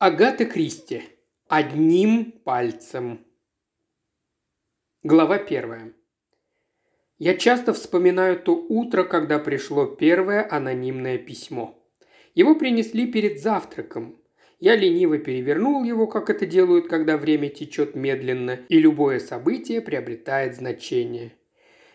Агата 0.00 0.44
Кристи. 0.44 1.02
Одним 1.48 2.30
пальцем. 2.44 3.26
Глава 5.02 5.38
первая. 5.38 5.92
Я 7.18 7.36
часто 7.36 7.72
вспоминаю 7.72 8.38
то 8.38 8.54
утро, 8.54 9.02
когда 9.02 9.40
пришло 9.40 9.86
первое 9.86 10.46
анонимное 10.48 11.18
письмо. 11.18 11.84
Его 12.36 12.54
принесли 12.54 13.10
перед 13.10 13.40
завтраком. 13.42 14.22
Я 14.60 14.76
лениво 14.76 15.18
перевернул 15.18 15.82
его, 15.82 16.06
как 16.06 16.30
это 16.30 16.46
делают, 16.46 16.86
когда 16.86 17.16
время 17.16 17.48
течет 17.48 17.96
медленно, 17.96 18.60
и 18.68 18.78
любое 18.78 19.18
событие 19.18 19.80
приобретает 19.80 20.54
значение. 20.54 21.32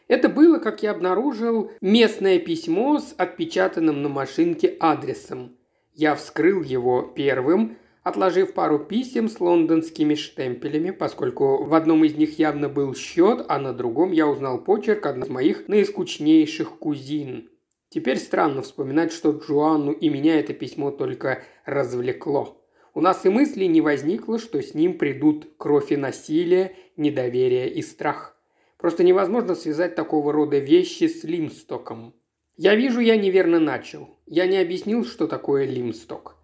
Это 0.09 0.27
было, 0.27 0.59
как 0.59 0.83
я 0.83 0.91
обнаружил, 0.91 1.71
местное 1.79 2.37
письмо 2.39 2.99
с 2.99 3.15
отпечатанным 3.17 4.01
на 4.01 4.09
машинке 4.09 4.75
адресом. 4.81 5.57
Я 5.93 6.15
вскрыл 6.15 6.63
его 6.63 7.03
первым, 7.03 7.77
отложив 8.03 8.53
пару 8.53 8.79
писем 8.79 9.29
с 9.29 9.39
лондонскими 9.39 10.15
штемпелями, 10.15 10.91
поскольку 10.91 11.63
в 11.63 11.73
одном 11.73 12.03
из 12.03 12.15
них 12.15 12.37
явно 12.37 12.69
был 12.69 12.93
счет, 12.93 13.45
а 13.47 13.57
на 13.59 13.73
другом 13.73 14.11
я 14.11 14.27
узнал 14.27 14.61
почерк 14.61 15.05
одной 15.05 15.27
из 15.27 15.31
моих 15.31 15.67
наискучнейших 15.67 16.77
кузин. 16.77 17.49
Теперь 17.89 18.17
странно 18.17 18.61
вспоминать, 18.61 19.13
что 19.13 19.31
Джоанну 19.31 19.91
и 19.91 20.09
меня 20.09 20.39
это 20.39 20.53
письмо 20.53 20.91
только 20.91 21.43
развлекло. 21.65 22.59
У 22.93 23.01
нас 23.01 23.25
и 23.25 23.29
мысли 23.29 23.65
не 23.65 23.81
возникло, 23.81 24.37
что 24.37 24.61
с 24.61 24.73
ним 24.73 24.97
придут 24.97 25.47
кровь 25.57 25.91
и 25.91 25.97
насилие, 25.97 26.75
недоверие 26.97 27.71
и 27.71 27.81
страх. 27.81 28.37
Просто 28.77 29.03
невозможно 29.03 29.55
связать 29.55 29.95
такого 29.95 30.33
рода 30.33 30.59
вещи 30.59 31.07
с 31.07 31.23
Лимстоком. 31.23 32.13
Я 32.55 32.75
вижу, 32.75 32.99
я 32.99 33.15
неверно 33.15 33.59
начал. 33.59 34.19
Я 34.25 34.45
не 34.45 34.57
объяснил, 34.57 35.05
что 35.05 35.27
такое 35.27 35.65
Лимсток. 35.65 36.35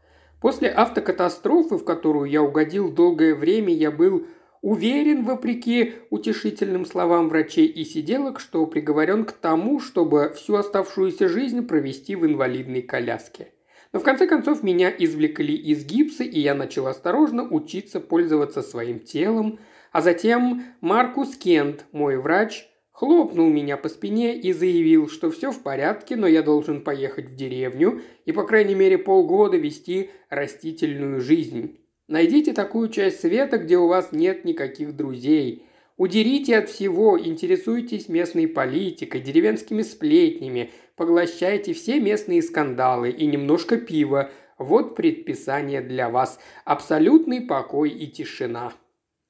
После 0.41 0.69
автокатастрофы, 0.69 1.77
в 1.77 1.83
которую 1.83 2.29
я 2.29 2.41
угодил 2.41 2.91
долгое 2.91 3.35
время, 3.35 3.73
я 3.73 3.91
был 3.91 4.25
уверен, 4.61 5.25
вопреки 5.25 5.95
утешительным 6.09 6.85
словам 6.85 7.29
врачей 7.29 7.67
и 7.67 7.83
сиделок, 7.83 8.39
что 8.39 8.65
приговорен 8.65 9.25
к 9.25 9.33
тому, 9.33 9.79
чтобы 9.79 10.33
всю 10.35 10.55
оставшуюся 10.55 11.27
жизнь 11.27 11.65
провести 11.65 12.15
в 12.15 12.25
инвалидной 12.25 12.81
коляске. 12.81 13.51
Но 13.91 13.99
в 13.99 14.03
конце 14.03 14.27
концов 14.27 14.63
меня 14.63 14.93
извлекли 14.95 15.55
из 15.55 15.83
гипса, 15.83 16.23
и 16.23 16.39
я 16.39 16.53
начал 16.53 16.87
осторожно 16.87 17.43
учиться 17.43 17.99
пользоваться 17.99 18.61
своим 18.61 18.99
телом, 18.99 19.59
а 19.91 20.01
затем 20.01 20.63
Маркус 20.79 21.35
Кент, 21.35 21.85
мой 21.91 22.17
врач, 22.17 22.68
хлопнул 22.99 23.49
меня 23.49 23.77
по 23.77 23.87
спине 23.87 24.37
и 24.37 24.51
заявил, 24.51 25.07
что 25.07 25.31
все 25.31 25.51
в 25.51 25.63
порядке, 25.63 26.17
но 26.17 26.27
я 26.27 26.41
должен 26.41 26.81
поехать 26.81 27.29
в 27.29 27.35
деревню 27.35 28.01
и, 28.25 28.33
по 28.33 28.43
крайней 28.43 28.75
мере, 28.75 28.97
полгода 28.97 29.55
вести 29.55 30.09
растительную 30.29 31.21
жизнь. 31.21 31.79
Найдите 32.09 32.51
такую 32.51 32.89
часть 32.89 33.21
света, 33.21 33.57
где 33.57 33.77
у 33.77 33.87
вас 33.87 34.11
нет 34.11 34.43
никаких 34.43 34.97
друзей. 34.97 35.63
Удерите 35.95 36.57
от 36.57 36.67
всего, 36.67 37.17
интересуйтесь 37.17 38.09
местной 38.09 38.49
политикой, 38.49 39.21
деревенскими 39.21 39.81
сплетнями, 39.81 40.71
поглощайте 40.97 41.71
все 41.71 42.01
местные 42.01 42.41
скандалы 42.41 43.11
и 43.11 43.25
немножко 43.27 43.77
пива. 43.77 44.29
Вот 44.57 44.97
предписание 44.97 45.79
для 45.79 46.09
вас. 46.09 46.37
Абсолютный 46.65 47.39
покой 47.39 47.91
и 47.91 48.07
тишина. 48.07 48.73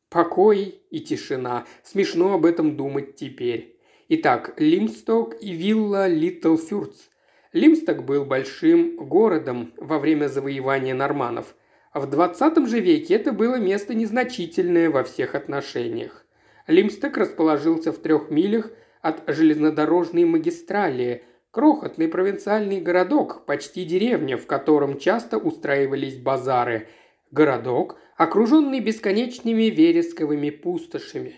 Покой 0.10 0.82
и 0.90 1.00
тишина. 1.02 1.66
Смешно 1.84 2.34
об 2.34 2.46
этом 2.46 2.76
думать 2.76 3.16
теперь. 3.16 3.78
Итак, 4.08 4.54
Лимсток 4.58 5.36
и 5.40 5.52
вилла 5.52 6.08
Литл 6.08 6.58
Фюрц. 6.58 7.10
Лимсток 7.54 8.06
был 8.06 8.26
большим 8.26 8.96
городом 8.98 9.72
во 9.78 10.00
время 10.00 10.28
завоевания 10.28 10.96
норманов. 10.96 11.56
В 11.94 12.08
20 12.08 12.68
же 12.68 12.80
веке 12.80 13.16
это 13.16 13.32
было 13.32 13.58
место 13.58 13.94
незначительное 13.94 14.90
во 14.90 15.04
всех 15.04 15.36
отношениях. 15.36 16.26
Лимсток 16.66 17.18
расположился 17.18 17.92
в 17.92 17.98
трех 17.98 18.32
милях 18.32 18.72
от 19.02 19.24
железнодорожной 19.28 20.26
магистрали, 20.26 21.24
крохотный 21.52 22.08
провинциальный 22.08 22.80
городок, 22.80 23.46
почти 23.46 23.86
деревня, 23.86 24.38
в 24.38 24.46
котором 24.46 25.00
часто 25.00 25.38
устраивались 25.38 26.18
базары. 26.18 26.88
Городок– 27.32 27.98
окруженный 28.18 28.80
бесконечными 28.80 29.66
вересковыми 29.66 30.50
пустошами. 30.50 31.36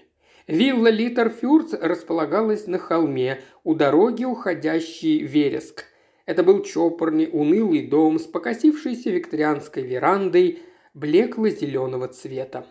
Вилла 0.48 0.88
Литерфюрц 0.88 1.74
располагалась 1.74 2.66
на 2.66 2.80
холме, 2.80 3.42
у 3.64 3.76
дороги, 3.76 4.24
уходящей 4.24 5.26
в 5.26 5.30
Вереск. 5.30 5.84
Это 6.26 6.44
был 6.44 6.64
чопорный, 6.64 7.30
унылый 7.32 7.88
дом 7.88 8.20
с 8.20 8.24
покосившейся 8.24 9.10
викторианской 9.10 9.84
верандой 9.84 10.60
блекло-зеленого 10.94 12.08
цвета. 12.08 12.66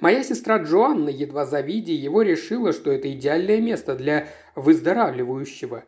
Моя 0.00 0.24
сестра 0.24 0.58
Джоанна, 0.58 1.10
едва 1.10 1.46
завидя 1.46 1.92
его, 1.92 2.22
решила, 2.22 2.72
что 2.72 2.90
это 2.90 3.10
идеальное 3.12 3.60
место 3.60 3.94
для 3.94 4.26
выздоравливающего. 4.56 5.84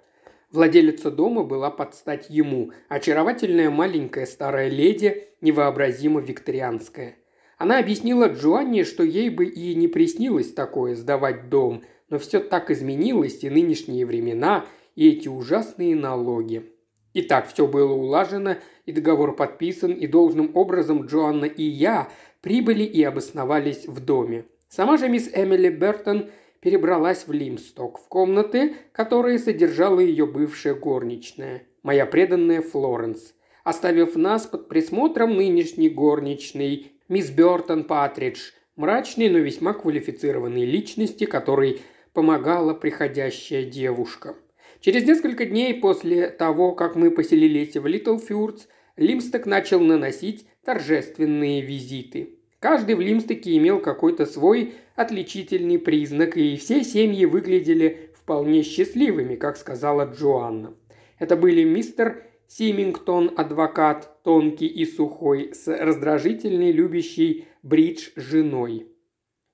Владелица 0.56 1.10
дома 1.10 1.44
была 1.44 1.70
под 1.70 1.94
стать 1.94 2.30
ему, 2.30 2.72
очаровательная 2.88 3.70
маленькая 3.70 4.26
старая 4.26 4.68
леди, 4.68 5.28
невообразимо 5.40 6.20
викторианская– 6.20 7.16
она 7.58 7.78
объяснила 7.78 8.26
Джоанне, 8.26 8.84
что 8.84 9.02
ей 9.02 9.30
бы 9.30 9.46
и 9.46 9.74
не 9.74 9.88
приснилось 9.88 10.52
такое 10.52 10.94
сдавать 10.94 11.48
дом, 11.48 11.82
но 12.10 12.18
все 12.18 12.38
так 12.40 12.70
изменилось, 12.70 13.42
и 13.44 13.50
нынешние 13.50 14.04
времена, 14.04 14.66
и 14.94 15.08
эти 15.08 15.28
ужасные 15.28 15.96
налоги. 15.96 16.70
Итак, 17.14 17.48
все 17.48 17.66
было 17.66 17.94
улажено, 17.94 18.56
и 18.84 18.92
договор 18.92 19.34
подписан, 19.34 19.92
и 19.92 20.06
должным 20.06 20.50
образом 20.54 21.06
Джоанна 21.06 21.46
и 21.46 21.62
я 21.62 22.10
прибыли 22.42 22.82
и 22.82 23.02
обосновались 23.02 23.86
в 23.86 24.04
доме. 24.04 24.44
Сама 24.68 24.98
же 24.98 25.08
мисс 25.08 25.30
Эмили 25.32 25.70
Бертон 25.70 26.28
перебралась 26.66 27.28
в 27.28 27.32
Лимсток, 27.32 28.00
в 28.00 28.08
комнаты, 28.08 28.74
которые 28.90 29.38
содержала 29.38 30.00
ее 30.00 30.26
бывшая 30.26 30.74
горничная, 30.74 31.62
моя 31.84 32.06
преданная 32.06 32.60
Флоренс, 32.60 33.34
оставив 33.62 34.16
нас 34.16 34.48
под 34.48 34.68
присмотром 34.68 35.36
нынешней 35.36 35.88
горничной 35.88 36.90
мисс 37.08 37.30
Бертон 37.30 37.84
Патридж, 37.84 38.50
мрачной, 38.74 39.28
но 39.28 39.38
весьма 39.38 39.74
квалифицированной 39.74 40.64
личности, 40.64 41.24
которой 41.24 41.82
помогала 42.12 42.74
приходящая 42.74 43.62
девушка. 43.62 44.34
Через 44.80 45.06
несколько 45.06 45.44
дней 45.44 45.72
после 45.72 46.30
того, 46.30 46.72
как 46.72 46.96
мы 46.96 47.12
поселились 47.12 47.76
в 47.76 47.86
Литлфюрдс, 47.86 48.66
Лимсток 48.96 49.46
начал 49.46 49.78
наносить 49.78 50.48
торжественные 50.64 51.60
визиты. 51.60 52.35
Каждый 52.60 52.94
в 52.94 53.00
Лимстоке 53.00 53.56
имел 53.56 53.80
какой-то 53.80 54.26
свой 54.26 54.74
отличительный 54.94 55.78
признак, 55.78 56.36
и 56.36 56.56
все 56.56 56.82
семьи 56.82 57.24
выглядели 57.26 58.10
вполне 58.14 58.62
счастливыми, 58.62 59.36
как 59.36 59.56
сказала 59.56 60.04
Джоанна. 60.04 60.74
Это 61.18 61.36
были 61.36 61.64
мистер 61.64 62.24
Симингтон– 62.48 63.32
адвокат, 63.36 64.22
тонкий 64.22 64.66
и 64.66 64.84
сухой, 64.86 65.52
с 65.54 65.66
раздражительной, 65.66 66.72
любящей 66.72 67.46
бридж 67.62 68.10
женой. 68.16 68.86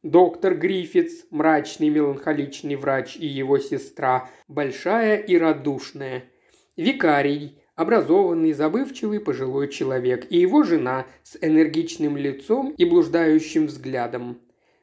Доктор 0.02 0.56
Гриффитс, 0.56 1.26
мрачный, 1.30 1.88
меланхоличный 1.88 2.76
врач 2.76 3.16
и 3.16 3.26
его 3.26 3.58
сестра, 3.58 4.28
большая 4.48 5.16
и 5.16 5.38
радушная. 5.38 6.24
Викарий, 6.76 7.61
образованный, 7.74 8.52
забывчивый 8.52 9.20
пожилой 9.20 9.68
человек, 9.68 10.26
и 10.30 10.38
его 10.38 10.62
жена 10.62 11.06
с 11.22 11.36
энергичным 11.40 12.16
лицом 12.16 12.74
и 12.76 12.84
блуждающим 12.84 13.66
взглядом. 13.66 14.40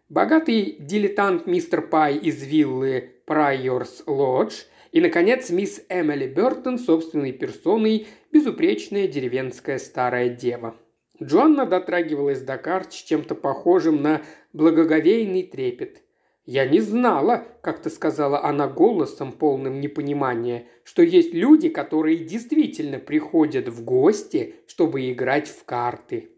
Богатый 0.10 0.78
дилетант 0.80 1.46
мистер 1.48 1.82
Пай 1.82 2.18
из 2.18 2.44
виллы 2.44 3.12
Прайорс 3.26 4.04
Лодж– 4.06 4.64
и, 4.92 5.02
наконец, 5.02 5.50
мисс 5.50 5.84
Эмили 5.90 6.28
Бертон 6.28 6.80
собственной 6.80 7.32
персоной, 7.32 8.08
безупречная 8.32 9.08
деревенская 9.08 9.78
старая 9.78 10.30
дева. 10.30 10.76
Джоанна 11.22 11.66
дотрагивалась 11.66 12.42
до 12.42 12.58
карт 12.58 12.94
с 12.94 13.04
чем-то 13.04 13.36
похожим 13.36 14.02
на 14.02 14.22
благоговейный 14.54 15.44
трепет. 15.44 16.02
«Я 16.52 16.66
не 16.66 16.82
знала»,– 16.82 17.44
как-то 17.62 17.92
сказала 17.92 18.44
она 18.44 18.68
голосом, 18.68 19.34
полным 19.34 19.80
непонимания, 19.80 20.66
«что 20.84 21.04
есть 21.04 21.32
люди, 21.32 21.70
которые 21.70 22.18
действительно 22.18 22.98
приходят 22.98 23.70
в 23.70 23.86
гости, 23.86 24.56
чтобы 24.66 25.12
играть 25.12 25.48
в 25.48 25.64
карты». 25.64 26.32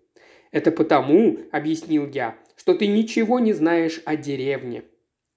«Это 0.51 0.69
потому»,– 0.73 1.37
объяснил 1.53 2.09
я,– 2.09 2.35
«что 2.57 2.73
ты 2.73 2.87
ничего 2.87 3.39
не 3.39 3.53
знаешь 3.53 4.01
о 4.03 4.17
деревне». 4.17 4.83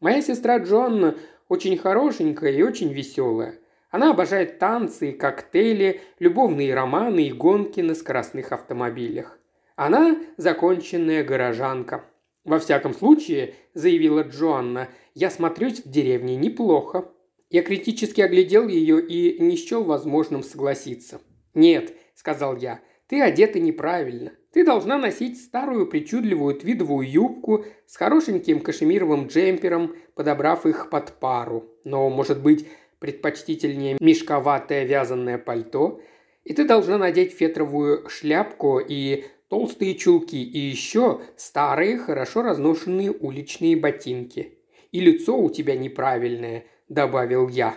Моя 0.00 0.20
сестра 0.20 0.58
Джоанна 0.58 1.14
очень 1.48 1.78
хорошенькая 1.78 2.50
и 2.50 2.62
очень 2.62 2.92
веселая. 2.92 3.54
Она 3.92 4.10
обожает 4.10 4.58
танцы 4.58 5.10
и 5.10 5.16
коктейли, 5.16 6.00
любовные 6.18 6.74
романы 6.74 7.28
и 7.28 7.32
гонки 7.32 7.80
на 7.80 7.94
скоростных 7.94 8.50
автомобилях. 8.50 9.38
Она 9.76 10.16
законченная 10.36 11.22
горожанка. 11.22 12.02
«Во 12.44 12.58
всяком 12.58 12.94
случае»,– 12.94 13.54
заявила 13.74 14.22
Джоанна,– 14.22 14.88
«я 15.14 15.30
смотрюсь 15.30 15.84
в 15.84 15.90
деревне 15.90 16.36
неплохо». 16.36 17.10
Я 17.50 17.62
критически 17.62 18.20
оглядел 18.20 18.68
ее 18.68 19.00
и 19.00 19.40
не 19.40 19.56
счел 19.56 19.84
возможным 19.84 20.42
согласиться. 20.42 21.20
«Нет»,– 21.54 21.94
сказал 22.14 22.56
я,– 22.56 22.80
«ты 23.06 23.20
одета 23.20 23.60
неправильно. 23.60 24.32
Ты 24.52 24.64
должна 24.64 24.98
носить 24.98 25.40
старую 25.40 25.86
причудливую 25.86 26.54
твидовую 26.54 27.10
юбку 27.10 27.64
с 27.86 27.96
хорошеньким 27.96 28.60
кашемировым 28.60 29.26
джемпером, 29.26 29.96
подобрав 30.14 30.66
их 30.66 30.90
под 30.90 31.12
пару. 31.18 31.64
Но, 31.84 32.08
может 32.10 32.42
быть, 32.42 32.66
предпочтительнее 32.98 33.96
мешковатое 34.00 34.84
вязаное 34.84 35.38
пальто. 35.38 36.00
И 36.44 36.54
ты 36.54 36.64
должна 36.64 36.98
надеть 36.98 37.32
фетровую 37.32 38.08
шляпку 38.08 38.78
и 38.78 39.24
толстые 39.54 39.94
чулки, 39.94 40.42
и 40.42 40.58
еще 40.58 41.20
старые, 41.36 41.96
хорошо 41.96 42.42
разношенные 42.42 43.12
уличные 43.12 43.76
ботинки. 43.76 44.58
И 44.90 44.98
лицо 44.98 45.38
у 45.38 45.48
тебя 45.48 45.76
неправильное, 45.76 46.64
добавил 46.88 47.48
я. 47.48 47.76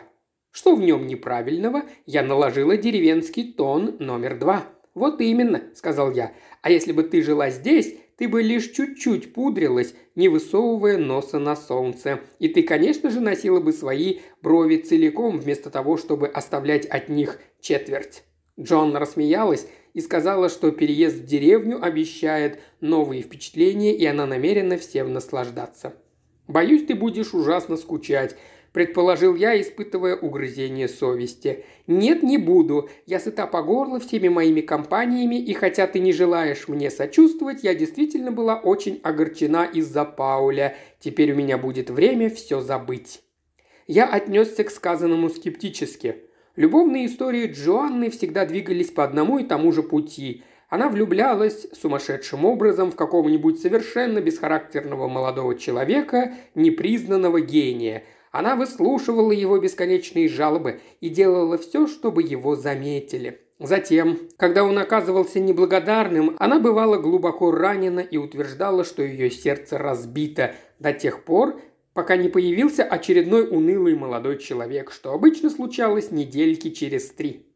Что 0.50 0.75
в 0.75 0.79
нем 0.81 1.06
неправильного, 1.06 1.83
я 2.07 2.24
наложила 2.24 2.77
деревенский 2.77 3.53
тон 3.53 3.97
номер 4.00 4.39
два. 4.39 4.65
«Вот 4.95 5.21
именно»,– 5.21 5.65
сказал 5.75 6.12
я. 6.13 6.33
«А 6.63 6.71
если 6.71 6.94
бы 6.94 7.03
ты 7.03 7.21
жила 7.21 7.51
здесь, 7.51 7.94
ты 8.18 8.27
бы 8.27 8.41
лишь 8.41 8.71
чуть-чуть 8.71 9.35
пудрилась, 9.35 9.94
не 10.15 10.30
высовывая 10.30 10.97
носа 10.97 11.38
на 11.38 11.56
солнце. 11.56 12.21
И 12.39 12.47
ты, 12.47 12.63
конечно 12.63 13.12
же, 13.12 13.19
носила 13.19 13.59
бы 13.59 13.71
свои 13.71 14.21
брови 14.41 14.77
целиком, 14.77 15.38
вместо 15.38 15.69
того, 15.69 15.97
чтобы 15.97 16.27
оставлять 16.27 16.88
от 16.88 17.07
них 17.07 17.39
четверть». 17.62 18.23
Джон 18.59 18.95
рассмеялась 18.95 19.68
и 19.97 20.01
сказала, 20.01 20.47
что 20.47 20.69
переезд 20.69 21.15
в 21.15 21.25
деревню 21.25 21.83
обещает 21.83 22.59
новые 22.81 23.23
впечатления, 23.23 23.95
и 23.95 24.05
она 24.05 24.27
намерена 24.27 24.77
всем 24.77 25.11
наслаждаться. 25.11 25.95
«Боюсь, 26.47 26.85
ты 26.85 26.94
будешь 26.94 27.33
ужасно 27.33 27.77
скучать 27.77 28.38
предположил 28.77 29.33
я, 29.33 29.59
испытывая 29.59 30.15
угрызение 30.15 30.88
совести. 30.88 31.65
«Нет, 31.88 32.21
не 32.21 32.38
буду. 32.38 32.91
Я 33.07 33.19
сыта 33.19 33.47
по 33.47 33.63
горло 33.63 33.99
всеми 33.99 34.27
моими 34.27 34.61
компаниями, 34.61 35.41
и 35.41 35.51
хотя 35.53 35.88
ты 35.88 35.97
не 35.97 36.13
желаешь 36.13 36.67
мне 36.67 36.91
сочувствовать, 36.91 37.63
я 37.63 37.73
действительно 37.73 38.31
была 38.31 38.55
очень 38.55 38.99
огорчена 39.01 39.65
из-за 39.65 40.05
Пауля. 40.05 40.75
Теперь 40.99 41.31
у 41.31 41.35
меня 41.35 41.57
будет 41.57 41.89
время 41.89 42.29
все 42.29 42.61
забыть». 42.61 43.23
Я 43.88 44.05
отнесся 44.05 44.63
к 44.63 44.69
сказанному 44.69 45.31
скептически. 45.31 46.26
Любовные 46.57 47.06
истории 47.06 47.50
Джоанны 47.50 48.09
всегда 48.09 48.45
двигались 48.45 48.92
по 48.92 49.06
одному 49.06 49.39
и 49.39 49.45
тому 49.45 49.71
же 49.71 49.81
пути. 49.81 50.44
Она 50.68 50.89
влюблялась 50.89 51.68
сумасшедшим 51.71 52.44
образом 52.44 52.92
в 52.92 52.95
какого-нибудь 52.98 53.62
совершенно 53.62 54.19
бесхарактерного 54.19 55.07
молодого 55.07 55.56
человека, 55.56 56.33
непризнанного 56.56 57.39
гения– 57.39 58.04
она 58.38 58.56
выслушивала 58.56 59.31
его 59.31 59.57
бесконечные 59.57 60.27
жалобы 60.27 60.80
и 61.01 61.09
делала 61.09 61.57
все, 61.57 61.88
чтобы 61.88 62.21
его 62.21 62.56
заметили. 62.56 63.39
Затем, 63.59 64.19
когда 64.38 64.63
он 64.63 64.77
оказывался 64.77 65.39
неблагодарным, 65.39 66.36
она 66.38 66.59
бывала 66.59 66.98
глубоко 66.98 67.51
ранена 67.51 68.01
и 68.01 68.18
утверждала, 68.18 68.83
что 68.83 69.01
ее 69.01 69.31
сердце 69.31 69.80
разбито 69.80 70.54
до 70.77 70.94
тех 70.94 71.24
пор, 71.24 71.59
пока 71.97 72.15
не 72.15 72.29
появился 72.29 72.83
очередной 72.83 73.47
унылый 73.49 73.95
молодой 73.95 74.38
человек, 74.38 74.91
что 74.91 75.13
обычно 75.13 75.49
случалось 75.49 76.11
недельки 76.11 76.69
через 76.69 77.09
три. 77.09 77.47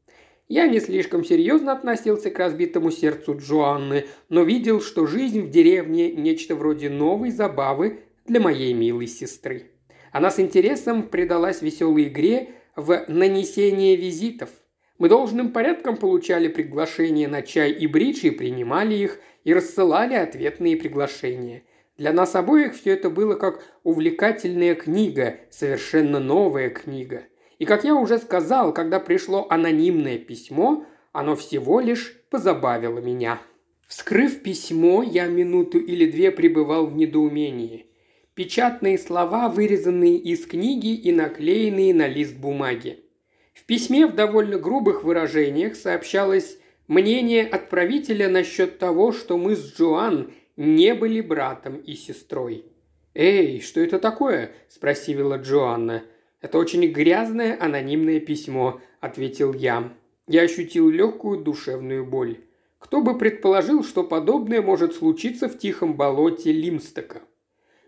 Я 0.47 0.65
не 0.65 0.79
слишком 0.79 1.23
серьезно 1.23 1.73
относился 1.73 2.31
к 2.31 2.39
разбитому 2.39 2.89
сердцу 2.89 3.37
Джоанны, 3.37 4.07
но 4.29 4.41
видел, 4.41 4.81
что 4.81 5.05
жизнь 5.05 5.41
в 5.41 5.51
деревне– 5.51 6.11
нечто 6.13 6.55
вроде 6.55 6.89
новой 6.89 7.29
забавы 7.29 7.99
для 8.25 8.39
моей 8.39 8.73
милой 8.73 9.05
сестры. 9.05 9.73
Она 10.11 10.31
с 10.31 10.39
интересом 10.39 11.03
предалась 11.03 11.61
веселой 11.61 12.05
игре 12.05 12.49
в 12.75 13.05
нанесение 13.07 13.95
визитов. 13.95 14.49
Мы 14.97 15.07
должным 15.07 15.51
порядком 15.51 15.97
получали 15.97 16.47
приглашения 16.47 17.27
на 17.27 17.43
чай 17.43 17.71
и 17.73 17.85
бридж 17.85 18.25
и 18.25 18.31
принимали 18.31 18.95
их, 18.95 19.19
и 19.43 19.53
рассылали 19.53 20.15
ответные 20.15 20.77
приглашения. 20.77 21.61
Для 22.01 22.13
нас 22.13 22.33
обоих 22.33 22.73
все 22.73 22.93
это 22.93 23.11
было 23.11 23.35
как 23.35 23.63
увлекательная 23.83 24.73
книга, 24.73 25.35
совершенно 25.51 26.19
новая 26.19 26.71
книга. 26.71 27.25
И 27.59 27.65
как 27.65 27.83
я 27.83 27.93
уже 27.93 28.17
сказал, 28.17 28.73
когда 28.73 28.99
пришло 28.99 29.45
анонимное 29.51 30.17
письмо, 30.17 30.83
оно 31.11 31.35
всего 31.35 31.79
лишь 31.79 32.17
позабавило 32.31 32.97
меня. 32.97 33.39
Вскрыв 33.87 34.41
письмо, 34.41 35.03
я 35.03 35.27
минуту 35.27 35.77
или 35.77 36.09
две 36.09 36.31
пребывал 36.31 36.87
в 36.87 36.95
недоумении– 36.95 37.85
печатные 38.33 38.97
слова, 38.97 39.47
вырезанные 39.47 40.17
из 40.17 40.47
книги 40.47 40.95
и 40.95 41.11
наклеенные 41.11 41.93
на 41.93 42.07
лист 42.07 42.35
бумаги. 42.35 43.05
В 43.53 43.63
письме 43.67 44.07
в 44.07 44.15
довольно 44.15 44.57
грубых 44.57 45.03
выражениях 45.03 45.75
сообщалось 45.75 46.57
мнение 46.87 47.45
отправителя 47.45 48.27
насчет 48.27 48.79
того, 48.79 49.11
что 49.11 49.37
мы 49.37 49.55
с 49.55 49.77
Джоан 49.77 50.31
не 50.57 50.93
были 50.93 51.21
братом 51.21 51.77
и 51.77 51.93
сестрой. 51.93 52.65
«Эй, 53.13 53.59
что 53.61 53.81
это 53.81 53.99
такое?»– 53.99 54.51
спросила 54.69 55.37
Джоанна. 55.37 56.03
«Это 56.39 56.57
очень 56.57 56.85
грязное 56.91 57.57
анонимное 57.59 58.19
письмо»,– 58.19 58.81
ответил 58.99 59.53
я. 59.53 59.93
Я 60.27 60.43
ощутил 60.43 60.89
легкую 60.89 61.43
душевную 61.43 62.05
боль. 62.05 62.39
Кто 62.79 63.01
бы 63.01 63.17
предположил, 63.17 63.83
что 63.83 64.03
подобное 64.03 64.61
может 64.61 64.95
случиться 64.95 65.49
в 65.49 65.57
тихом 65.57 65.95
болоте 65.95 66.51
Лимстока? 66.51 67.21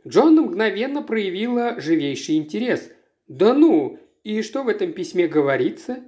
Джон 0.08 0.36
мгновенно 0.36 1.02
проявила 1.02 1.80
живейший 1.80 2.36
интерес. 2.36 2.92
«Да 3.28 3.54
ну! 3.54 3.98
И 4.24 4.42
что 4.42 4.64
в 4.64 4.68
этом 4.68 4.94
письме 4.94 5.28
говорится?» 5.28 6.04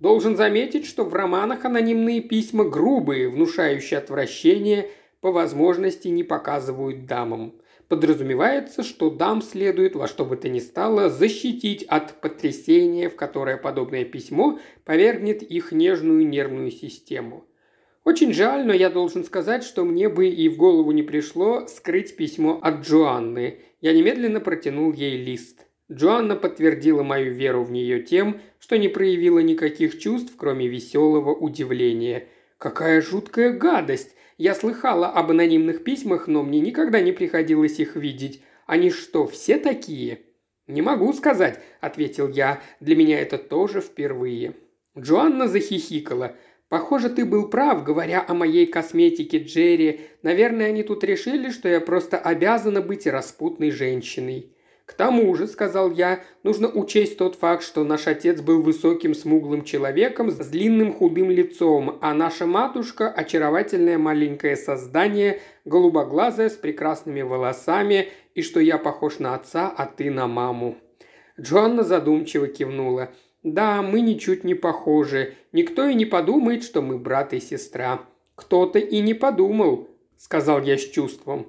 Должен 0.00 0.36
заметить, 0.36 0.86
что 0.86 1.04
в 1.04 1.12
романах 1.12 1.64
анонимные 1.64 2.20
письма 2.20 2.64
грубые, 2.64 3.28
внушающие 3.28 3.98
отвращение, 3.98 4.90
по 5.20 5.32
возможности 5.32 6.08
не 6.08 6.22
показывают 6.22 7.06
дамам. 7.06 7.54
Подразумевается, 7.88 8.82
что 8.82 9.10
дам 9.10 9.40
следует 9.40 9.96
во 9.96 10.06
что 10.06 10.24
бы 10.24 10.36
то 10.36 10.48
ни 10.48 10.58
стало 10.58 11.08
защитить 11.08 11.84
от 11.84 12.20
потрясения, 12.20 13.08
в 13.08 13.16
которое 13.16 13.56
подобное 13.56 14.04
письмо 14.04 14.58
повергнет 14.84 15.42
их 15.42 15.72
нежную 15.72 16.26
нервную 16.28 16.70
систему. 16.70 17.46
Очень 18.04 18.32
жаль, 18.32 18.66
но 18.66 18.72
я 18.72 18.90
должен 18.90 19.24
сказать, 19.24 19.64
что 19.64 19.84
мне 19.84 20.08
бы 20.08 20.28
и 20.28 20.48
в 20.48 20.56
голову 20.56 20.92
не 20.92 21.02
пришло 21.02 21.66
скрыть 21.66 22.16
письмо 22.16 22.58
от 22.62 22.86
Джоанны. 22.86 23.60
Я 23.80 23.92
немедленно 23.92 24.40
протянул 24.40 24.92
ей 24.92 25.16
лист. 25.16 25.66
Джоанна 25.90 26.36
подтвердила 26.36 27.02
мою 27.02 27.32
веру 27.32 27.64
в 27.64 27.70
нее 27.70 28.02
тем, 28.02 28.40
что 28.58 28.76
не 28.76 28.88
проявила 28.88 29.38
никаких 29.38 29.98
чувств, 29.98 30.34
кроме 30.36 30.68
веселого 30.68 31.34
удивления. 31.34 32.28
«Какая 32.58 33.00
жуткая 33.00 33.52
гадость! 33.52 34.14
Я 34.38 34.54
слыхала 34.54 35.08
об 35.08 35.30
анонимных 35.30 35.84
письмах, 35.84 36.26
но 36.26 36.42
мне 36.42 36.60
никогда 36.60 37.00
не 37.00 37.12
приходилось 37.12 37.78
их 37.78 37.96
видеть. 37.96 38.42
Они 38.66 38.90
что, 38.90 39.26
все 39.26 39.58
такие?» 39.58 40.20
«Не 40.66 40.80
могу 40.80 41.12
сказать»,– 41.12 41.60
ответил 41.80 42.28
я. 42.28 42.62
«Для 42.80 42.96
меня 42.96 43.20
это 43.20 43.36
тоже 43.36 43.82
впервые». 43.82 44.54
Джоанна 44.96 45.46
захихикала– 45.48 46.34
Похоже, 46.68 47.08
ты 47.08 47.24
был 47.24 47.48
прав, 47.48 47.82
говоря 47.82 48.24
о 48.26 48.34
моей 48.34 48.66
косметике, 48.66 49.38
Джерри. 49.38 50.00
Наверное, 50.22 50.66
они 50.66 50.82
тут 50.82 51.02
решили, 51.02 51.50
что 51.50 51.68
я 51.68 51.80
просто 51.80 52.18
обязана 52.18 52.82
быть 52.82 53.06
распутной 53.06 53.70
женщиной. 53.70 54.52
К 54.88 54.94
тому 54.94 55.34
же, 55.34 55.46
сказал 55.46 55.90
я, 55.90 56.20
нужно 56.42 56.66
учесть 56.66 57.18
тот 57.18 57.34
факт, 57.34 57.62
что 57.62 57.84
наш 57.84 58.06
отец 58.06 58.40
был 58.40 58.62
высоким 58.62 59.14
смуглым 59.14 59.62
человеком 59.62 60.30
с 60.30 60.36
длинным 60.36 60.94
худым 60.94 61.30
лицом, 61.30 61.98
а 62.00 62.14
наша 62.14 62.46
матушка– 62.46 63.10
очаровательное 63.16 63.98
маленькое 63.98 64.56
создание, 64.56 65.40
голубоглазое 65.66 66.48
с 66.48 66.54
прекрасными 66.54 67.20
волосами, 67.20 68.08
и 68.34 68.40
что 68.40 68.60
я 68.60 68.78
похож 68.78 69.18
на 69.18 69.34
отца, 69.34 69.68
а 69.68 69.84
ты 69.84 70.10
на 70.10 70.26
маму. 70.26 70.78
Джоанна 71.38 71.82
задумчиво 71.82 72.46
кивнула– 72.46 73.10
да, 73.44 73.82
мы 73.82 74.00
ничуть 74.00 74.42
не 74.42 74.54
похожи. 74.54 75.34
Никто 75.52 75.86
и 75.86 75.94
не 75.94 76.06
подумает, 76.06 76.64
что 76.64 76.82
мы 76.82 76.98
брат 76.98 77.32
и 77.32 77.40
сестра. 77.40 78.00
Кто-то 78.34 78.80
и 78.80 79.00
не 79.00 79.14
подумал, 79.14 79.88
сказал 80.16 80.60
я 80.62 80.76
с 80.76 80.84
чувством. 80.84 81.46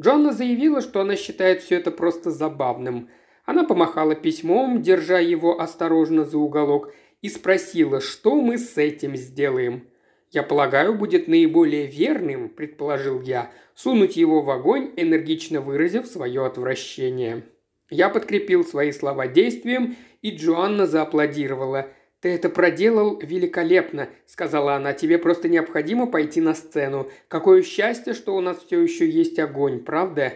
Джонна 0.00 0.32
заявила, 0.32 0.80
что 0.80 1.00
она 1.00 1.16
считает 1.16 1.62
все 1.62 1.76
это 1.76 1.90
просто 1.90 2.30
забавным. 2.30 3.08
Она 3.44 3.64
помахала 3.64 4.14
письмом, 4.14 4.82
держа 4.82 5.18
его 5.18 5.60
осторожно 5.60 6.24
за 6.24 6.38
уголок, 6.38 6.92
и 7.20 7.28
спросила, 7.28 8.00
что 8.00 8.40
мы 8.40 8.58
с 8.58 8.76
этим 8.76 9.16
сделаем. 9.16 9.88
«Я 10.30 10.42
полагаю, 10.42 10.94
будет 10.94 11.26
наиболее 11.26 11.86
верным»,– 11.86 12.48
предположил 12.56 13.22
я,– 13.22 13.50
«сунуть 13.74 14.16
его 14.16 14.42
в 14.42 14.50
огонь, 14.50 14.92
энергично 14.96 15.60
выразив 15.60 16.06
свое 16.06 16.44
отвращение». 16.44 17.44
Я 17.90 18.10
подкрепил 18.10 18.64
свои 18.64 18.92
слова 18.92 19.26
действием 19.26 19.96
и 20.20 20.30
Джоанна 20.30 20.86
зааплодировала. 20.86 21.88
«Ты 22.20 22.30
это 22.30 22.48
проделал 22.48 23.18
великолепно»,– 23.20 24.08
сказала 24.26 24.74
она. 24.74 24.92
«Тебе 24.92 25.18
просто 25.18 25.48
необходимо 25.48 26.06
пойти 26.06 26.40
на 26.40 26.54
сцену. 26.54 27.08
Какое 27.28 27.62
счастье, 27.62 28.12
что 28.12 28.34
у 28.34 28.40
нас 28.40 28.58
все 28.58 28.80
еще 28.80 29.08
есть 29.08 29.38
огонь, 29.38 29.80
правда?» 29.80 30.32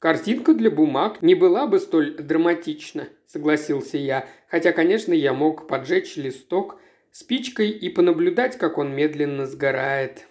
«Картинка 0.00 0.54
для 0.54 0.70
бумаг 0.70 1.22
не 1.22 1.34
была 1.34 1.66
бы 1.66 1.78
столь 1.78 2.16
драматична»,– 2.16 3.08
согласился 3.26 3.98
я. 3.98 4.26
Хотя, 4.48 4.72
конечно, 4.72 5.12
я 5.12 5.32
мог 5.32 5.68
поджечь 5.68 6.16
листок 6.16 6.80
спичкой 7.12 7.70
и 7.70 7.88
понаблюдать, 7.90 8.58
как 8.58 8.78
он 8.78 8.92
медленно 8.92 9.46
сгорает. 9.46 10.26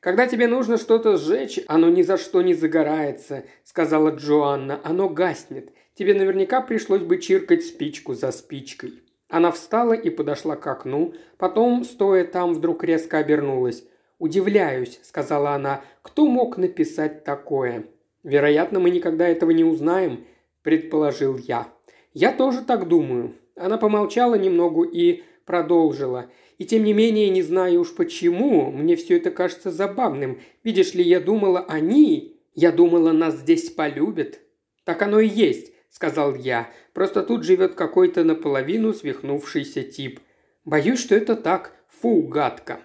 «Когда 0.00 0.26
тебе 0.26 0.46
нужно 0.46 0.76
что-то 0.76 1.16
сжечь, 1.16 1.60
оно 1.68 1.88
ни 1.88 2.02
за 2.02 2.18
что 2.18 2.42
не 2.42 2.52
загорается»,– 2.52 3.44
сказала 3.64 4.10
Джоанна. 4.10 4.78
«Оно 4.84 5.08
гаснет. 5.08 5.70
Тебе 5.94 6.12
наверняка 6.12 6.60
пришлось 6.60 7.00
бы 7.00 7.18
чиркать 7.18 7.64
спичку 7.64 8.12
за 8.12 8.30
спичкой». 8.30 9.03
Она 9.34 9.50
встала 9.50 9.94
и 9.94 10.10
подошла 10.10 10.54
к 10.54 10.64
окну, 10.64 11.12
потом, 11.38 11.82
стоя 11.82 12.22
там, 12.22 12.54
вдруг 12.54 12.84
резко 12.84 13.18
обернулась. 13.18 13.82
«Удивляюсь»,– 14.20 15.00
сказала 15.02 15.54
она,– 15.54 15.82
«кто 16.02 16.28
мог 16.28 16.56
написать 16.56 17.24
такое?» 17.24 17.86
«Вероятно, 18.22 18.78
мы 18.78 18.90
никогда 18.90 19.26
этого 19.26 19.50
не 19.50 19.64
узнаем»,– 19.64 20.24
предположил 20.62 21.36
я. 21.36 21.66
«Я 22.12 22.30
тоже 22.30 22.62
так 22.62 22.86
думаю». 22.86 23.34
Она 23.56 23.76
помолчала 23.76 24.36
немного 24.36 24.84
и 24.84 25.24
продолжила– 25.44 26.26
и 26.58 26.64
тем 26.64 26.84
не 26.84 26.92
менее, 26.92 27.30
не 27.30 27.42
знаю 27.42 27.80
уж 27.80 27.92
почему, 27.96 28.70
мне 28.70 28.94
все 28.94 29.16
это 29.16 29.32
кажется 29.32 29.72
забавным. 29.72 30.38
Видишь 30.62 30.94
ли, 30.94 31.02
я 31.02 31.18
думала, 31.18 31.64
они... 31.68 32.36
Я 32.54 32.70
думала, 32.70 33.10
нас 33.10 33.34
здесь 33.38 33.70
полюбят. 33.70 34.38
Так 34.84 35.02
оно 35.02 35.18
и 35.18 35.26
есть, 35.26 35.72
сказал 35.94 36.34
я. 36.34 36.68
Просто 36.92 37.22
тут 37.22 37.44
живет 37.44 37.74
какой-то 37.74 38.24
наполовину 38.24 38.92
свихнувшийся 38.92 39.82
тип. 39.82 40.20
Боюсь, 40.64 40.98
что 40.98 41.14
это 41.14 41.36
так. 41.36 41.72
Фу, 42.00 42.22
гадко. 42.22 42.80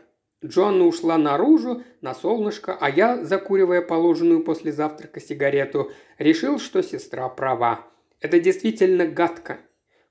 Джоанна 0.46 0.86
ушла 0.86 1.18
наружу, 1.18 1.84
на 2.02 2.14
солнышко, 2.14 2.78
а 2.80 2.90
я, 2.90 3.26
закуривая 3.26 3.82
положенную 3.82 4.44
после 4.44 4.72
завтрака 4.72 5.20
сигарету, 5.20 5.92
решил, 6.18 6.60
что 6.60 6.82
сестра 6.82 7.28
права. 7.28 7.88
Это 8.22 8.40
действительно 8.40 9.06
гадко. 9.06 9.58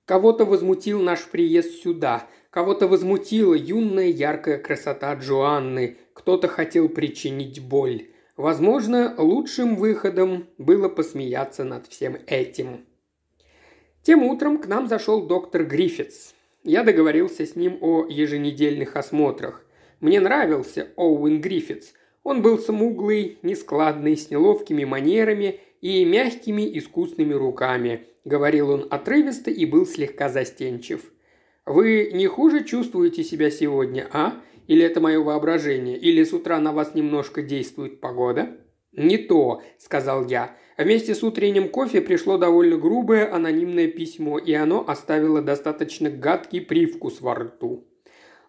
Кого-то 0.05 0.45
возмутил 0.45 1.00
наш 1.00 1.25
приезд 1.25 1.83
сюда– 1.83 2.26
Кого-то 2.50 2.88
возмутила 2.88 3.55
юная 3.55 4.07
яркая 4.07 4.59
красота 4.59 5.12
Джоанны, 5.14 5.99
кто-то 6.14 6.49
хотел 6.49 6.88
причинить 6.88 7.62
боль. 7.62 8.09
Возможно, 8.38 9.16
лучшим 9.18 9.75
выходом 9.75 10.47
было 10.59 10.88
посмеяться 10.88 11.64
над 11.64 11.88
всем 11.88 12.18
этим. 12.28 12.87
Тем 14.04 14.23
утром 14.23 14.59
к 14.59 14.68
нам 14.68 14.87
зашел 14.87 15.26
доктор 15.26 15.64
Гриффитс. 15.64 16.35
Я 16.62 16.85
договорился 16.85 17.45
с 17.45 17.57
ним 17.57 17.78
о 17.80 18.07
еженедельных 18.09 18.95
осмотрах. 18.95 19.66
Мне 19.99 20.21
нравился 20.21 20.87
Оуэн 20.95 21.40
Гриффитс. 21.40 21.95
Он 22.23 22.40
был 22.40 22.61
смуглый, 22.61 23.38
нескладный, 23.42 24.16
с 24.16 24.30
неловкими 24.30 24.85
манерами 24.85 25.59
и 25.80 26.04
мягкими 26.04 26.78
искусными 26.78 27.35
руками. 27.35 28.07
Говорил 28.25 28.71
он 28.71 28.87
отрывисто 28.88 29.50
и 29.50 29.66
был 29.66 29.85
слегка 29.85 30.28
застенчив– 30.28 31.12
вы 31.68 32.12
не 32.14 32.26
хуже 32.26 32.64
чувствуете 32.64 33.23
себя 33.23 33.50
сегодня, 33.50 34.09
а? 34.11 34.40
Или 34.68 34.84
это 34.84 35.00
мое 35.00 35.20
воображение? 35.20 35.98
Или 35.98 36.22
с 36.22 36.32
утра 36.32 36.60
на 36.60 36.72
вас 36.72 36.94
немножко 36.94 37.42
действует 37.42 38.00
погода?» 38.00 38.56
«Не 38.92 39.18
то»,– 39.18 39.62
сказал 39.78 40.26
я. 40.28 40.56
Вместе 40.76 41.16
с 41.16 41.25
утренним 41.25 41.68
кофе 41.68 42.00
пришло 42.00 42.38
довольно 42.38 42.76
грубое 42.76 43.34
анонимное 43.34 43.88
письмо, 43.88 44.38
и 44.38 44.52
оно 44.52 44.84
оставило 44.87 45.42
достаточно 45.42 46.08
гадкий 46.08 46.60
привкус 46.60 47.20
во 47.20 47.34
рту. 47.34 47.88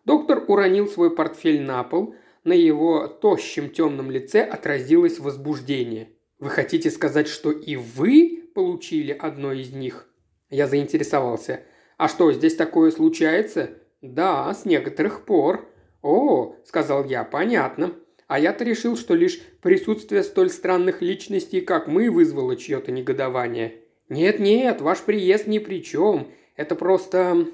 Доктор 0.06 0.46
уронил 0.48 0.88
свой 0.88 1.16
портфель 1.16 1.62
на 1.62 1.84
пол. 1.84 2.14
На 2.44 2.54
его 2.54 3.08
тощем 3.08 3.72
темном 3.72 4.12
лице 4.12 4.44
отразилось 4.44 5.18
возбуждение. 5.18 6.10
«Вы 6.38 6.50
хотите 6.50 6.92
сказать, 6.92 7.28
что 7.28 7.52
и 7.52 7.76
вы 7.76 8.52
получили 8.54 9.12
одно 9.12 9.52
из 9.54 9.74
них?» 9.74 10.08
Я 10.52 10.68
заинтересовался– 10.68 11.64
«А 12.00 12.08
что, 12.08 12.32
здесь 12.32 12.56
такое 12.56 12.92
случается?» 12.92 13.72
«Да, 14.02 14.54
с 14.54 14.64
некоторых 14.64 15.26
пор». 15.26 15.69
«О»,– 16.02 16.56
сказал 16.66 17.06
я,– 17.06 17.24
«понятно». 17.26 17.94
А 18.28 18.40
я-то 18.40 18.64
решил, 18.64 18.96
что 18.96 19.16
лишь 19.16 19.42
присутствие 19.62 20.22
столь 20.22 20.52
странных 20.52 21.02
личностей, 21.02 21.62
как 21.62 21.88
мы, 21.88 22.12
вызвало 22.12 22.56
чье-то 22.56 22.92
негодование. 22.92 23.82
«Нет-нет, 24.08 24.82
ваш 24.82 25.00
приезд 25.02 25.48
ни 25.48 25.58
при 25.58 25.84
чем. 25.84 26.32
Это 26.56 26.76
просто...» 26.76 27.48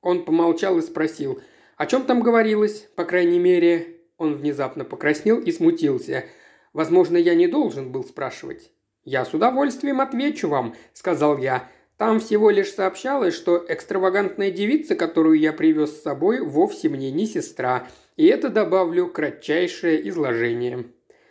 Он 0.00 0.24
помолчал 0.24 0.78
и 0.78 0.82
спросил. 0.82 1.40
«О 1.76 1.86
чем 1.86 2.04
там 2.04 2.22
говорилось, 2.22 2.88
по 2.96 3.04
крайней 3.04 3.38
мере?» 3.38 3.98
Он 4.16 4.34
внезапно 4.34 4.84
покраснел 4.84 5.38
и 5.38 5.52
смутился. 5.52 6.24
«Возможно, 6.72 7.18
я 7.18 7.34
не 7.34 7.46
должен 7.46 7.92
был 7.92 8.02
спрашивать». 8.02 8.70
«Я 9.04 9.24
с 9.24 9.34
удовольствием 9.34 10.00
отвечу 10.00 10.48
вам»,– 10.48 10.74
сказал 10.92 11.36
я. 11.38 11.68
Там 12.02 12.18
всего 12.18 12.50
лишь 12.50 12.72
сообщалось, 12.72 13.32
что 13.32 13.64
экстравагантная 13.68 14.50
девица, 14.50 14.96
которую 14.96 15.38
я 15.38 15.52
привез 15.52 15.92
с 15.92 16.02
собой, 16.02 16.40
вовсе 16.40 16.88
мне 16.88 17.12
не 17.12 17.26
сестра, 17.26 17.86
и 18.16 18.26
это 18.26 18.48
добавлю 18.48 19.06
кратчайшее 19.06 20.08
изложение. 20.08 20.86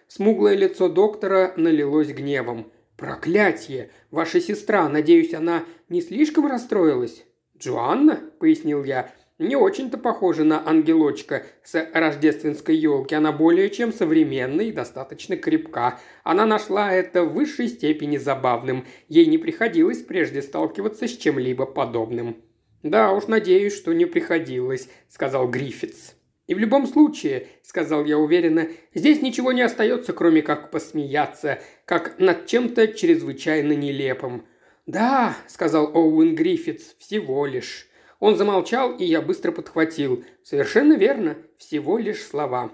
Смуглое 0.07 0.55
лицо 0.55 0.87
доктора 0.87 1.53
налилось 1.57 2.13
гневом. 2.13 2.71
«Проклятие! 2.95 3.91
Ваша 4.11 4.39
сестра, 4.39 4.87
надеюсь, 4.87 5.33
она 5.33 5.65
не 5.89 6.01
слишком 6.01 6.47
расстроилась?» 6.47 7.25
«Джоанна?»– 7.57 8.21
пояснил 8.39 8.85
я 8.85 9.11
не 9.41 9.55
очень-то 9.55 9.97
похожа 9.97 10.43
на 10.43 10.65
ангелочка 10.67 11.43
с 11.63 11.89
рождественской 11.93 12.75
елки. 12.75 13.15
Она 13.15 13.31
более 13.31 13.69
чем 13.69 13.91
современная 13.91 14.65
и 14.65 14.71
достаточно 14.71 15.35
крепка. 15.35 15.99
Она 16.23 16.45
нашла 16.45 16.93
это 16.93 17.23
в 17.23 17.33
высшей 17.33 17.67
степени 17.67 18.17
забавным. 18.17 18.85
Ей 19.07 19.25
не 19.25 19.37
приходилось 19.37 20.03
прежде 20.03 20.41
сталкиваться 20.41 21.07
с 21.07 21.17
чем-либо 21.17 21.65
подобным. 21.65 22.37
«Да 22.83 23.11
уж, 23.11 23.27
надеюсь, 23.27 23.75
что 23.75 23.93
не 23.93 24.05
приходилось»,— 24.05 24.89
сказал 25.09 25.47
Гриффитс. 25.47 26.13
«И 26.47 26.55
в 26.55 26.59
любом 26.59 26.87
случае»,— 26.87 27.47
сказал 27.63 28.05
я 28.05 28.17
уверенно,— 28.17 28.67
«здесь 28.93 29.21
ничего 29.21 29.51
не 29.51 29.61
остается, 29.61 30.13
кроме 30.13 30.41
как 30.41 30.71
посмеяться, 30.71 31.59
как 31.85 32.17
над 32.19 32.47
чем-то 32.47 32.87
чрезвычайно 32.89 33.73
нелепым». 33.73 34.45
«Да»,— 34.87 35.37
сказал 35.47 35.95
Оуэн 35.95 36.35
Гриффитс,— 36.35 36.95
«всего 36.99 37.45
лишь». 37.45 37.90
Он 38.21 38.37
замолчал, 38.37 38.95
и 38.95 39.03
я 39.03 39.19
быстро 39.19 39.51
подхватил. 39.51 40.23
«Совершенно 40.43 40.93
верно. 40.93 41.37
Всего 41.57 41.97
лишь 41.97 42.21
слова». 42.21 42.71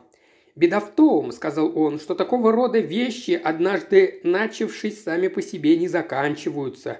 «Беда 0.55 0.81
в 0.81 0.91
том»,— 0.91 1.31
сказал 1.33 1.71
он,— 1.77 1.99
«что 2.01 2.15
такого 2.15 2.51
рода 2.51 2.79
вещи, 2.79 3.39
однажды 3.41 4.19
начавшись 4.23 5.01
сами 5.01 5.29
по 5.29 5.41
себе, 5.41 5.77
не 5.77 5.87
заканчиваются. 5.87 6.99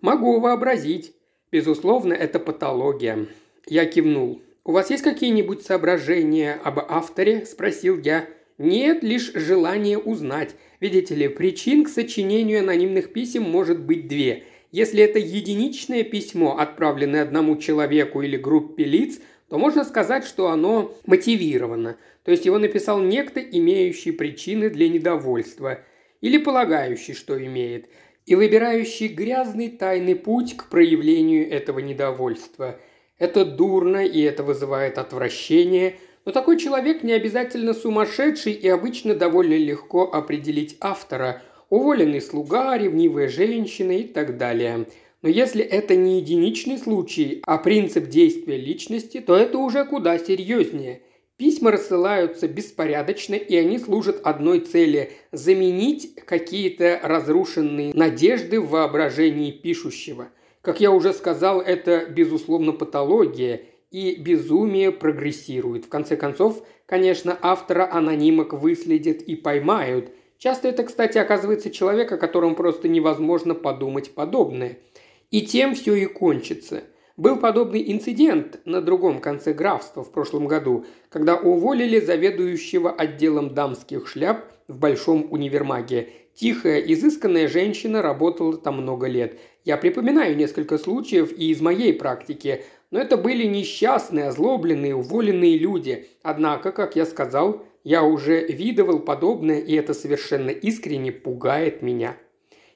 Могу 0.00 0.38
вообразить. 0.38 1.12
Безусловно, 1.50 2.12
это 2.12 2.38
патология». 2.38 3.26
Я 3.66 3.84
кивнул. 3.84 4.40
«У 4.64 4.70
вас 4.70 4.90
есть 4.90 5.02
какие-нибудь 5.02 5.62
соображения 5.62 6.60
об 6.62 6.78
авторе?»– 6.78 7.44
спросил 7.46 7.98
я. 7.98 8.26
«Нет, 8.58 9.02
лишь 9.02 9.32
желание 9.32 9.98
узнать. 9.98 10.54
Видите 10.78 11.16
ли, 11.16 11.26
причин 11.26 11.82
к 11.82 11.88
сочинению 11.88 12.60
анонимных 12.60 13.12
писем 13.12 13.42
может 13.42 13.80
быть 13.80 14.06
две. 14.06 14.44
Если 14.72 15.02
это 15.02 15.18
единичное 15.18 16.02
письмо, 16.02 16.58
отправленное 16.58 17.22
одному 17.22 17.56
человеку 17.56 18.22
или 18.22 18.38
группе 18.38 18.84
лиц, 18.84 19.20
то 19.50 19.58
можно 19.58 19.84
сказать, 19.84 20.24
что 20.24 20.48
оно 20.48 20.94
мотивировано, 21.04 21.98
то 22.24 22.30
есть 22.30 22.46
его 22.46 22.58
написал 22.58 22.98
некто, 22.98 23.38
имеющий 23.38 24.12
причины 24.12 24.70
для 24.70 24.88
недовольства, 24.88 25.80
или 26.22 26.38
полагающий, 26.38 27.12
что 27.12 27.36
имеет, 27.44 27.86
и 28.24 28.34
выбирающий 28.34 29.08
грязный 29.08 29.68
тайный 29.68 30.16
путь 30.16 30.56
к 30.56 30.70
проявлению 30.70 31.50
этого 31.50 31.80
недовольства. 31.80 32.80
Это 33.18 33.44
дурно, 33.44 34.02
и 34.06 34.22
это 34.22 34.42
вызывает 34.42 34.96
отвращение, 34.96 35.96
но 36.24 36.32
такой 36.32 36.58
человек 36.58 37.02
не 37.02 37.12
обязательно 37.12 37.74
сумасшедший 37.74 38.52
и 38.54 38.68
обычно 38.68 39.14
довольно 39.14 39.54
легко 39.54 40.10
определить 40.10 40.78
автора– 40.80 41.42
уволенный 41.72 42.20
слуга, 42.20 42.76
ревнивая 42.76 43.28
женщина 43.28 43.92
и 43.92 44.02
так 44.02 44.36
далее. 44.36 44.86
Но 45.22 45.30
если 45.30 45.64
это 45.64 45.96
не 45.96 46.18
единичный 46.18 46.76
случай, 46.76 47.40
а 47.46 47.56
принцип 47.56 48.08
действия 48.08 48.58
личности, 48.58 49.20
то 49.22 49.34
это 49.34 49.56
уже 49.56 49.86
куда 49.86 50.18
серьезнее. 50.18 51.00
Письма 51.38 51.70
рассылаются 51.70 52.46
беспорядочно, 52.46 53.36
и 53.36 53.56
они 53.56 53.78
служат 53.78 54.20
одной 54.22 54.60
цели– 54.60 55.12
заменить 55.32 56.14
какие-то 56.26 57.00
разрушенные 57.02 57.94
надежды 57.94 58.60
в 58.60 58.68
воображении 58.68 59.50
пишущего. 59.50 60.28
Как 60.60 60.78
я 60.78 60.90
уже 60.90 61.14
сказал, 61.14 61.62
это, 61.62 62.04
безусловно, 62.04 62.72
патология, 62.72 63.62
и 63.90 64.16
безумие 64.16 64.92
прогрессирует. 64.92 65.86
В 65.86 65.88
конце 65.88 66.16
концов, 66.16 66.66
конечно, 66.84 67.38
автора 67.40 67.88
анонимок 67.90 68.52
выследят 68.52 69.22
и 69.22 69.36
поймают– 69.36 70.10
Часто 70.42 70.66
это, 70.66 70.82
кстати, 70.82 71.18
оказывается 71.18 71.70
человек, 71.70 72.10
о 72.10 72.16
котором 72.16 72.56
просто 72.56 72.88
невозможно 72.88 73.54
подумать 73.54 74.12
подобное. 74.12 74.76
И 75.30 75.42
тем 75.42 75.76
все 75.76 75.94
и 75.94 76.06
кончится. 76.06 76.82
Был 77.16 77.36
подобный 77.36 77.92
инцидент 77.92 78.58
на 78.64 78.80
другом 78.82 79.20
конце 79.20 79.52
графства 79.52 80.02
в 80.02 80.10
прошлом 80.10 80.48
году, 80.48 80.84
когда 81.10 81.36
уволили 81.36 82.00
заведующего 82.00 82.90
отделом 82.90 83.54
дамских 83.54 84.08
шляп 84.08 84.46
в 84.66 84.80
большом 84.80 85.28
универмаге. 85.30 86.08
Тихая, 86.34 86.80
изысканная 86.80 87.46
женщина 87.46 88.02
работала 88.02 88.56
там 88.56 88.82
много 88.82 89.06
лет. 89.06 89.38
Я 89.64 89.76
припоминаю 89.76 90.36
несколько 90.36 90.76
случаев 90.76 91.30
и 91.30 91.52
из 91.52 91.60
моей 91.60 91.94
практики, 91.94 92.64
но 92.90 92.98
это 92.98 93.16
были 93.16 93.44
несчастные, 93.44 94.26
озлобленные, 94.26 94.96
уволенные 94.96 95.56
люди. 95.56 96.08
Однако, 96.24 96.72
как 96.72 96.96
я 96.96 97.06
сказал, 97.06 97.64
Я 97.84 98.04
уже 98.04 98.46
видывал 98.46 99.00
подобное, 99.00 99.58
и 99.58 99.74
это 99.74 99.92
совершенно 99.94 100.50
искренне 100.50 101.10
пугает 101.12 101.82
меня. 101.82 102.16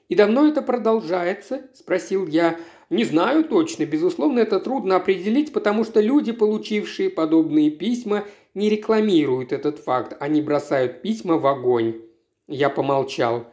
«И 0.09 0.15
давно 0.15 0.47
это 0.47 0.61
продолжается?»– 0.61 1.69
спросил 1.73 2.27
я. 2.27 2.57
«Не 2.89 3.03
знаю 3.03 3.43
точно. 3.43 3.85
Безусловно, 3.85 4.39
это 4.39 4.59
трудно 4.59 4.95
определить, 4.95 5.51
потому 5.51 5.83
что 5.83 5.99
люди, 5.99 6.31
получившие 6.31 7.09
подобные 7.09 7.71
письма, 7.71 8.23
не 8.53 8.69
рекламируют 8.69 9.51
этот 9.51 9.79
факт. 9.79 10.15
Они 10.19 10.41
бросают 10.41 11.01
письма 11.01 11.37
в 11.37 11.45
огонь». 11.45 12.01
Я 12.47 12.69
помолчал. 12.69 13.47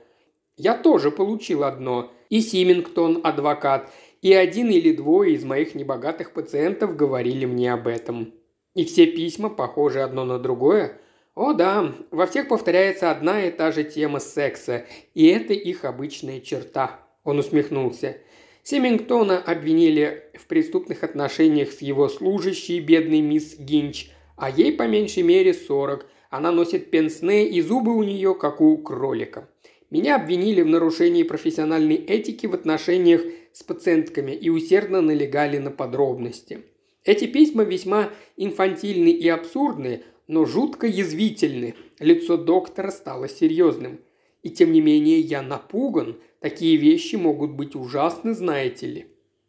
«Я 0.56 0.74
тоже 0.74 1.10
получил 1.10 1.64
одно. 1.64 2.12
И 2.30 2.40
Симингтон, 2.40 3.20
адвокат, 3.22 3.92
и 4.22 4.32
один 4.32 4.70
или 4.70 4.92
двое 4.92 5.34
из 5.34 5.44
моих 5.44 5.74
небогатых 5.74 6.32
пациентов 6.32 6.96
говорили 6.96 7.44
мне 7.44 7.72
об 7.72 7.86
этом. 7.86 8.32
И 8.74 8.84
все 8.84 9.06
письма 9.06 9.50
похожи 9.50 10.00
одно 10.00 10.24
на 10.24 10.38
другое. 10.38 10.98
О 11.34 11.52
да, 11.52 11.92
во 12.12 12.26
всех 12.26 12.46
повторяется 12.48 13.10
одна 13.10 13.44
и 13.44 13.50
та 13.50 13.72
же 13.72 13.82
тема 13.82 14.20
секса, 14.20 14.86
и 15.14 15.26
это 15.26 15.52
их 15.52 15.84
обычная 15.84 16.40
черта. 16.40 17.00
Он 17.24 17.40
усмехнулся. 17.40 18.18
Семингтона 18.62 19.38
обвинили 19.38 20.30
в 20.34 20.46
преступных 20.46 21.02
отношениях 21.02 21.72
с 21.72 21.80
его 21.80 22.08
служащей, 22.08 22.78
бедной 22.78 23.20
мисс 23.20 23.58
Гинч, 23.58 24.10
а 24.36 24.48
ей 24.48 24.72
по 24.72 24.86
меньшей 24.86 25.24
мере 25.24 25.54
сорок. 25.54 26.06
Она 26.30 26.52
носит 26.52 26.90
пенсне, 26.90 27.48
и 27.48 27.60
зубы 27.60 27.96
у 27.96 28.02
нее, 28.04 28.34
как 28.34 28.60
у 28.60 28.78
кролика. 28.78 29.48
Меня 29.90 30.16
обвинили 30.16 30.62
в 30.62 30.66
нарушении 30.66 31.24
профессиональной 31.24 31.96
этики 31.96 32.46
в 32.46 32.54
отношениях 32.54 33.22
с 33.52 33.62
пациентками 33.62 34.32
и 34.32 34.50
усердно 34.50 35.00
налегали 35.00 35.58
на 35.58 35.70
подробности. 35.70 36.60
Эти 37.04 37.26
письма 37.26 37.64
весьма 37.64 38.10
инфантильны 38.36 39.10
и 39.10 39.28
абсурдны, 39.28 40.02
но 40.26 40.44
жутко 40.44 40.86
язвительны. 40.86 41.74
Лицо 41.98 42.36
доктора 42.36 42.90
стало 42.90 43.28
серьезным. 43.28 44.00
И 44.42 44.50
тем 44.50 44.72
не 44.72 44.80
менее 44.80 45.20
я 45.20 45.42
напуган. 45.42 46.16
Такие 46.40 46.76
вещи 46.76 47.16
могут 47.16 47.52
быть 47.52 47.74
ужасны, 47.74 48.34
знаете 48.34 48.86
ли. 48.86 49.06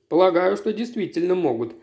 Полагаю, 0.07 0.55
что 0.57 0.71
действительно 0.71 1.35
могут. 1.35 1.75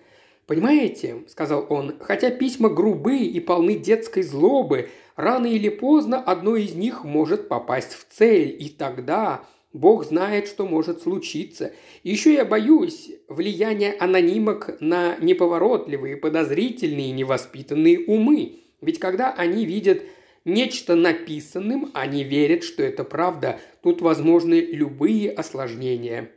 «Понимаете»,– 0.47 1.23
сказал 1.29 1.67
он,– 1.69 1.95
«хотя 2.01 2.31
письма 2.31 2.69
грубые 2.69 3.27
и 3.27 3.39
полны 3.39 3.77
детской 3.77 4.23
злобы, 4.23 4.89
рано 5.15 5.47
или 5.47 5.69
поздно 5.69 6.21
одно 6.21 6.57
из 6.57 6.75
них 6.75 7.05
может 7.05 7.49
попасть 7.49 7.93
в 7.93 8.07
цель, 8.13 8.57
и 8.59 8.69
тогда 8.69 9.45
Бог 9.73 10.05
знает, 10.05 10.49
что 10.49 10.67
может 10.67 11.03
случиться. 11.03 11.73
Еще 12.03 12.35
я 12.35 12.45
боюсь 12.45 13.11
влияния 13.29 13.95
анонимок 13.99 14.77
на 14.81 15.17
неповоротливые, 15.19 16.17
подозрительные 16.17 17.09
и 17.09 17.13
невоспитанные 17.13 18.01
умы. 18.01 18.62
Ведь 18.83 18.99
когда 18.99 19.33
они 19.33 19.65
видят 19.65 20.03
нечто 20.45 20.95
написанным, 20.95 21.91
они 21.95 22.25
верят, 22.25 22.65
что 22.65 22.83
это 22.83 23.05
правда. 23.05 23.61
Тут 23.83 24.03
возможны 24.03 24.55
любые 24.55 25.31
осложнения. 25.31 26.31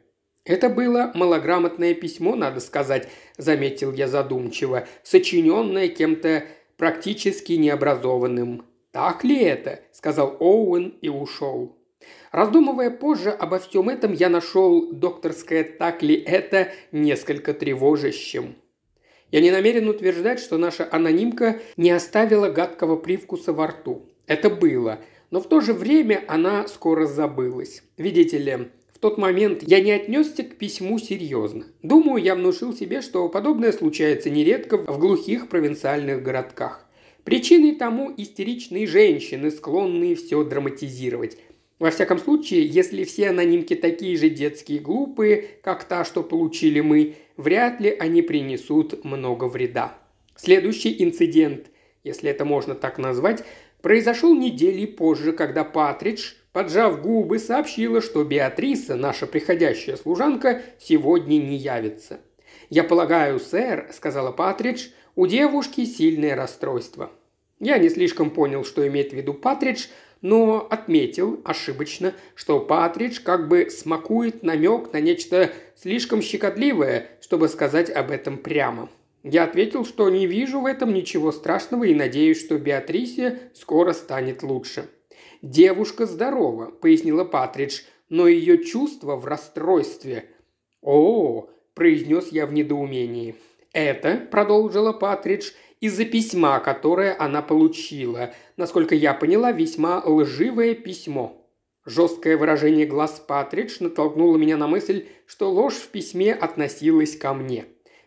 «Это 0.45 0.69
было 0.69 1.11
малограмотное 1.15 1.95
письмо, 1.95 2.35
надо 2.35 2.59
сказать»,– 2.59 3.09
заметил 3.37 3.91
я 3.91 4.07
задумчиво,– 4.07 4.87
«сочиненное 5.03 5.87
кем-то 5.87 6.43
практически 6.77 7.53
необразованным». 7.53 8.63
«Так 8.91 9.23
ли 9.23 9.41
это?»– 9.41 9.79
сказал 9.91 10.37
Оуэн 10.39 10.93
и 11.01 11.09
ушел. 11.09 11.75
Раздумывая 12.31 12.91
позже 12.91 13.31
обо 13.31 13.57
всем 13.57 13.89
этом, 13.89 14.13
я 14.13 14.29
нашел 14.29 14.91
докторское 14.91 15.63
«так 15.63 16.03
ли 16.03 16.15
это» 16.15 16.71
несколько 16.91 17.55
тревожащим. 17.55 18.55
Я 19.36 19.42
не 19.42 19.51
намерен 19.51 19.89
утверждать, 19.89 20.39
что 20.39 20.58
наша 20.58 20.88
анонимка 20.89 21.60
не 21.75 21.92
оставила 21.92 22.50
гадкого 22.50 22.96
привкуса 22.96 23.51
во 23.51 23.68
рту. 23.68 24.06
Это 24.27 24.50
было. 24.50 25.01
Но 25.30 25.42
в 25.42 25.50
то 25.50 25.60
же 25.60 25.74
время 25.74 26.24
она 26.30 26.70
скоро 26.70 27.06
забылась. 27.06 27.84
Видите 27.98 28.38
ли, 28.38 28.70
в 28.94 29.00
тот 29.00 29.18
момент 29.18 29.62
я 29.63 29.82
не 29.82 29.92
отнесся 29.92 30.43
к 30.43 30.56
письму 30.56 31.00
серьезно. 31.00 31.65
Думаю, 31.84 32.24
я 32.24 32.36
внушил 32.36 32.74
себе, 32.74 33.02
что 33.02 33.28
подобное 33.28 33.74
случается 33.74 34.30
нередко 34.30 34.78
в 34.78 34.98
глухих 35.00 35.50
провинциальных 35.50 36.24
городках. 36.24 36.86
Причиной 37.26 37.76
тому 37.76 38.13
истеричные 38.15 38.88
женщины, 38.88 39.52
склонные 39.52 40.15
все 40.15 40.45
драматизировать. 40.45 41.38
Во 41.78 41.91
всяком 41.91 42.19
случае, 42.19 42.65
если 42.65 43.04
все 43.04 43.32
анонимки 43.32 43.76
такие 43.76 44.15
же 44.15 44.30
детские 44.30 44.80
глупые, 44.80 45.45
как 45.62 45.84
та, 45.84 46.06
что 46.06 46.24
получили 46.24 46.80
мы, 46.80 47.15
вряд 47.38 47.80
ли 47.80 47.89
они 47.89 48.21
принесут 48.21 49.04
много 49.04 49.45
вреда. 49.45 49.98
Следующий 50.36 51.04
инцидент, 51.04 51.67
если 52.04 52.30
это 52.30 52.45
можно 52.45 52.76
так 52.76 52.98
назвать, 52.98 53.43
произошел 53.82 54.36
недели 54.36 54.86
позже, 54.86 55.32
когда 55.32 55.63
Патридж, 55.63 56.34
поджав 56.52 57.02
губы, 57.02 57.39
сообщила, 57.39 58.02
что 58.02 58.24
Беатриса, 58.24 58.95
наша 58.95 59.28
приходящая 59.28 59.95
служанка, 59.95 60.62
сегодня 60.80 61.38
не 61.38 61.56
явится. 61.56 62.19
«Я 62.69 62.84
полагаю, 62.84 63.39
сэр»,– 63.39 63.89
сказала 63.93 64.32
Патридж,– 64.32 64.88
«у 65.15 65.28
девушки 65.28 65.86
сильное 65.86 66.36
расстройство». 66.36 67.12
Я 67.60 67.78
не 67.78 67.89
слишком 67.89 68.32
понял, 68.32 68.65
что 68.65 68.86
имеет 68.88 69.12
в 69.12 69.15
виду 69.15 69.34
Патридж, 69.34 69.88
но 70.25 70.65
отметил 70.71 71.39
ошибочно, 71.45 72.15
что 72.33 72.59
Патридж 72.59 73.19
как 73.21 73.47
бы 73.47 73.69
смакует 73.69 74.41
намек 74.41 74.91
на 74.91 74.99
нечто 74.99 75.51
слишком 75.75 76.23
щекотливое, 76.23 77.11
чтобы 77.21 77.47
сказать 77.47 77.91
об 77.91 78.09
этом 78.09 78.39
прямо. 78.39 78.89
Я 79.21 79.43
ответил, 79.43 79.85
что 79.85 80.09
не 80.09 80.25
вижу 80.25 80.61
в 80.61 80.65
этом 80.65 80.95
ничего 80.95 81.31
страшного 81.31 81.83
и 81.83 81.93
надеюсь, 81.93 82.43
что 82.43 82.57
Беатрисе 82.57 83.51
скоро 83.53 83.93
станет 83.93 84.41
лучше. 84.41 84.89
«Девушка 85.43 86.07
здорова»,– 86.07 86.71
пояснила 86.81 87.23
Патридж,– 87.23 87.81
«но 88.09 88.27
ее 88.27 88.63
чувство 88.63 89.17
в 89.17 89.25
расстройстве». 89.25 90.25
«О!»– 90.81 91.51
произнес 91.75 92.29
я 92.29 92.47
в 92.47 92.53
недоумении. 92.53 93.35
«Это»,– 93.73 94.25
продолжила 94.31 94.91
Патридж,– 94.91 95.51
из-за 95.86 96.06
письма, 96.06 96.60
которое 96.60 97.15
она 97.17 97.41
получила. 97.41 98.34
Насколько 98.58 98.95
я 98.95 99.13
поняла, 99.13 99.52
весьма 99.52 100.02
лживое 100.06 100.76
письмо. 100.76 101.41
Жесткое 101.86 102.38
выражение 102.38 102.86
глаз 102.86 103.24
Патридж 103.28 103.78
натолкнуло 103.80 104.38
меня 104.38 104.58
на 104.58 104.67
мысль, 104.67 105.06
что 105.28 105.52
ложь 105.52 105.76
в 105.76 105.89
письме 105.89 106.34
относилась 106.34 107.15
ко 107.15 107.34
мне. 107.34 107.65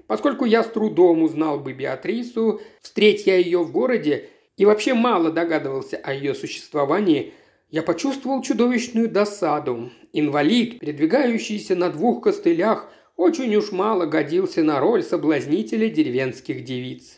Поскольку 0.09 0.45
я 0.45 0.64
с 0.64 0.69
трудом 0.69 1.23
узнал 1.23 1.61
бы 1.61 1.73
Беатрису, 1.73 2.61
встреть 2.81 3.27
я 3.27 3.37
ее 3.37 3.62
в 3.62 3.71
городе 3.71 4.31
и 4.57 4.64
вообще 4.64 4.95
мало 4.95 5.31
догадывался 5.31 5.97
о 5.99 6.12
ее 6.12 6.35
существовании, 6.35 7.35
я 7.71 7.83
почувствовал 7.83 8.43
чудовищную 8.43 9.09
досаду. 9.09 9.91
Инвалид, 10.12 10.81
передвигающийся 10.81 11.77
на 11.77 11.91
двух 11.91 12.25
костылях, 12.25 12.91
очень 13.17 13.55
уж 13.57 13.71
мало 13.73 14.07
годился 14.07 14.62
на 14.62 14.81
роль 14.81 15.03
соблазнителя 15.03 15.88
деревенских 15.88 16.64
девиц. 16.64 17.17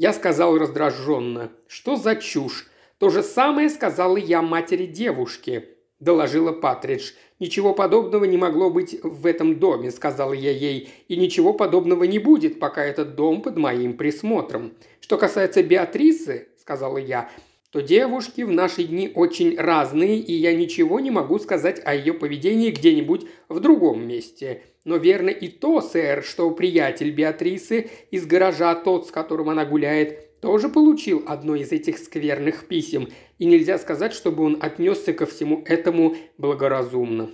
Я 0.00 0.14
сказал 0.14 0.56
раздраженно. 0.56 1.50
«Что 1.66 1.96
за 1.96 2.16
чушь? 2.16 2.70
То 2.96 3.10
же 3.10 3.22
самое 3.22 3.68
сказала 3.68 4.16
я 4.16 4.40
матери 4.40 4.86
девушки»,– 4.86 5.68
доложила 6.00 6.52
Патридж. 6.52 7.12
«Ничего 7.38 7.74
подобного 7.74 8.24
не 8.24 8.38
могло 8.38 8.70
быть 8.70 8.98
в 9.02 9.26
этом 9.26 9.58
доме»,– 9.58 9.90
сказала 9.90 10.32
я 10.32 10.52
ей,– 10.52 10.88
«и 11.08 11.16
ничего 11.16 11.52
подобного 11.52 12.04
не 12.04 12.18
будет, 12.18 12.58
пока 12.58 12.82
этот 12.82 13.14
дом 13.14 13.42
под 13.42 13.58
моим 13.58 13.94
присмотром. 13.98 14.72
Что 15.00 15.18
касается 15.18 15.62
Беатрисы»,– 15.62 16.48
сказала 16.58 16.96
я,– 16.96 17.28
то 17.70 17.80
девушки 17.80 18.42
в 18.42 18.50
наши 18.50 18.84
дни 18.84 19.12
очень 19.14 19.56
разные, 19.56 20.18
и 20.18 20.32
я 20.32 20.54
ничего 20.54 20.98
не 20.98 21.10
могу 21.10 21.38
сказать 21.38 21.80
о 21.84 21.94
ее 21.94 22.12
поведении 22.12 22.70
где-нибудь 22.70 23.26
в 23.48 23.60
другом 23.60 24.06
месте. 24.06 24.62
Но 24.84 24.96
верно 24.96 25.30
и 25.30 25.48
то, 25.48 25.80
сэр, 25.80 26.24
что 26.24 26.50
приятель 26.50 27.12
Беатрисы 27.12 27.90
из 28.10 28.26
гаража, 28.26 28.74
тот, 28.74 29.06
с 29.06 29.10
которым 29.10 29.50
она 29.50 29.64
гуляет, 29.64 30.40
тоже 30.40 30.68
получил 30.68 31.22
одно 31.26 31.54
из 31.54 31.70
этих 31.70 31.98
скверных 31.98 32.66
писем, 32.66 33.08
и 33.38 33.44
нельзя 33.44 33.78
сказать, 33.78 34.14
чтобы 34.14 34.42
он 34.42 34.58
отнесся 34.60 35.12
ко 35.12 35.26
всему 35.26 35.62
этому 35.66 36.16
благоразумно. 36.38 37.30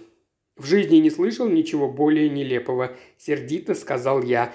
«В 0.57 0.67
жизни 0.67 0.97
не 0.97 1.11
слышал 1.11 1.49
ничего 1.49 1.89
более 1.89 2.29
нелепого»,– 2.29 2.97
сердито 3.19 3.75
сказал 3.75 4.23
я. 4.23 4.53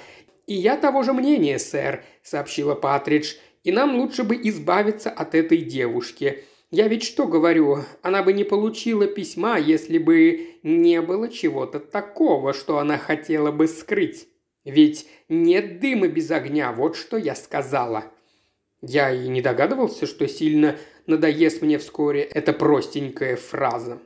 «И 0.47 0.53
я 0.53 0.75
того 0.75 1.03
же 1.03 1.13
мнения, 1.13 1.57
сэр»,– 1.59 2.03
сообщила 2.23 2.75
Патридж. 2.75 3.35
«И 3.63 3.71
нам 3.71 3.99
лучше 3.99 4.23
бы 4.23 4.35
избавиться 4.35 5.09
от 5.09 5.35
этой 5.35 5.59
девушки. 5.59 6.43
Я 6.71 6.87
ведь 6.87 7.03
что 7.03 7.27
говорю, 7.27 7.79
она 8.01 8.23
бы 8.23 8.33
не 8.33 8.43
получила 8.43 9.05
письма, 9.05 9.57
если 9.57 9.97
бы 9.97 10.55
не 10.63 11.01
было 11.01 11.29
чего-то 11.29 11.79
такого, 11.79 12.53
что 12.53 12.77
она 12.79 12.97
хотела 12.97 13.51
бы 13.51 13.67
скрыть. 13.67 14.27
Ведь 14.63 15.07
нет 15.27 15.79
дыма 15.79 16.07
без 16.07 16.31
огня, 16.31 16.71
вот 16.71 16.95
что 16.95 17.17
я 17.17 17.35
сказала. 17.35 18.05
Я 18.81 19.11
и 19.11 19.27
не 19.27 19.41
догадывался, 19.41 20.05
что 20.07 20.27
сильно 20.27 20.77
надоест 21.07 21.61
мне 21.61 21.77
вскоре 21.77 22.21
эта 22.21 22.53
простенькая 22.53 23.35
фраза. 23.35 23.99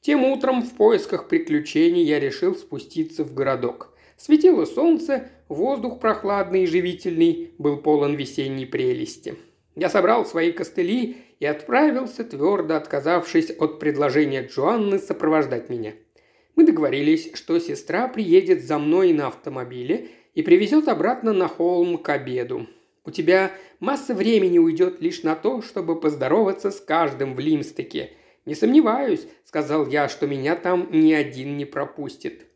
Тем 0.00 0.24
утром 0.24 0.62
в 0.62 0.74
поисках 0.74 1.28
приключений 1.28 2.04
я 2.04 2.20
решил 2.20 2.54
спуститься 2.54 3.24
в 3.24 3.34
городок. 3.34 3.87
Светило 4.18 4.64
солнце, 4.64 5.28
воздух 5.48 6.00
прохладный 6.00 6.64
и 6.64 6.66
живительный 6.66 7.52
был 7.56 7.76
полон 7.76 8.16
весенней 8.16 8.66
прелести. 8.66 9.36
Я 9.76 9.88
собрал 9.88 10.26
свои 10.26 10.50
костыли 10.50 11.18
и 11.38 11.46
отправился, 11.46 12.24
твердо 12.24 12.74
отказавшись 12.74 13.50
от 13.50 13.78
предложения 13.78 14.44
Джоанны 14.44 14.98
сопровождать 14.98 15.70
меня. 15.70 15.92
Мы 16.56 16.66
договорились, 16.66 17.30
что 17.34 17.60
сестра 17.60 18.08
приедет 18.08 18.64
за 18.64 18.80
мной 18.80 19.12
на 19.12 19.28
автомобиле 19.28 20.08
и 20.34 20.42
привезет 20.42 20.88
обратно 20.88 21.32
на 21.32 21.46
холм 21.46 21.96
к 21.96 22.08
обеду. 22.08 22.66
У 23.04 23.12
тебя 23.12 23.52
масса 23.78 24.14
времени 24.14 24.58
уйдет 24.58 25.00
лишь 25.00 25.22
на 25.22 25.36
то, 25.36 25.62
чтобы 25.62 26.00
поздороваться 26.00 26.72
с 26.72 26.80
каждым 26.80 27.34
в 27.34 27.38
Лимстеке. 27.38 28.10
Не 28.46 28.56
сомневаюсь, 28.56 29.28
сказал 29.44 29.86
я, 29.86 30.08
что 30.08 30.26
меня 30.26 30.56
там 30.56 30.88
ни 30.90 31.12
один 31.12 31.56
не 31.56 31.64
пропустит. 31.64 32.47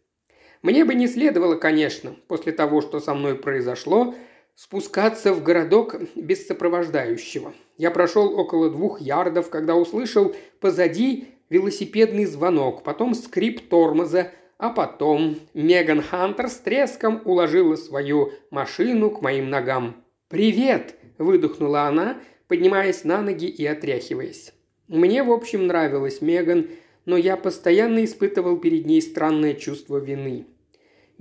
Мне 0.63 0.85
бы 0.85 0.95
не 0.95 1.09
следовало, 1.09 1.57
конечно, 1.57 2.15
после 2.29 2.53
того, 2.53 2.81
что 2.81 3.01
со 3.01 3.15
мной 3.15 3.35
произошло, 3.35 4.15
спускаться 4.55 5.33
в 5.33 5.43
городок 5.43 5.97
без 6.15 6.47
сопровождающего. 6.47 7.53
Я 7.79 7.91
прошел 7.91 8.39
около 8.39 8.71
двух 8.71 9.01
ярдов, 9.01 9.51
когда 9.51 9.75
услышал 9.75 10.35
позади 10.61 11.27
велосипедный 11.51 12.27
звонок, 12.27 12.85
потом 12.85 13.15
скрип 13.15 13.69
тормоза, 13.69 14.31
а 14.57 14.71
потом 14.71 15.37
Меган 15.53 16.01
Хантер 16.01 16.49
с 16.49 16.59
треском 16.59 17.21
уложила 17.25 17.75
свою 17.75 18.33
машину 18.51 19.11
к 19.11 19.21
моим 19.21 19.51
ногам. 19.51 19.97
«Привет!»– 20.29 20.95
выдохнула 21.19 21.83
она, 21.83 22.21
поднимаясь 22.47 23.03
на 23.03 23.21
ноги 23.21 23.49
и 23.49 23.67
отряхиваясь. 23.67 24.55
Мне, 24.87 25.25
в 25.25 25.33
общем, 25.33 25.67
нравилась 25.67 26.21
Меган, 26.21 26.69
но 27.07 27.17
я 27.17 27.37
постоянно 27.37 28.05
испытывал 28.05 28.59
перед 28.59 28.87
ней 28.87 29.03
странное 29.03 29.55
чувство 29.55 29.97
вины. 29.97 30.47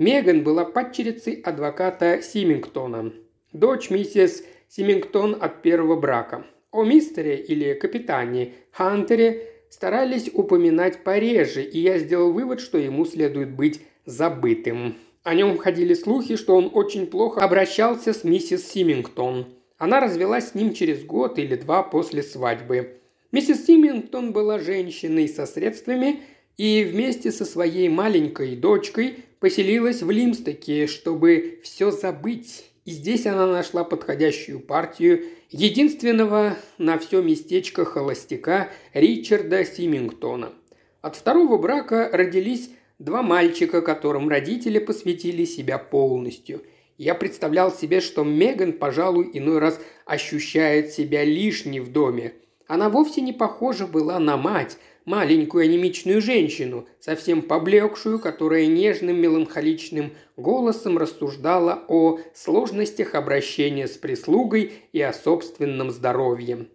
Меган 0.01 0.43
была 0.43 0.65
падчерицей 0.65 1.43
адвоката 1.43 2.23
Симингтона, 2.23 3.13
дочь 3.53 3.91
миссис 3.91 4.43
Симингтон 4.67 5.37
от 5.39 5.61
первого 5.61 5.95
брака. 5.95 6.43
О 6.71 6.83
мистере 6.83 7.35
или 7.35 7.75
капитане 7.75 8.53
Хантере 8.71 9.47
старались 9.69 10.31
упоминать 10.33 11.03
пореже, 11.03 11.61
и 11.61 11.77
я 11.77 11.99
сделал 11.99 12.31
вывод, 12.31 12.61
что 12.61 12.79
ему 12.79 13.05
следует 13.05 13.51
быть 13.51 13.81
забытым. 14.07 14.95
О 15.21 15.35
нем 15.35 15.59
ходили 15.59 15.93
слухи, 15.93 16.35
что 16.35 16.55
он 16.55 16.71
очень 16.73 17.05
плохо 17.05 17.41
обращался 17.41 18.13
с 18.13 18.23
миссис 18.23 18.67
Симингтон. 18.71 19.53
Она 19.77 19.99
развелась 19.99 20.47
с 20.47 20.55
ним 20.55 20.73
через 20.73 21.03
год 21.03 21.37
или 21.37 21.53
два 21.53 21.83
после 21.83 22.23
свадьбы. 22.23 22.97
Миссис 23.31 23.67
Симингтон 23.67 24.33
была 24.33 24.57
женщиной 24.57 25.27
со 25.27 25.45
средствами 25.45 26.21
и 26.57 26.83
вместе 26.91 27.31
со 27.31 27.45
своей 27.45 27.87
маленькой 27.87 28.55
дочкой 28.55 29.25
поселилась 29.41 30.01
в 30.01 30.09
Лимстоке, 30.09 30.87
чтобы 30.87 31.59
все 31.61 31.91
забыть. 31.91 32.71
И 32.85 32.91
здесь 32.91 33.25
она 33.25 33.45
нашла 33.45 33.83
подходящую 33.83 34.61
партию 34.61 35.25
единственного 35.49 36.55
на 36.77 36.97
все 36.97 37.21
местечко 37.21 37.83
холостяка 37.83 38.69
Ричарда 38.93 39.65
Симингтона. 39.65 40.53
От 41.01 41.17
второго 41.17 41.57
брака 41.57 42.09
родились 42.13 42.69
Два 43.01 43.23
мальчика, 43.23 43.81
которым 43.81 44.29
родители 44.29 44.77
посвятили 44.77 45.43
себя 45.43 45.79
полностью. 45.79 46.61
Я 46.99 47.15
представлял 47.15 47.73
себе, 47.73 47.99
что 47.99 48.23
Меган, 48.23 48.73
пожалуй, 48.73 49.31
иной 49.33 49.57
раз 49.57 49.79
ощущает 50.05 50.91
себя 50.91 51.23
лишней 51.23 51.79
в 51.79 51.91
доме. 51.91 52.35
Она 52.67 52.89
вовсе 52.89 53.21
не 53.21 53.33
похожа 53.33 53.87
была 53.87 54.19
на 54.19 54.37
мать, 54.37 54.77
маленькую 55.05 55.63
анемичную 55.63 56.21
женщину, 56.21 56.87
совсем 56.99 57.41
поблекшую, 57.41 58.19
которая 58.19 58.65
нежным 58.67 59.19
меланхоличным 59.21 60.11
голосом 60.37 60.97
рассуждала 60.97 61.83
о 61.87 62.19
сложностях 62.33 63.15
обращения 63.15 63.87
с 63.87 63.97
прислугой 63.97 64.71
и 64.93 65.01
о 65.01 65.13
собственном 65.13 65.91
здоровье. 65.91 66.67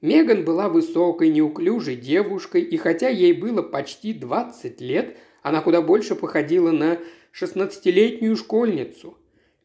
Меган 0.00 0.44
была 0.44 0.68
высокой, 0.68 1.28
неуклюжей 1.28 1.96
девушкой, 1.96 2.62
и 2.62 2.76
хотя 2.76 3.08
ей 3.08 3.32
было 3.32 3.62
почти 3.62 4.12
20 4.12 4.80
лет– 4.80 5.16
она 5.42 5.62
куда 5.62 5.80
больше 5.82 6.14
походила 6.14 6.70
на 6.70 6.98
шестнадцатилетнюю 7.32 8.36
школьницу. 8.36 9.16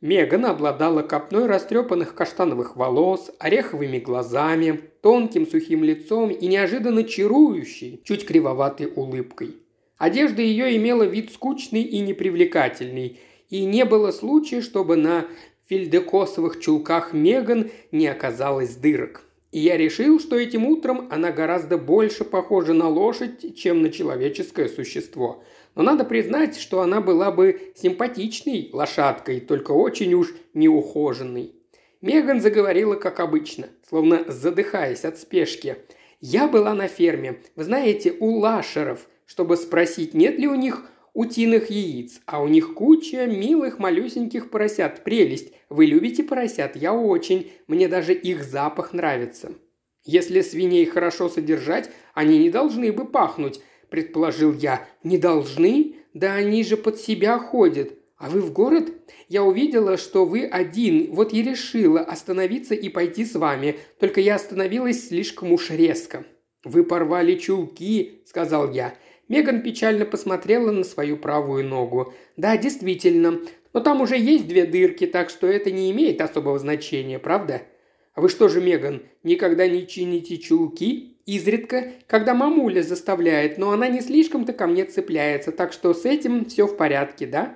Меган 0.06 0.46
обладала 0.46 1.02
копной 1.02 1.48
растрепанных 1.48 2.14
каштановых 2.14 2.76
волос, 2.76 3.32
ореховыми 3.40 3.98
глазами, 3.98 4.80
тонким 5.02 5.48
сухим 5.48 5.84
лицом 5.84 6.30
и 6.30 6.46
неожиданно 6.46 7.04
чарующей, 7.04 8.02
чуть 8.04 8.24
кривоватой 8.24 8.86
улыбкой. 8.96 9.56
Одежда 9.98 10.44
ее 10.44 10.78
имела 10.78 11.02
вид 11.02 11.32
скучный 11.32 11.82
и 11.82 12.02
непривлекательный, 12.02 13.20
и 13.50 13.66
не 13.66 13.84
было 13.84 14.12
случая, 14.12 14.62
чтобы 14.62 14.96
на 14.96 15.26
фельдекосовых 15.70 16.60
чулках 16.60 17.12
Меган 17.12 17.72
не 17.92 18.06
оказалось 18.06 18.76
дырок. 18.76 19.24
И 19.52 19.58
я 19.58 19.76
решил, 19.76 20.20
что 20.20 20.38
этим 20.38 20.68
утром 20.68 21.08
она 21.10 21.32
гораздо 21.32 21.80
больше 21.80 22.26
похожа 22.26 22.74
на 22.74 22.90
лошадь, 22.90 23.58
чем 23.58 23.82
на 23.82 23.90
человеческое 23.90 24.70
существо– 24.70 25.44
но 25.76 25.84
надо 25.84 26.06
признать, 26.06 26.58
что 26.58 26.82
она 26.82 27.02
была 27.02 27.32
бы 27.32 27.74
симпатичной 27.76 28.70
лошадкой, 28.72 29.42
только 29.42 29.72
очень 29.72 30.14
уж 30.14 30.34
неухоженной. 30.54 31.54
Меган 32.02 32.40
заговорила 32.40 32.96
как 32.96 33.20
обычно, 33.20 33.68
словно 33.88 34.24
задыхаясь 34.28 35.06
от 35.06 35.20
спешки. 35.20 35.78
«Я 36.22 36.48
была 36.48 36.74
на 36.74 36.88
ферме, 36.88 37.42
вы 37.56 37.64
знаете, 37.66 38.16
у 38.20 38.38
лашеров, 38.38 39.08
чтобы 39.26 39.58
спросить, 39.58 40.14
нет 40.14 40.40
ли 40.40 40.48
у 40.48 40.56
них 40.56 40.86
утиных 41.14 41.70
яиц, 41.70 42.22
а 42.26 42.42
у 42.42 42.48
них 42.48 42.74
куча 42.74 43.26
милых 43.26 43.80
малюсеньких 43.80 44.50
поросят. 44.50 45.04
Прелесть! 45.04 45.54
Вы 45.70 45.86
любите 45.86 46.24
поросят? 46.24 46.76
Я 46.76 46.94
очень. 46.94 47.52
Мне 47.68 47.88
даже 47.88 48.14
их 48.14 48.44
запах 48.44 48.94
нравится. 48.94 49.54
Если 50.04 50.42
свиней 50.42 50.86
хорошо 50.86 51.30
содержать, 51.30 51.90
они 52.14 52.38
не 52.38 52.50
должны 52.50 52.92
бы 52.92 53.06
пахнуть,– 53.06 53.62
предположил 53.90 54.54
я. 54.54 54.88
«Не 55.04 55.18
должны? 55.18 55.96
Да 56.14 56.34
они 56.34 56.64
же 56.64 56.78
под 56.78 57.00
себя 57.00 57.40
ходят. 57.40 57.94
А 58.18 58.30
вы 58.30 58.42
в 58.42 58.54
город? 58.54 58.92
Я 59.28 59.44
увидела, 59.44 59.98
что 59.98 60.26
вы 60.26 60.46
один, 60.46 61.12
вот 61.12 61.34
и 61.34 61.44
решила 61.44 62.00
остановиться 62.00 62.74
и 62.74 62.90
пойти 62.90 63.26
с 63.26 63.36
вами. 63.36 63.78
Только 64.00 64.22
я 64.22 64.36
остановилась 64.36 65.08
слишком 65.08 65.52
уж 65.52 65.70
резко». 65.70 66.26
«Вы 66.64 66.84
порвали 66.84 67.36
чулки»,– 67.36 68.22
сказал 68.26 68.72
я. 68.72 68.96
Меган 69.28 69.62
печально 69.62 70.06
посмотрела 70.06 70.72
на 70.72 70.84
свою 70.84 71.18
правую 71.18 71.66
ногу. 71.66 72.14
«Да, 72.38 72.58
действительно. 72.58 73.40
Но 73.74 73.80
там 73.82 74.02
уже 74.02 74.18
есть 74.18 74.48
две 74.48 74.66
дырки, 74.66 75.06
так 75.06 75.30
что 75.30 75.48
это 75.48 75.72
не 75.72 75.92
имеет 75.92 76.22
особого 76.22 76.58
значения, 76.60 77.20
правда?» 77.20 77.64
«А 78.14 78.22
вы 78.22 78.30
что 78.30 78.48
же, 78.48 78.62
Меган, 78.62 79.04
никогда 79.24 79.68
не 79.68 79.86
чините 79.88 80.38
чулки?» 80.38 81.15
Изредка, 81.26 81.92
когда 82.06 82.36
мамуля 82.36 82.84
заставляет, 82.84 83.58
но 83.58 83.72
она 83.72 83.88
не 83.88 84.02
слишком-то 84.02 84.54
ко 84.54 84.68
мне 84.68 84.86
цепляется, 84.86 85.52
так 85.52 85.74
что 85.74 85.94
с 85.94 86.06
этим 86.06 86.46
все 86.46 86.68
в 86.68 86.78
порядке, 86.78 87.26
да?» 87.26 87.56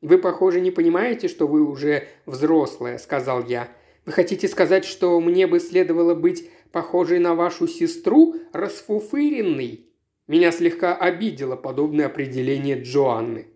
«Вы, 0.00 0.18
похоже, 0.18 0.60
не 0.60 0.70
понимаете, 0.70 1.28
что 1.28 1.46
вы 1.46 1.62
уже 1.62 2.08
взрослая»,– 2.26 2.98
сказал 2.98 3.44
я. 3.46 3.68
«Вы 4.06 4.12
хотите 4.12 4.48
сказать, 4.48 4.84
что 4.84 5.20
мне 5.20 5.46
бы 5.46 5.60
следовало 5.60 6.14
быть 6.14 6.50
похожей 6.72 7.18
на 7.18 7.34
вашу 7.34 7.68
сестру, 7.68 8.36
расфуфыренной?» 8.52 9.86
Меня 10.26 10.50
слегка 10.50 10.96
обидело 10.96 11.54
подобное 11.54 12.06
определение 12.06 12.80
Джоанны. 12.80 13.46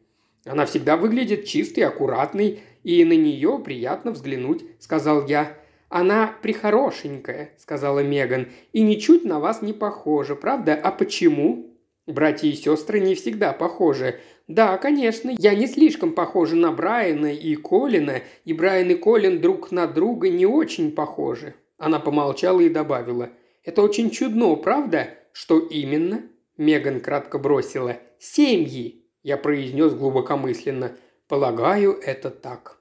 «Она 0.44 0.66
всегда 0.66 0.96
выглядит 0.96 1.46
чистой, 1.46 1.80
аккуратной, 1.80 2.60
и 2.84 3.04
на 3.04 3.16
нее 3.16 3.58
приятно 3.64 4.12
взглянуть»,– 4.12 4.64
сказал 4.78 5.26
я. 5.26 5.56
«Она 5.88 6.34
прихорошенькая»,– 6.42 7.50
сказала 7.58 8.00
Меган,– 8.00 8.48
«и 8.72 8.82
ничуть 8.82 9.24
на 9.24 9.38
вас 9.38 9.62
не 9.62 9.72
похожа, 9.72 10.34
правда? 10.34 10.74
А 10.74 10.90
почему?» 10.90 11.72
«Братья 12.06 12.48
и 12.48 12.52
сестры 12.52 13.00
не 13.00 13.14
всегда 13.14 13.52
похожи. 13.52 14.20
Да, 14.48 14.78
конечно, 14.78 15.32
я 15.38 15.54
не 15.54 15.66
слишком 15.66 16.12
похожа 16.12 16.54
на 16.54 16.70
Брайана 16.70 17.32
и 17.32 17.56
Колина, 17.56 18.20
и 18.44 18.52
Брайан 18.52 18.90
и 18.90 18.94
Колин 18.94 19.40
друг 19.40 19.70
на 19.70 19.86
друга 19.86 20.28
не 20.28 20.46
очень 20.46 20.92
похожи». 20.92 21.54
Она 21.78 22.00
помолчала 22.00 22.60
и 22.60 22.68
добавила. 22.68 23.30
«Это 23.64 23.82
очень 23.82 24.10
чудно, 24.10 24.54
правда? 24.56 25.08
Что 25.32 25.58
именно?» 25.58 26.22
Меган 26.56 27.00
кратко 27.00 27.38
бросила. 27.38 27.96
«Семьи»,– 28.18 29.04
я 29.22 29.36
произнес 29.36 29.94
глубокомысленно. 29.94 30.92
«Полагаю, 31.28 31.92
это 31.92 32.30
так». 32.30 32.78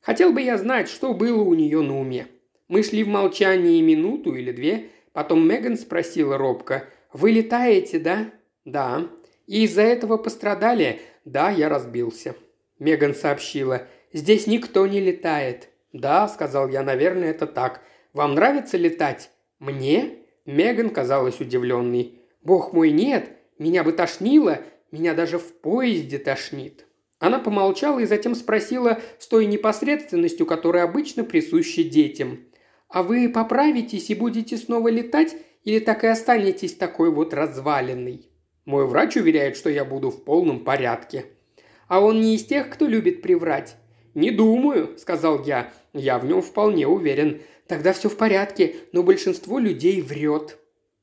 Хотел 0.00 0.32
бы 0.32 0.40
я 0.40 0.58
знать, 0.58 0.88
что 0.88 1.14
было 1.14 1.42
у 1.42 1.54
нее 1.54 1.82
на 1.82 1.98
уме. 1.98 2.28
Мы 2.68 2.82
шли 2.82 3.04
в 3.04 3.08
молчании 3.08 3.80
минуту 3.80 4.34
или 4.34 4.50
две, 4.50 4.90
потом 5.12 5.46
Меган 5.48 5.76
спросила 5.76 6.36
робко, 6.36 6.88
«Вы 7.12 7.30
летаете, 7.30 7.98
да?» 7.98 8.30
«Да». 8.64 9.08
«И 9.46 9.64
из-за 9.64 9.82
этого 9.82 10.16
пострадали?» 10.16 11.00
«Да, 11.24 11.50
я 11.50 11.68
разбился». 11.68 12.34
Меган 12.80 13.14
сообщила, 13.14 13.86
«Здесь 14.12 14.46
никто 14.46 14.86
не 14.86 15.00
летает». 15.00 15.68
«Да»,— 15.92 16.26
сказал 16.28 16.68
я,— 16.68 16.82
«наверное, 16.84 17.30
это 17.30 17.46
так. 17.46 17.82
Вам 18.12 18.34
нравится 18.34 18.76
летать?» 18.76 19.30
«Мне?» 19.60 20.16
Меган 20.44 20.90
казалась 20.90 21.40
удивленной. 21.40 22.18
«Бог 22.42 22.72
мой, 22.72 22.90
нет! 22.90 23.30
Меня 23.58 23.84
бы 23.84 23.92
тошнило! 23.92 24.60
Меня 24.90 25.14
даже 25.14 25.38
в 25.38 25.52
поезде 25.60 26.18
тошнит!» 26.18 26.86
Она 27.18 27.38
помолчала 27.38 28.00
и 28.00 28.06
затем 28.06 28.34
спросила 28.34 29.00
с 29.18 29.26
той 29.26 29.46
непосредственностью, 29.46 30.44
которая 30.44 30.84
обычно 30.84 31.24
присуща 31.24 31.82
детям. 31.82 32.46
«А 32.96 33.02
вы 33.02 33.28
поправитесь 33.28 34.08
и 34.08 34.14
будете 34.14 34.56
снова 34.56 34.88
летать? 34.88 35.36
Или 35.64 35.80
так 35.80 36.02
и 36.02 36.06
останетесь 36.06 36.72
такой 36.72 37.10
вот 37.10 37.34
разваленный? 37.34 38.30
Мой 38.64 38.86
врач 38.86 39.18
уверяет, 39.18 39.58
что 39.58 39.68
я 39.68 39.84
буду 39.84 40.08
в 40.08 40.24
полном 40.24 40.64
порядке. 40.64 41.26
А 41.88 42.00
он 42.00 42.22
не 42.22 42.36
из 42.36 42.46
тех, 42.46 42.70
кто 42.70 42.86
любит 42.86 43.20
приврать. 43.20 43.76
«Не 44.14 44.30
думаю»,– 44.30 44.94
сказал 44.96 45.44
я. 45.44 45.70
«Я 45.92 46.18
в 46.18 46.24
нем 46.24 46.40
вполне 46.40 46.88
уверен. 46.88 47.42
Тогда 47.66 47.92
все 47.92 48.08
в 48.08 48.16
порядке, 48.16 48.76
но 48.92 49.02
большинство 49.02 49.58
людей 49.58 50.00
врет». 50.00 50.56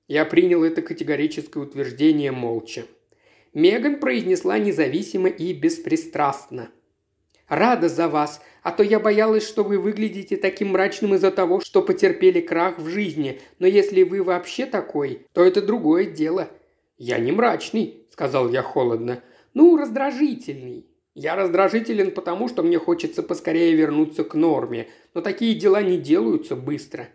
Я 0.07 0.25
принял 0.25 0.63
это 0.63 0.81
категорическое 0.81 1.61
утверждение 1.61 2.31
молча. 2.31 2.85
Меган 3.53 3.99
произнесла 3.99 4.57
независимо 4.57 5.29
и 5.29 5.53
беспристрастно. 5.53 6.71
«Рада 7.55 7.87
за 7.87 8.07
вас, 8.07 8.41
а 8.63 8.71
то 8.71 8.81
я 8.81 8.99
боялась, 8.99 9.47
что 9.47 9.63
вы 9.63 9.77
выглядите 9.77 10.37
таким 10.37 10.69
мрачным 10.69 11.13
из-за 11.13 11.29
того, 11.29 11.59
что 11.59 11.83
потерпели 11.83 12.41
крах 12.41 12.79
в 12.79 12.87
жизни, 12.87 13.41
но 13.59 13.67
если 13.67 14.01
вы 14.01 14.23
вообще 14.23 14.65
такой, 14.65 15.27
то 15.33 15.43
это 15.43 15.61
другое 15.61 16.05
дело». 16.05 16.49
«Я 16.97 17.19
не 17.19 17.31
мрачный»,– 17.31 18.05
сказал 18.11 18.49
я 18.49 18.63
холодно. 18.63 19.21
«Ну, 19.53 19.77
раздражительный. 19.77 20.87
Я 21.13 21.35
раздражителен 21.35 22.09
потому, 22.09 22.49
что 22.49 22.63
мне 22.63 22.79
хочется 22.79 23.21
поскорее 23.21 23.75
вернуться 23.75 24.23
к 24.23 24.33
норме, 24.33 24.87
но 25.13 25.21
такие 25.21 25.53
дела 25.53 25.83
не 25.83 25.99
делаются 25.99 26.55
быстро. 26.55 27.07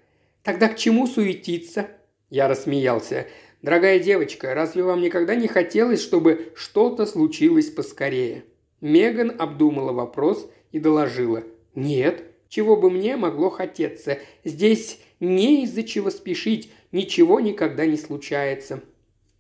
Тогда 0.45 0.69
к 0.69 0.77
чему 0.77 1.09
суетиться?» 1.09 1.89
Я 2.31 2.47
рассмеялся. 2.47 3.27
«Дорогая 3.63 3.99
девочка, 3.99 4.55
разве 4.55 4.85
вам 4.85 5.01
никогда 5.01 5.35
не 5.35 5.49
хотелось, 5.49 6.01
чтобы 6.01 6.53
что-то 6.55 7.07
случилось 7.07 7.71
поскорее?» 7.71 8.45
Меган 8.81 9.35
обдумала 9.39 9.93
вопрос 9.93 10.49
и 10.73 10.79
доложила. 10.79 11.43
«Нет, 11.75 12.25
чего 12.49 12.77
бы 12.77 12.91
мне 12.91 13.17
могло 13.17 13.51
хотеться. 13.51 14.19
Здесь 14.45 15.01
не 15.21 15.65
из-за 15.65 15.83
чего 15.83 16.11
спешить, 16.11 16.71
ничего 16.93 17.41
никогда 17.41 17.87
не 17.87 17.97
случается». 17.97 18.83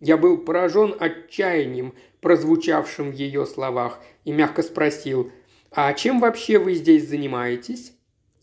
Я 0.00 0.16
был 0.16 0.38
поражен 0.38 0.94
отчаянием, 0.98 1.92
прозвучавшим 2.20 3.10
в 3.10 3.14
ее 3.14 3.46
словах, 3.46 4.00
и 4.24 4.30
мягко 4.30 4.62
спросил, 4.62 5.32
«А 5.70 5.92
чем 5.92 6.20
вообще 6.20 6.58
вы 6.58 6.74
здесь 6.74 7.08
занимаетесь?» 7.08 7.92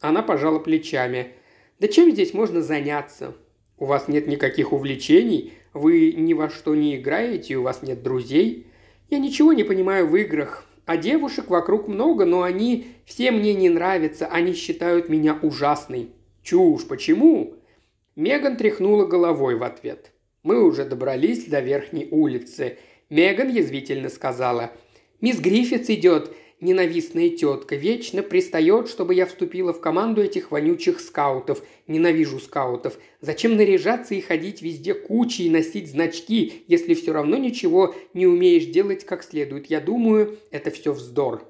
Она 0.01 0.21
пожала 0.21 0.59
плечами. 0.59 1.33
«Да 1.79 1.87
чем 1.87 2.11
здесь 2.11 2.33
можно 2.33 2.61
заняться? 2.61 3.35
У 3.77 3.85
вас 3.85 4.07
нет 4.07 4.27
никаких 4.27 4.73
увлечений, 4.73 5.53
вы 5.73 6.13
ни 6.13 6.33
во 6.33 6.49
что 6.49 6.75
не 6.75 6.95
играете, 6.95 7.55
у 7.55 7.63
вас 7.63 7.81
нет 7.81 8.03
друзей. 8.03 8.67
Я 9.09 9.19
ничего 9.19 9.51
не 9.51 9.63
понимаю 9.63 10.07
в 10.07 10.15
играх, 10.15 10.65
а 10.85 10.97
девушек 10.97 11.49
вокруг 11.49 11.87
много, 11.87 12.25
но 12.25 12.43
они 12.43 12.87
все 13.05 13.31
мне 13.31 13.53
не 13.53 13.69
нравятся, 13.69 14.27
они 14.27 14.53
считают 14.53 15.09
меня 15.09 15.37
ужасной. 15.41 16.11
Чушь, 16.43 16.87
почему?» 16.87 17.55
Меган 18.15 18.55
тряхнула 18.55 19.05
головой 19.05 19.55
в 19.55 19.63
ответ. 19.63 20.11
Мы 20.43 20.63
уже 20.63 20.85
добрались 20.85 21.45
до 21.45 21.59
верхней 21.59 22.07
улицы. 22.11 22.77
Меган 23.09 23.49
язвительно 23.49 24.09
сказала. 24.09 24.71
«Мисс 25.21 25.39
Гриффитс 25.39 25.89
идет, 25.89 26.33
ненавистная 26.61 27.29
тетка, 27.29 27.75
вечно 27.75 28.23
пристает, 28.23 28.87
чтобы 28.89 29.13
я 29.13 29.25
вступила 29.25 29.73
в 29.73 29.81
команду 29.81 30.21
этих 30.21 30.51
вонючих 30.51 30.99
скаутов. 30.99 31.63
Ненавижу 31.87 32.39
скаутов. 32.39 32.97
Зачем 33.21 33.55
наряжаться 33.55 34.15
и 34.15 34.21
ходить 34.21 34.61
везде 34.61 34.93
кучей 34.93 35.45
и 35.45 35.49
носить 35.49 35.89
значки, 35.89 36.63
если 36.67 36.93
все 36.93 37.13
равно 37.13 37.37
ничего 37.37 37.95
не 38.13 38.27
умеешь 38.27 38.65
делать 38.65 39.05
как 39.05 39.23
следует? 39.23 39.69
Я 39.69 39.81
думаю, 39.81 40.37
это 40.51 40.71
все 40.71 40.93
вздор». 40.93 41.43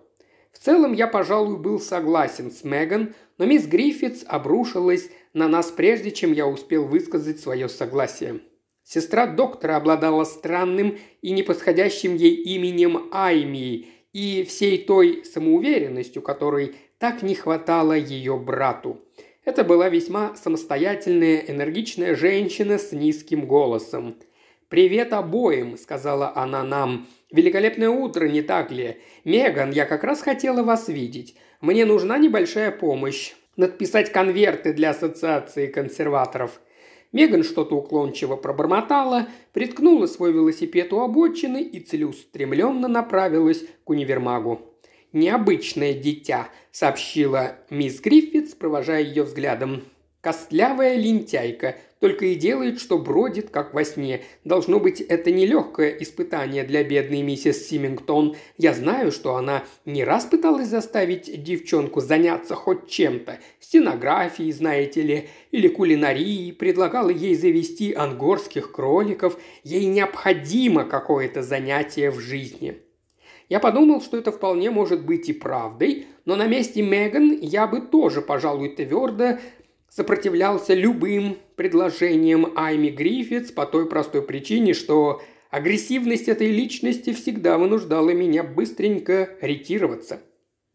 В 0.52 0.60
целом 0.65 0.94
я, 0.94 1.08
пожалуй, 1.08 1.58
был 1.58 1.80
согласен 1.82 2.50
с 2.50 2.63
Меган, 2.63 3.13
но 3.38 3.46
мисс 3.46 3.65
Гриффитс 3.65 4.24
обрушилась 4.26 5.10
на 5.34 5.50
нас 5.50 5.70
прежде, 5.70 6.12
чем 6.12 6.32
я 6.32 6.48
успел 6.48 6.86
высказать 6.86 7.41
свое 7.41 7.68
согласие. 7.68 8.39
Сестра 8.82 9.28
доктора 9.28 9.76
обладала 9.76 10.24
странным 10.24 10.98
и 11.22 11.32
неподходящим 11.32 12.15
ей 12.15 12.36
именем 12.36 13.10
Аймии 13.12 13.88
и 14.15 14.45
всей 14.45 14.78
той 14.78 15.25
самоуверенностью, 15.25 16.21
которой 16.21 16.75
так 16.99 17.21
не 17.21 17.36
хватало 17.36 17.91
ее 17.91 18.38
брату. 18.38 19.01
Это 19.43 19.65
была 19.65 19.89
весьма 19.89 20.38
самостоятельная, 20.38 21.39
энергичная 21.39 22.15
женщина 22.15 22.78
с 22.78 22.93
низким 22.93 23.45
голосом. 23.45 24.15
«Привет 24.69 25.12
обоим»,– 25.12 25.78
сказала 25.78 26.32
она 26.34 26.63
нам. 26.63 27.08
«Великолепное 27.30 27.89
утро, 27.89 28.30
не 28.30 28.41
так 28.41 28.71
ли? 28.71 29.01
Меган, 29.25 29.71
я 29.71 29.86
как 29.86 30.06
раз 30.06 30.21
хотела 30.21 30.63
вас 30.63 30.88
видеть. 30.88 31.36
Мне 31.60 31.84
нужна 31.84 32.17
небольшая 32.17 32.71
помощь. 32.71 33.34
Надписать 33.58 34.13
конверты 34.13 34.71
для 34.71 34.91
ассоциации 34.91 35.67
консерваторов. 35.67 36.62
Меган 37.15 37.45
что-то 37.45 37.78
уклончиво 37.78 38.36
пробормотала, 38.36 39.30
приткнула 39.54 40.06
свой 40.06 40.34
велосипед 40.34 40.91
у 40.91 40.99
обочины 40.99 41.62
и 41.63 41.80
целеустремленно 41.80 42.89
направилась 42.89 43.63
к 43.86 43.89
универмагу. 43.89 44.60
«Необычное 45.13 45.93
дитя»,– 45.93 46.49
сообщила 46.73 47.56
мисс 47.69 48.01
Гриффитс, 48.01 48.54
провожая 48.56 49.01
ее 49.01 49.23
взглядом. 49.23 49.84
«Костлявая 50.19 50.97
лентяйка, 50.97 51.78
только 51.99 52.25
и 52.25 52.36
делает, 52.36 52.79
что 52.79 52.97
бродит, 52.97 53.49
как 53.49 53.73
во 53.73 53.84
сне. 53.84 54.21
Должно 54.43 54.79
быть, 54.79 55.01
это 55.01 55.31
нелегкое 55.31 55.89
испытание 55.99 56.63
для 56.63 56.84
бедной 56.84 57.21
миссис 57.21 57.67
Симингтон. 57.67 58.36
Я 58.58 58.73
знаю, 58.73 59.12
что 59.12 59.36
она 59.36 59.63
не 59.86 60.03
раз 60.03 60.25
пыталась 60.25 60.67
заставить 60.67 61.43
девчонку 61.43 62.01
заняться 62.01 62.55
хоть 62.55 62.88
чем-то. 62.89 63.39
Стенографией, 63.60 64.51
знаете 64.51 65.01
ли, 65.01 65.29
или 65.51 65.67
кулинарией, 65.67 66.51
предлагала 66.51 67.10
ей 67.10 67.36
завести 67.36 67.93
ангорских 67.93 68.71
кроликов. 68.71 69.38
Ей 69.63 69.86
необходимо 69.86 70.84
какое-то 70.84 71.43
занятие 71.43 72.12
в 72.12 72.19
жизни. 72.19 72.81
Я 73.47 73.60
подумал, 73.60 74.01
что 74.01 74.17
это 74.17 74.31
вполне 74.31 74.71
может 74.71 75.05
быть 75.05 75.29
и 75.29 75.34
правдой, 75.34 76.08
но 76.25 76.36
на 76.36 76.47
месте 76.47 76.81
Меган 76.81 77.38
я 77.39 77.67
бы 77.67 77.79
тоже, 77.79 78.21
пожалуй, 78.21 78.69
твердо 78.69 79.38
сопротивлялся 79.89 80.74
любым 80.74 81.38
предложениям 81.56 82.54
Айми 82.56 82.89
Гриффитс 82.89 83.52
по 83.52 83.65
той 83.65 83.88
простой 83.88 84.21
причине, 84.21 84.74
что 84.74 85.21
агрессивность 85.50 86.28
этой 86.28 86.52
личности 86.52 87.13
всегда 87.13 87.58
вынуждала 87.58 88.10
меня 88.10 88.43
быстренько 88.43 89.30
ретироваться. 89.41 90.19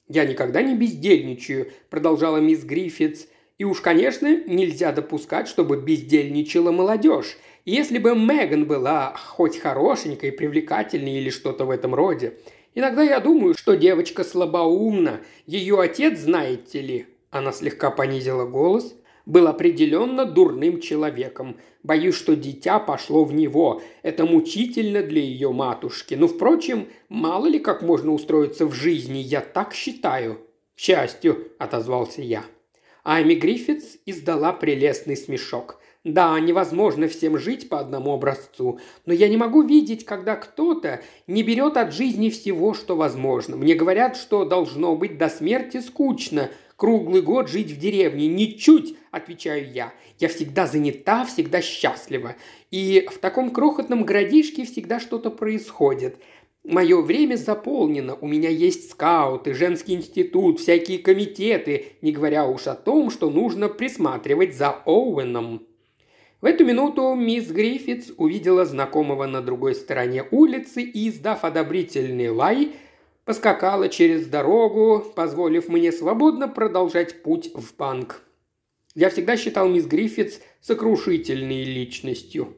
«Я 0.09 0.25
никогда 0.25 0.63
не 0.63 0.75
бездельничаю»,– 0.75 1.71
продолжала 1.91 2.39
мисс 2.39 2.65
Гриффитс, 2.65 3.27
«и 3.59 3.65
уж, 3.65 3.81
конечно, 3.81 4.43
нельзя 4.47 4.91
допускать, 4.91 5.49
чтобы 5.49 5.77
бездельничала 5.77 6.73
молодежь. 6.73 7.37
Если 7.65 7.99
бы 7.99 8.17
Меган 8.17 8.65
была 8.65 9.15
хоть 9.15 9.59
хорошенькой, 9.59 10.33
привлекательной 10.33 11.19
или 11.19 11.31
что-то 11.31 11.65
в 11.67 11.71
этом 11.71 11.95
роде. 11.95 12.39
Иногда 12.75 13.03
я 13.03 13.21
думаю, 13.21 13.55
что 13.55 13.77
девочка 13.77 14.25
слабоумна. 14.25 15.21
Ее 15.47 15.79
отец, 15.79 16.19
знаете 16.19 16.81
ли...» 16.81 17.07
Она 17.31 17.53
слегка 17.53 17.93
понизила 17.93 18.45
голос 18.45 18.97
был 19.31 19.47
определенно 19.47 20.25
дурным 20.25 20.81
человеком. 20.81 21.57
Боюсь, 21.83 22.17
что 22.17 22.35
дитя 22.35 22.81
пошло 22.81 23.25
в 23.25 23.33
него. 23.33 23.81
Это 24.03 24.25
мучительно 24.25 25.03
для 25.03 25.23
ее 25.23 25.53
матушки. 25.53 26.15
Но, 26.15 26.27
впрочем, 26.27 26.89
мало 27.09 27.47
ли 27.47 27.61
как 27.61 27.83
можно 27.83 28.13
устроиться 28.13 28.67
в 28.67 28.73
жизни, 28.73 29.19
я 29.19 29.41
так 29.41 29.73
считаю». 29.73 30.41
«К 30.75 30.81
счастью»,– 30.81 31.49
отозвался 31.59 32.23
я. 32.23 32.45
Айми 33.05 33.35
Гриффитс 33.35 33.99
издала 34.05 34.53
прелестный 34.53 35.17
смешок. 35.17 35.81
Да, 36.03 36.41
невозможно 36.41 37.09
всем 37.09 37.39
жить 37.39 37.69
по 37.69 37.79
одному 37.79 38.15
образцу, 38.15 38.81
но 39.05 39.13
я 39.13 39.29
не 39.29 39.37
могу 39.37 39.61
видеть, 39.61 40.07
когда 40.07 40.35
кто-то 40.35 41.03
не 41.27 41.43
берет 41.43 41.77
от 41.77 41.93
жизни 41.93 42.31
всего, 42.31 42.73
что 42.73 42.97
возможно. 42.97 43.59
Мне 43.59 43.75
говорят, 43.75 44.17
что 44.17 44.47
должно 44.47 44.97
быть 44.97 45.19
до 45.19 45.29
смерти 45.29 45.81
скучно, 45.81 46.51
круглый 46.81 47.21
год 47.21 47.51
жить 47.51 47.71
в 47.71 47.79
деревне. 47.79 48.27
Ничуть, 48.27 48.97
отвечаю 49.11 49.71
я. 49.71 49.93
Я 50.19 50.29
всегда 50.29 50.67
занята, 50.67 51.27
всегда 51.27 51.61
счастлива. 51.61 52.37
И 52.71 53.07
в 53.13 53.19
таком 53.19 53.51
крохотном 53.51 54.05
городишке 54.05 54.65
всегда 54.65 54.99
что-то 54.99 55.31
происходит. 55.31 56.17
Мое 56.65 57.03
время 57.03 57.37
заполнено, 57.37 58.15
у 58.15 58.27
меня 58.27 58.49
есть 58.49 58.91
скауты, 58.91 59.53
женский 59.53 59.93
институт, 59.93 60.59
всякие 60.59 60.99
комитеты, 60.99 61.87
не 62.01 62.13
говоря 62.13 62.47
уж 62.47 62.67
о 62.67 62.75
том, 62.75 63.11
что 63.11 63.31
нужно 63.31 63.69
присматривать 63.69 64.57
за 64.57 64.71
Оуэном. 64.71 65.67
В 66.41 66.47
эту 66.47 66.65
минуту 66.65 67.15
мисс 67.15 67.49
Гриффитс 67.49 68.13
увидела 68.17 68.65
знакомого 68.65 69.27
на 69.27 69.43
другой 69.43 69.75
стороне 69.75 70.25
улицы 70.31 70.81
и, 70.81 71.11
издав 71.11 71.45
одобрительный 71.45 72.31
лай, 72.31 72.73
поскакала 73.25 73.89
через 73.89 74.27
дорогу, 74.27 75.05
позволив 75.15 75.69
мне 75.69 75.93
свободно 75.93 76.49
продолжать 76.49 77.23
путь 77.23 77.51
в 77.55 77.77
банк. 77.77 78.23
Я 78.95 79.11
всегда 79.11 79.37
считал 79.37 79.69
мисс 79.69 79.87
Гриффитс 79.87 80.41
сокрушительной 80.61 81.65
личностью. 81.65 82.57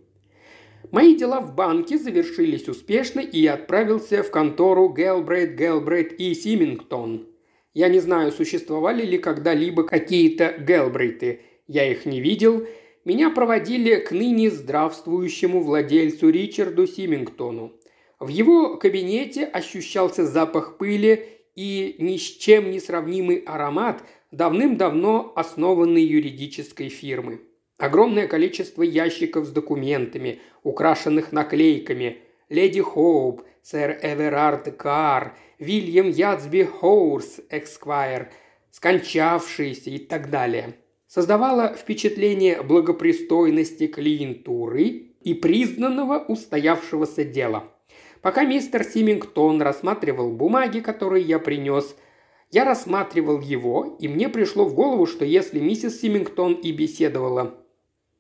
Мои 0.91 1.15
дела 1.15 1.41
в 1.41 1.55
банке 1.55 1.99
завершились 1.99 2.69
успешно, 2.69 3.21
и 3.21 3.41
я 3.41 3.55
отправился 3.55 4.23
в 4.23 4.31
контору 4.31 4.89
Гелбрейт, 4.89 5.57
Гелбрейт 5.57 6.13
и 6.19 6.35
Симингтон. 6.35 7.29
Я 7.75 7.89
не 7.89 8.01
знаю, 8.01 8.33
существовали 8.33 9.05
ли 9.05 9.19
когда-либо 9.19 9.85
какие-то 9.85 10.55
Гелбрейты. 10.59 11.41
Я 11.67 11.91
их 11.91 12.05
не 12.05 12.21
видел. 12.21 12.67
меня 13.05 13.31
проводили 13.31 13.97
к 13.97 14.13
ныне 14.13 14.51
здравствующему 14.51 15.63
владельцу 15.63 16.29
Ричарду 16.29 16.87
Симингтону. 16.87 17.73
В 18.23 18.29
его 18.29 18.77
кабинете 18.77 19.45
ощущался 19.45 20.25
запах 20.25 20.79
пыли 20.79 21.27
и 21.57 21.97
ни 21.99 22.17
с 22.17 22.21
чем 22.21 22.71
не 22.71 22.79
сравнимый 22.79 23.39
аромат 23.39 24.05
давным-давно 24.31 25.33
основанной 25.35 26.05
юридической 26.05 26.89
фирмы. 26.89 27.41
Огромное 27.79 28.29
количество 28.29 28.85
ящиков 28.85 29.47
с 29.47 29.51
документами, 29.51 30.39
украшенных 30.63 31.33
наклейками 31.33 32.19
«Леди 32.49 32.81
Хоуп», 32.81 33.43
«Сэр 33.61 33.99
Эверард 34.01 34.73
Карр», 34.77 35.35
«Вильям 35.59 36.09
Ядсби 36.09 36.63
Хоурс 36.63 37.41
Эксквайр», 37.51 38.31
«Скончавшийся» 38.71 39.91
и 39.91 39.99
так 39.99 40.31
далее. 40.31 40.77
Создавало 41.09 41.75
впечатление 41.75 42.63
благопристойности 42.63 43.89
клиентуры 43.89 45.09
и 45.23 45.35
признанного 45.35 46.21
устоявшегося 46.21 47.25
дела. 47.25 47.72
Пока 48.23 48.45
мистер 48.45 48.85
Симингтон 48.85 49.61
рассматривал 49.61 50.31
бумаги, 50.31 50.79
которые 50.79 51.25
я 51.25 51.41
принес, 51.41 51.97
я 52.53 52.65
рассматривал 52.65 53.41
его, 53.41 53.97
и 53.99 54.07
мне 54.07 54.29
пришло 54.29 54.65
в 54.65 54.75
голову, 54.75 55.07
что 55.07 55.25
если 55.25 55.59
миссис 55.59 56.01
Симингтон 56.01 56.55
и 56.55 56.71
беседовала 56.71 57.59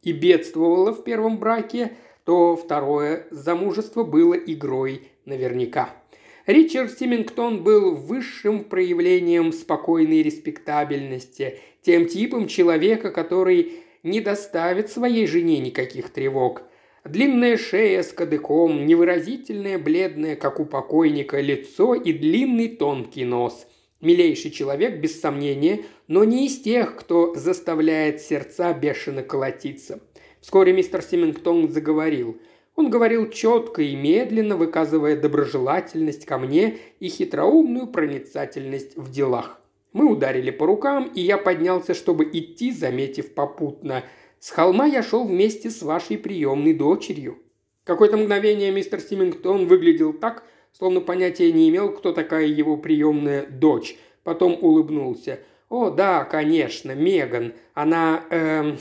и 0.02 0.10
бедствовала 0.10 0.92
в 0.92 1.04
первом 1.04 1.38
браке, 1.38 1.92
то 2.24 2.56
второе 2.56 3.28
замужество 3.30 4.02
было 4.02 4.34
игрой 4.34 5.08
наверняка. 5.24 5.90
Ричард 6.46 6.98
Симингтон 6.98 7.62
был 7.62 7.94
высшим 7.94 8.64
проявлением 8.64 9.52
спокойной 9.52 10.24
респектабельности, 10.24 11.60
тем 11.82 12.06
типом 12.06 12.48
человека, 12.48 13.12
который 13.12 13.74
не 14.02 14.20
доставит 14.20 14.90
своей 14.90 15.28
жене 15.28 15.60
никаких 15.60 16.10
тревог– 16.10 16.62
Длинная 17.04 17.56
шея 17.56 18.04
с 18.04 18.12
кадыком, 18.12 18.86
невыразительное, 18.86 19.76
бледное, 19.76 20.36
как 20.36 20.60
у 20.60 20.64
покойника, 20.64 21.40
лицо 21.40 21.94
и 21.94 22.12
длинный 22.12 22.68
тонкий 22.68 23.24
нос. 23.24 23.66
Милейший 24.00 24.52
человек, 24.52 25.00
без 25.00 25.20
сомнения, 25.20 25.80
но 26.06 26.22
не 26.22 26.46
из 26.46 26.60
тех, 26.60 26.94
кто 26.94 27.34
заставляет 27.34 28.20
сердца 28.20 28.72
бешено 28.72 29.24
колотиться. 29.24 30.00
Вскоре 30.40 30.72
мистер 30.72 31.02
Симингтон 31.02 31.68
заговорил. 31.68 32.40
Он 32.76 32.88
говорил 32.88 33.28
четко 33.30 33.82
и 33.82 33.96
медленно, 33.96 34.56
выказывая 34.56 35.20
доброжелательность 35.20 36.24
ко 36.24 36.38
мне 36.38 36.78
и 37.00 37.08
хитроумную 37.08 37.88
проницательность 37.88 38.96
в 38.96 39.10
делах. 39.10 39.60
Мы 39.92 40.10
ударили 40.10 40.52
по 40.52 40.66
рукам, 40.66 41.10
и 41.14 41.20
я 41.20 41.36
поднялся, 41.36 41.94
чтобы 41.94 42.30
идти, 42.32 42.70
заметив 42.70 43.34
попутно– 43.34 44.04
с 44.42 44.50
холма 44.50 44.86
я 44.86 45.04
шел 45.04 45.24
вместе 45.24 45.70
с 45.70 45.82
вашей 45.82 46.18
приемной 46.18 46.74
дочерью». 46.74 47.38
Какое-то 47.84 48.16
мгновение 48.16 48.72
мистер 48.72 49.00
Симингтон 49.00 49.68
выглядел 49.68 50.12
так, 50.12 50.42
словно 50.76 51.00
понятия 51.00 51.52
не 51.52 51.68
имел, 51.68 51.92
кто 51.92 52.12
такая 52.12 52.46
его 52.46 52.76
приемная 52.76 53.46
дочь. 53.46 53.96
Потом 54.24 54.58
улыбнулся. 54.60 55.38
«О, 55.68 55.90
да, 55.90 56.24
конечно, 56.24 56.92
Меган. 56.92 57.52
Она, 57.72 58.24
эм, 58.30 58.78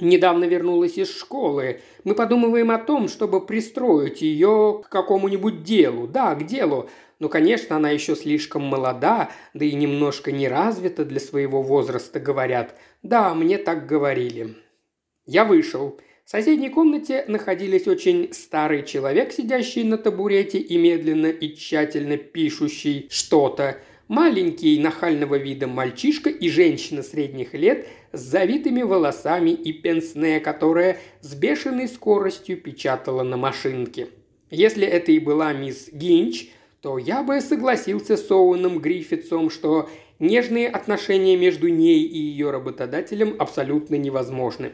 недавно 0.00 0.44
вернулась 0.44 0.96
из 0.96 1.14
школы. 1.14 1.82
Мы 2.04 2.14
подумываем 2.14 2.70
о 2.70 2.78
том, 2.78 3.08
чтобы 3.08 3.44
пристроить 3.44 4.22
ее 4.22 4.80
к 4.86 4.88
какому-нибудь 4.88 5.62
делу. 5.64 6.06
Да, 6.06 6.34
к 6.34 6.46
делу. 6.46 6.88
Но, 7.18 7.28
конечно, 7.28 7.76
она 7.76 7.90
еще 7.90 8.16
слишком 8.16 8.62
молода, 8.62 9.28
да 9.52 9.66
и 9.66 9.74
немножко 9.74 10.32
неразвита 10.32 11.04
для 11.04 11.20
своего 11.20 11.60
возраста, 11.60 12.20
говорят. 12.20 12.74
Да, 13.02 13.34
мне 13.34 13.58
так 13.58 13.84
говорили. 13.84 14.54
Я 15.26 15.46
вышел. 15.46 15.98
В 16.26 16.30
соседней 16.30 16.68
комнате 16.68 17.24
находились 17.28 17.86
очень 17.86 18.30
старый 18.34 18.82
человек, 18.82 19.32
сидящий 19.32 19.82
на 19.82 19.96
табурете 19.96 20.58
и 20.58 20.76
медленно 20.76 21.28
и 21.28 21.54
тщательно 21.54 22.18
пишущий 22.18 23.08
что-то, 23.10 23.78
маленький 24.06 24.78
нахального 24.78 25.36
вида 25.36 25.66
мальчишка 25.66 26.28
и 26.28 26.50
женщина 26.50 27.02
средних 27.02 27.54
лет 27.54 27.86
с 28.12 28.20
завитыми 28.20 28.82
волосами 28.82 29.48
и 29.48 29.72
пенсне, 29.72 30.40
которая 30.40 30.98
с 31.22 31.34
бешеной 31.34 31.88
скоростью 31.88 32.58
печатала 32.58 33.22
на 33.22 33.38
машинке. 33.38 34.08
Если 34.50 34.86
это 34.86 35.10
и 35.10 35.18
была 35.18 35.54
мисс 35.54 35.88
Гинч, 35.90 36.50
то 36.82 36.98
я 36.98 37.22
бы 37.22 37.40
согласился 37.40 38.18
с 38.18 38.30
Оуэном 38.30 38.78
Гриффитсом, 38.78 39.48
что 39.48 39.88
нежные 40.18 40.68
отношения 40.68 41.38
между 41.38 41.68
ней 41.68 42.02
и 42.02 42.18
ее 42.18 42.50
работодателем 42.50 43.36
абсолютно 43.38 43.94
невозможны. 43.94 44.72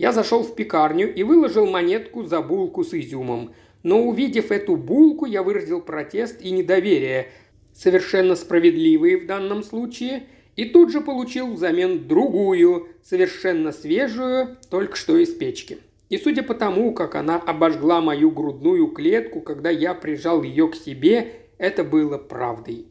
Я 0.00 0.12
зашел 0.12 0.42
в 0.42 0.54
пекарню 0.54 1.14
и 1.14 1.22
выложил 1.22 1.66
монетку 1.66 2.22
за 2.22 2.40
булку 2.40 2.84
с 2.84 2.94
изюмом. 2.94 3.52
Но 3.82 4.02
увидев 4.02 4.50
эту 4.50 4.76
булку, 4.76 5.26
я 5.26 5.42
выразил 5.42 5.82
протест 5.82 6.40
и 6.40 6.52
недоверие, 6.52 7.28
совершенно 7.74 8.34
справедливые 8.34 9.18
в 9.18 9.26
данном 9.26 9.62
случае, 9.62 10.22
и 10.56 10.64
тут 10.64 10.90
же 10.90 11.02
получил 11.02 11.52
взамен 11.52 12.08
другую, 12.08 12.88
совершенно 13.02 13.72
свежую, 13.72 14.56
только 14.70 14.96
что 14.96 15.18
из 15.18 15.34
печки. 15.34 15.76
И 16.08 16.16
судя 16.16 16.44
по 16.44 16.54
тому, 16.54 16.94
как 16.94 17.14
она 17.14 17.36
обожгла 17.36 18.00
мою 18.00 18.30
грудную 18.30 18.86
клетку, 18.86 19.42
когда 19.42 19.68
я 19.68 19.92
прижал 19.92 20.42
ее 20.42 20.68
к 20.68 20.76
себе, 20.76 21.32
это 21.58 21.84
было 21.84 22.16
правдой. 22.16 22.86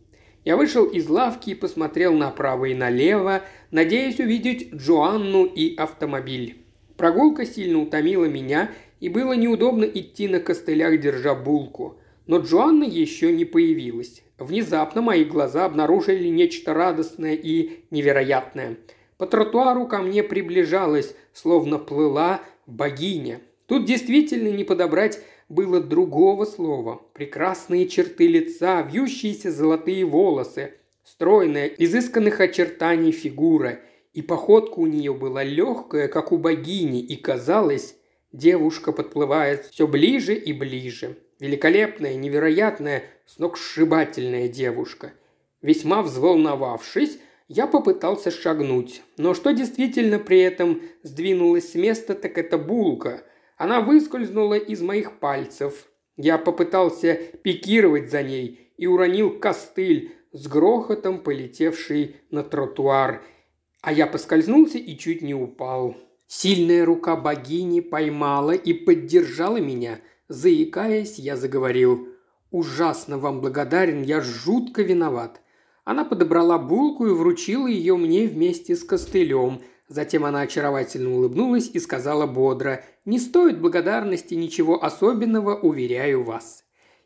Я 0.45 0.57
вышел 0.57 0.85
из 0.85 1.09
лавки 1.09 1.49
и 1.49 1.55
посмотрел 1.55 2.13
направо 2.13 2.65
и 2.65 2.75
налево, 2.75 3.41
надеясь 3.71 4.19
увидеть 4.19 4.71
Джоанну 4.75 5.45
и 5.45 5.75
автомобиль. 5.75 6.68
Прогулка 6.99 7.45
сильно 7.45 7.79
утомила 7.79 8.25
меня, 8.25 8.71
и 8.99 9.07
было 9.07 9.31
неудобно 9.31 9.85
идти 9.85 10.27
на 10.27 10.41
костылях, 10.41 10.99
держа 10.99 11.33
булку. 11.33 11.95
Но 12.27 12.39
Джоанна 12.39 12.83
еще 12.83 13.31
не 13.31 13.45
появилась. 13.45 14.21
Внезапно 14.37 15.01
мои 15.01 15.23
глаза 15.23 15.63
обнаружили 15.63 16.27
нечто 16.27 16.73
радостное 16.73 17.35
и 17.35 17.85
невероятное. 17.89 18.75
По 19.17 19.27
тротуару 19.27 19.87
ко 19.87 19.99
мне 19.99 20.23
приближалась, 20.23 21.15
словно 21.31 21.79
плыла 21.79 22.41
богиня. 22.67 23.39
Тут 23.65 23.85
действительно 23.85 24.49
не 24.49 24.65
подобрать 24.65 25.21
было 25.47 25.79
другого 25.79 26.43
слова. 26.43 26.99
Прекрасные 27.13 27.87
черты 27.87 28.27
лица, 28.27 28.81
вьющиеся 28.81 29.51
золотые 29.51 30.03
волосы, 30.03 30.73
стройная, 31.05 31.67
изысканных 31.67 32.41
очертаний 32.41 33.13
фигура– 33.13 33.79
и 34.19 34.21
походка 34.21 34.79
у 34.79 34.85
нее 34.85 35.13
была 35.13 35.45
легкая, 35.45 36.09
как 36.09 36.33
у 36.33 36.37
богини, 36.37 36.99
и 36.99 37.15
казалось, 37.15 37.95
девушка 38.33 38.91
подплывает 38.91 39.67
все 39.67 39.87
ближе 39.87 40.35
и 40.35 40.51
ближе. 40.51 41.15
Великолепная, 41.39 42.15
невероятная, 42.15 43.03
сногсшибательная 43.25 44.49
девушка. 44.49 45.13
Весьма 45.61 46.03
взволновавшись, 46.03 47.17
я 47.47 47.65
попытался 47.65 48.29
шагнуть. 48.29 49.03
Но 49.15 49.33
что 49.33 49.53
действительно 49.53 50.19
при 50.19 50.41
этом 50.41 50.81
сдвинулось 51.01 51.71
с 51.71 51.75
места, 51.75 52.13
так 52.13 52.37
это 52.37 52.57
булка. 52.57 53.23
Она 53.55 53.79
выскользнула 53.79 54.55
из 54.55 54.81
моих 54.81 55.19
пальцев. 55.19 55.87
Я 56.17 56.37
попытался 56.37 57.13
пикировать 57.41 58.11
за 58.11 58.23
ней 58.23 58.73
и 58.75 58.85
уронил 58.85 59.39
костыль 59.39 60.11
с 60.33 60.45
грохотом, 60.49 61.23
полетевший 61.23 62.17
на 62.31 62.43
тротуар– 62.43 63.23
а 63.81 63.91
я 63.91 64.07
поскользнулся 64.07 64.77
и 64.77 64.97
чуть 64.97 65.21
не 65.21 65.33
упал. 65.33 65.95
Сильная 66.27 66.85
рука 66.85 67.15
богини 67.15 67.79
поймала 67.79 68.51
и 68.51 68.73
поддержала 68.73 69.57
меня. 69.57 69.99
Заикаясь, 70.27 71.17
я 71.17 71.35
заговорил. 71.35 72.07
«Ужасно 72.51 73.17
вам 73.17 73.41
благодарен, 73.41 74.01
я 74.03 74.21
жутко 74.21 74.81
виноват». 74.81 75.41
Она 75.85 76.05
подобрала 76.05 76.59
булку 76.59 77.07
и 77.07 77.11
вручила 77.11 77.67
ее 77.67 77.95
мне 77.97 78.27
вместе 78.27 78.75
с 78.75 78.83
костылем. 78.83 79.61
Затем 79.87 80.23
она 80.23 80.41
очаровательно 80.41 81.15
улыбнулась 81.15 81.69
и 81.73 81.79
сказала 81.79 82.27
бодро 82.27 82.83
«Не 83.05 83.17
стоит 83.17 83.59
благодарности 83.59 84.35
ничего 84.35 84.83
особенного, 84.83 85.55
уверяю 85.55 86.23
вас». 86.23 86.63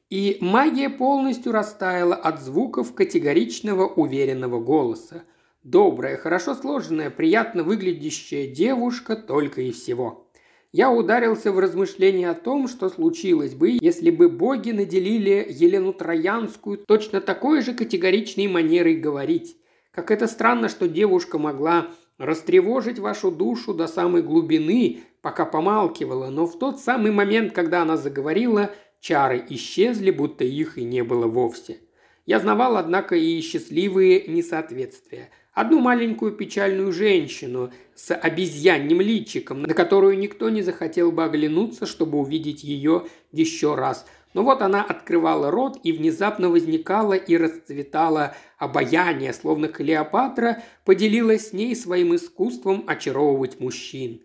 И 0.09 0.37
магия 0.41 0.89
полностью 0.89 1.53
растаяла 1.53 2.15
от 2.15 2.41
звуков 2.41 2.93
категоричного 2.93 3.87
уверенного 3.87 4.59
голоса. 4.59 5.23
Добрая, 5.63 6.17
хорошо 6.17 6.55
сложенная, 6.55 7.09
приятно 7.09 7.63
выглядящая 7.63 8.47
девушка 8.47 9.15
только 9.15 9.61
и 9.61 9.71
всего. 9.71 10.29
Я 10.73 10.91
ударился 10.91 11.53
в 11.53 11.59
размышления 11.59 12.29
о 12.29 12.33
том, 12.33 12.67
что 12.67 12.89
случилось 12.89 13.53
бы, 13.53 13.77
если 13.79 14.09
бы 14.09 14.27
боги 14.27 14.71
наделили 14.71 15.45
Елену 15.49 15.93
Троянскую 15.93 16.79
точно 16.79 17.21
такой 17.21 17.61
же 17.61 17.73
категоричной 17.73 18.47
манерой 18.47 18.95
говорить. 18.95 19.55
Как 19.91 20.11
это 20.11 20.27
странно, 20.27 20.67
что 20.67 20.89
девушка 20.89 21.37
могла 21.37 21.87
растревожить 22.17 22.99
вашу 22.99 23.31
душу 23.31 23.73
до 23.73 23.87
самой 23.87 24.21
глубины, 24.21 25.03
пока 25.21 25.45
помалкивала, 25.45 26.29
но 26.29 26.45
в 26.45 26.59
тот 26.59 26.81
самый 26.81 27.11
момент, 27.11 27.53
когда 27.53 27.83
она 27.83 27.95
заговорила, 27.95 28.71
чары 28.99 29.45
исчезли, 29.49 30.11
будто 30.11 30.43
их 30.43 30.77
и 30.77 30.83
не 30.83 31.03
было 31.03 31.27
вовсе. 31.27 31.79
Я 32.25 32.39
знавал, 32.39 32.77
однако, 32.77 33.15
и 33.15 33.41
счастливые 33.41 34.27
несоответствия. 34.27 35.29
Одну 35.53 35.79
маленькую 35.79 36.31
печальную 36.31 36.93
женщину 36.93 37.71
с 37.95 38.15
обезьянним 38.15 39.01
личиком, 39.01 39.63
на 39.63 39.73
которую 39.73 40.17
никто 40.17 40.49
не 40.49 40.61
захотел 40.61 41.11
бы 41.11 41.25
оглянуться, 41.25 41.85
чтобы 41.85 42.17
увидеть 42.17 42.63
ее 42.63 43.05
еще 43.31 43.75
раз. 43.75 44.05
Но 44.33 44.43
вот 44.43 44.61
она 44.61 44.83
открывала 44.83 45.51
рот, 45.51 45.79
и 45.83 45.91
внезапно 45.91 46.49
возникала 46.49 47.13
и 47.13 47.37
расцветала 47.37 48.35
обаяние, 48.57 49.33
словно 49.33 49.67
Клеопатра 49.67 50.63
поделилась 50.85 51.49
с 51.49 51.53
ней 51.53 51.75
своим 51.75 52.15
искусством 52.15 52.85
очаровывать 52.87 53.59
мужчин. 53.59 54.23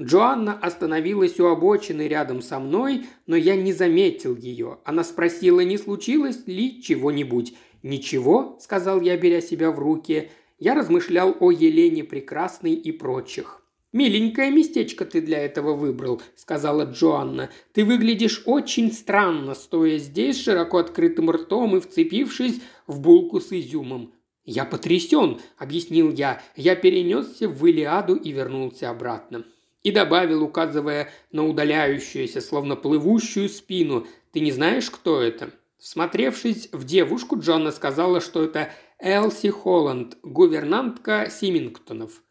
Джоанна 0.00 0.54
остановилась 0.54 1.38
у 1.40 1.46
обочины 1.46 2.08
рядом 2.08 2.40
со 2.40 2.58
мной, 2.58 3.06
но 3.26 3.36
я 3.36 3.54
не 3.54 3.72
заметил 3.72 4.34
ее. 4.34 4.78
Она 4.84 5.04
спросила, 5.04 5.60
не 5.60 5.76
случилось 5.76 6.46
ли 6.46 6.82
чего-нибудь. 6.82 7.54
«Ничего»,– 7.82 8.58
сказал 8.60 9.00
я, 9.00 9.16
беря 9.16 9.40
себя 9.40 9.70
в 9.70 9.78
руки. 9.78 10.30
Я 10.58 10.74
размышлял 10.74 11.34
о 11.40 11.50
Елене 11.50 12.04
Прекрасной 12.04 12.74
и 12.74 12.92
прочих. 12.92 13.62
«Миленькое 13.92 14.50
местечко 14.50 15.04
ты 15.04 15.20
для 15.20 15.38
этого 15.38 15.74
выбрал»,– 15.74 16.22
сказала 16.36 16.84
Джоанна. 16.84 17.50
«Ты 17.72 17.84
выглядишь 17.84 18.42
очень 18.44 18.92
странно, 18.92 19.54
стоя 19.54 19.98
здесь 19.98 20.40
широко 20.40 20.78
открытым 20.78 21.30
ртом 21.30 21.76
и 21.76 21.80
вцепившись 21.80 22.60
в 22.86 23.00
булку 23.00 23.40
с 23.40 23.50
изюмом. 23.50 24.12
«Я 24.44 24.64
потрясен»,– 24.64 25.40
объяснил 25.58 26.10
я. 26.10 26.42
«Я 26.56 26.74
перенесся 26.74 27.48
в 27.48 27.66
Илиаду 27.66 28.14
и 28.14 28.32
вернулся 28.32 28.90
обратно. 28.90 29.44
И 29.82 29.92
добавил, 29.92 30.42
указывая 30.42 31.10
на 31.32 31.46
удаляющуюся, 31.46 32.40
словно 32.40 32.76
плывущую 32.76 33.48
спину. 33.48 34.06
«Ты 34.32 34.40
не 34.40 34.52
знаешь, 34.52 34.90
кто 34.90 35.22
это?» 35.22 35.50
Смотревшись 35.78 36.68
в 36.72 36.84
девушку, 36.84 37.38
Джонна 37.38 37.72
сказала, 37.72 38.20
что 38.20 38.44
это 38.44 38.70
Элси 38.98 39.48
Холланд, 39.48 40.18
гувернантка 40.22 41.30
Симингтонов. 41.30 42.22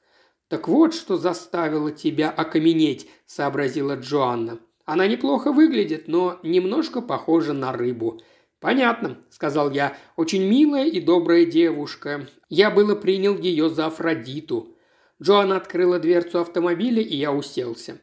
«Так 0.50 0.68
вот, 0.68 0.94
что 0.94 1.18
заставило 1.18 1.92
тебя 1.92 2.30
окаменеть»,– 2.30 3.08
сообразила 3.26 3.96
Джоанна. 3.96 4.60
«Она 4.86 5.08
неплохо 5.08 5.52
выглядит, 5.52 6.08
но 6.08 6.40
немножко 6.44 7.02
похожа 7.02 7.54
на 7.54 7.72
рыбу». 7.72 8.22
«Понятно»,– 8.60 9.18
сказал 9.30 9.72
я. 9.72 9.98
«Очень 10.16 10.48
милая 10.48 10.86
и 10.86 11.00
добрая 11.00 11.46
девушка. 11.46 12.28
Я 12.50 12.70
было 12.70 12.94
принял 12.94 13.38
ее 13.38 13.70
за 13.70 13.88
Афродиту. 13.88 14.76
Джоанна 15.22 15.58
открыла 15.58 16.00
дверцу 16.00 16.40
автомобиля, 16.40 17.02
и 17.02 17.16
я 17.16 17.32
уселся. 17.32 18.00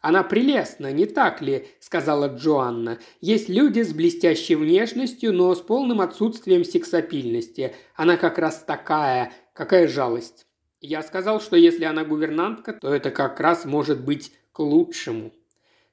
«Она 0.00 0.22
прелестна, 0.22 0.92
не 0.92 1.06
так 1.06 1.42
ли?»– 1.42 1.66
сказала 1.80 2.28
Джоанна. 2.28 2.98
«Есть 3.20 3.48
люди 3.48 3.82
с 3.82 3.92
блестящей 3.92 4.54
внешностью, 4.54 5.32
но 5.32 5.54
с 5.54 5.60
полным 5.60 6.00
отсутствием 6.00 6.64
сексапильности. 6.64 7.74
Она 7.96 8.16
как 8.16 8.38
раз 8.38 8.62
такая. 8.62 9.32
Какая 9.54 9.88
жалость!» 9.88 10.46
Я 10.80 11.02
сказал, 11.02 11.40
что 11.40 11.56
если 11.56 11.84
она 11.84 12.04
гувернантка, 12.04 12.74
то 12.74 12.94
это 12.94 13.10
как 13.10 13.40
раз 13.40 13.64
может 13.64 14.04
быть 14.04 14.32
к 14.52 14.60
лучшему. 14.60 15.32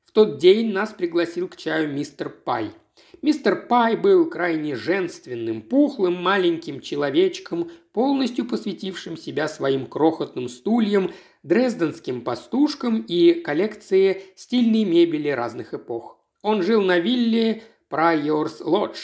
В 0.04 0.12
тот 0.12 0.38
день 0.38 0.72
нас 0.72 0.92
пригласил 0.94 1.48
к 1.48 1.56
чаю 1.56 1.92
мистер 1.92 2.30
Пай– 2.30 2.72
Мистер 3.22 3.68
Пай 3.68 3.96
был 3.96 4.30
крайне 4.30 4.76
женственным, 4.76 5.62
пухлым 5.62 6.14
маленьким 6.22 6.80
человечком, 6.80 7.72
полностью 7.92 8.46
посвятившим 8.46 9.18
себя 9.18 9.48
своим 9.48 9.88
крохотным 9.88 10.48
стульям, 10.48 11.12
дрезденским 11.42 12.22
пастушкам 12.22 13.02
и 13.02 13.34
коллекции 13.34 14.24
стильной 14.36 14.84
мебели 14.84 15.30
разных 15.30 15.74
эпох. 15.74 16.20
Он 16.44 16.62
жил 16.62 16.84
на 16.84 17.00
вилле 17.00 17.64
Прайорс 17.90 18.62
Лодж. 18.62 19.00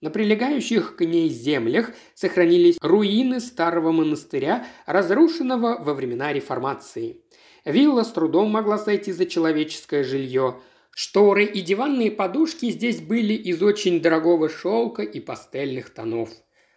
На 0.00 0.10
прилегающих 0.10 0.94
к 0.94 1.04
ней 1.04 1.28
землях 1.28 1.90
сохранились 2.14 2.78
руины 2.80 3.40
старого 3.40 3.90
монастыря, 3.90 4.66
разрушенного 4.86 5.82
во 5.82 5.94
времена 5.94 6.32
реформации. 6.32 7.22
Вилла 7.64 8.04
с 8.04 8.12
трудом 8.12 8.50
могла 8.50 8.78
сойти 8.78 9.10
за 9.10 9.26
человеческое 9.26 10.04
жилье– 10.04 10.60
Шторы 10.98 11.44
и 11.44 11.60
диванные 11.60 12.10
подушки 12.10 12.70
здесь 12.70 13.02
были 13.02 13.34
из 13.34 13.62
очень 13.62 14.00
дорогого 14.00 14.48
шелка 14.48 15.02
и 15.02 15.20
пастельных 15.20 15.90
тонов. 15.90 16.30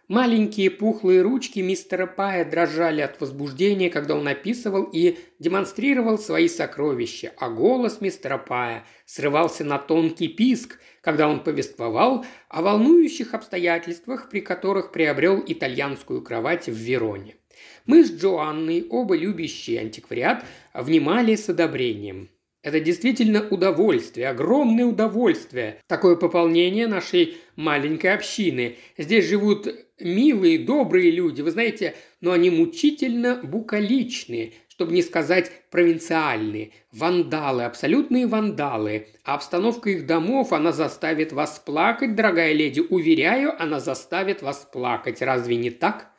Маленькие 0.10 0.72
пухлые 0.72 1.22
ручки 1.22 1.60
мистера 1.60 2.06
Пая 2.06 2.44
дрожали 2.44 3.00
от 3.00 3.22
возбуждения, 3.22 3.90
когда 3.90 4.16
он 4.16 4.28
описывал 4.28 4.84
и 4.92 5.18
демонстрировал 5.40 6.20
свои 6.20 6.50
сокровища, 6.50 7.32
а 7.38 7.50
голос 7.50 8.02
мистера 8.02 8.38
Пая 8.38 8.84
срывался 9.06 9.64
на 9.64 9.78
тонкий 9.78 10.28
писк, 10.28 10.80
когда 11.00 11.30
он 11.30 11.42
повествовал 11.42 12.26
о 12.50 12.62
волнующих 12.62 13.34
обстоятельствах, 13.34 14.30
при 14.30 14.42
которых 14.42 14.92
приобрел 14.92 15.42
итальянскую 15.48 16.22
кровать 16.22 16.68
в 16.68 16.76
Вероне. 16.76 17.38
Мы 17.86 18.04
с 18.04 18.12
Джоанной, 18.12 18.86
оба 18.90 19.16
любящие 19.16 19.80
антиквариат, 19.80 20.44
внимали 20.74 21.38
с 21.38 21.48
одобрением. 21.48 22.30
Это 22.62 22.82
действительно 22.82 23.48
удовольствие, 23.50 24.28
огромное 24.28 24.86
удовольствие. 24.86 25.82
Такое 25.88 26.18
пополнение 26.18 26.88
нашей 26.88 27.38
маленькой 27.56 28.14
общины. 28.14 28.76
Здесь 28.98 29.30
живут 29.30 29.68
милые, 29.98 30.60
добрые 30.60 31.10
люди, 31.10 31.42
вы 31.42 31.52
знаете, 31.52 31.96
но 32.20 32.34
они 32.34 32.50
мучительно 32.50 33.40
букаличные, 33.42 34.52
чтобы 34.68 34.92
не 34.92 35.02
сказать 35.02 35.52
провинциальные. 35.72 36.72
Вандалы, 36.92 37.64
абсолютные 37.64 38.28
вандалы. 38.28 39.08
А 39.24 39.36
обстановка 39.36 39.92
их 39.92 40.06
домов, 40.06 40.52
она 40.52 40.74
заставит 40.74 41.32
вас 41.32 41.60
плакать, 41.66 42.16
дорогая 42.16 42.52
леди. 42.52 42.82
Уверяю, 42.82 43.62
она 43.62 43.80
заставит 43.80 44.42
вас 44.42 44.68
плакать. 44.70 45.22
Разве 45.22 45.56
не 45.56 45.70
так? 45.70 46.12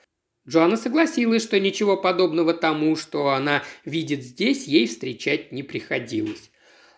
Джоанна 0.49 0.77
согласилась, 0.77 1.43
что 1.43 1.61
ничего 1.61 1.97
подобного 1.97 2.55
тому, 2.55 2.97
что 2.97 3.29
она 3.29 3.63
видит 3.85 4.23
здесь, 4.23 4.67
ей 4.67 4.87
встречать 4.87 5.53
не 5.53 5.63
приходилось. 5.63 6.51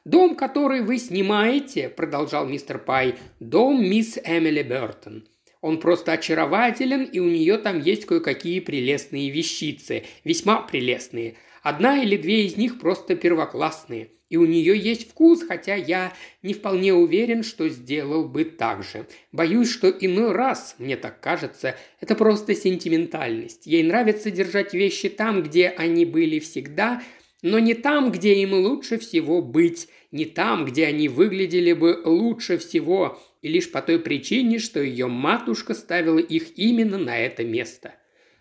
«Дом, 0.05 0.35
который 0.35 0.83
вы 0.83 0.99
снимаете»,– 0.99 1.89
продолжал 1.97 2.47
мистер 2.47 2.79
Пай,– 2.79 3.15
«дом 3.41 3.85
мисс 3.85 4.19
Эмили 4.25 4.63
Бертон. 4.63 5.29
Он 5.61 5.79
просто 5.79 6.13
очарователен, 6.13 7.05
и 7.05 7.21
у 7.21 7.29
нее 7.29 7.57
там 7.57 7.81
есть 7.81 8.05
кое-какие 8.05 8.59
прелестные 8.59 9.31
вещицы, 9.31 10.05
весьма 10.25 10.61
прелестные. 10.63 11.37
Одна 11.63 12.03
или 12.03 12.17
две 12.17 12.47
из 12.47 12.57
них 12.57 12.81
просто 12.81 13.15
первоклассные. 13.15 14.11
И 14.33 14.39
у 14.39 14.47
нее 14.47 14.75
есть 14.79 15.11
вкус, 15.11 15.43
хотя 15.47 15.75
я 15.75 16.15
не 16.43 16.55
вполне 16.55 16.95
уверен, 16.95 17.43
что 17.43 17.69
сделал 17.69 18.27
бы 18.27 18.45
так 18.45 18.83
же. 18.83 19.07
Боюсь, 19.31 19.71
что 19.71 19.91
иной 19.91 20.33
раз, 20.33 20.77
мне 20.79 20.97
так 20.97 21.21
кажется, 21.21 21.77
это 22.01 22.15
просто 22.15 22.55
сентиментальность. 22.55 23.67
Ей 23.67 23.83
нравится 23.83 24.31
держать 24.31 24.73
вещи 24.73 25.11
там, 25.11 25.43
где 25.43 25.69
они 25.69 26.07
были 26.07 26.39
всегда, 26.39 27.03
но 27.43 27.59
не 27.59 27.75
там, 27.75 28.11
где 28.11 28.37
им 28.37 28.55
лучше 28.55 28.97
всего 28.97 29.43
быть, 29.43 29.89
не 30.13 30.25
там, 30.25 30.65
где 30.65 30.87
они 30.87 31.09
выглядели 31.09 31.75
бы 31.75 32.01
лучше 32.03 32.57
всего, 32.57 33.21
и 33.43 33.49
лишь 33.49 33.71
по 33.71 33.83
той 33.83 33.99
причине, 33.99 34.61
что 34.61 34.81
ее 34.81 35.09
матушка 35.09 35.75
ставила 35.75 36.19
их 36.19 36.59
именно 36.59 36.97
на 36.97 37.19
это 37.19 37.45
место. 37.45 37.97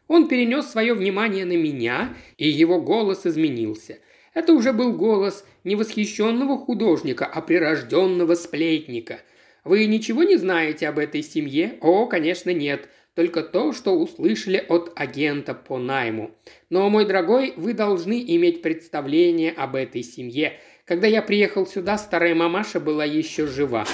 Он 0.07 0.29
перенес 0.29 0.67
свое 0.67 0.93
внимание 0.93 1.43
на 1.43 1.57
меня, 1.57 2.15
и 2.37 2.47
его 2.47 2.79
голос 2.79 3.25
изменился– 3.25 3.99
это 4.33 4.53
уже 4.53 4.71
был 4.71 4.93
голос 4.93 5.45
не 5.63 5.75
восхищенного 5.75 6.57
художника, 6.57 7.25
а 7.25 7.41
прирожденного 7.41 8.35
сплетника. 8.35 9.19
Вы 9.63 9.85
ничего 9.85 10.23
не 10.23 10.37
знаете 10.37 10.87
об 10.87 10.99
этой 10.99 11.21
семье? 11.21 11.77
О, 11.81 12.05
конечно, 12.07 12.51
нет. 12.51 12.87
Только 13.13 13.43
то, 13.43 13.73
что 13.73 13.91
услышали 13.91 14.63
от 14.69 14.93
агента 14.95 15.53
по 15.53 15.77
найму. 15.77 16.31
Но, 16.69 16.89
мой 16.89 17.05
дорогой, 17.05 17.53
вы 17.57 17.73
должны 17.73 18.23
иметь 18.35 18.61
представление 18.61 19.51
об 19.51 19.75
этой 19.75 20.01
семье. 20.01 20.53
Когда 20.85 21.07
я 21.07 21.21
приехал 21.21 21.67
сюда, 21.67 21.97
старая 21.97 22.33
мамаша 22.33 22.79
была 22.79 23.03
еще 23.03 23.47
жива. 23.47 23.85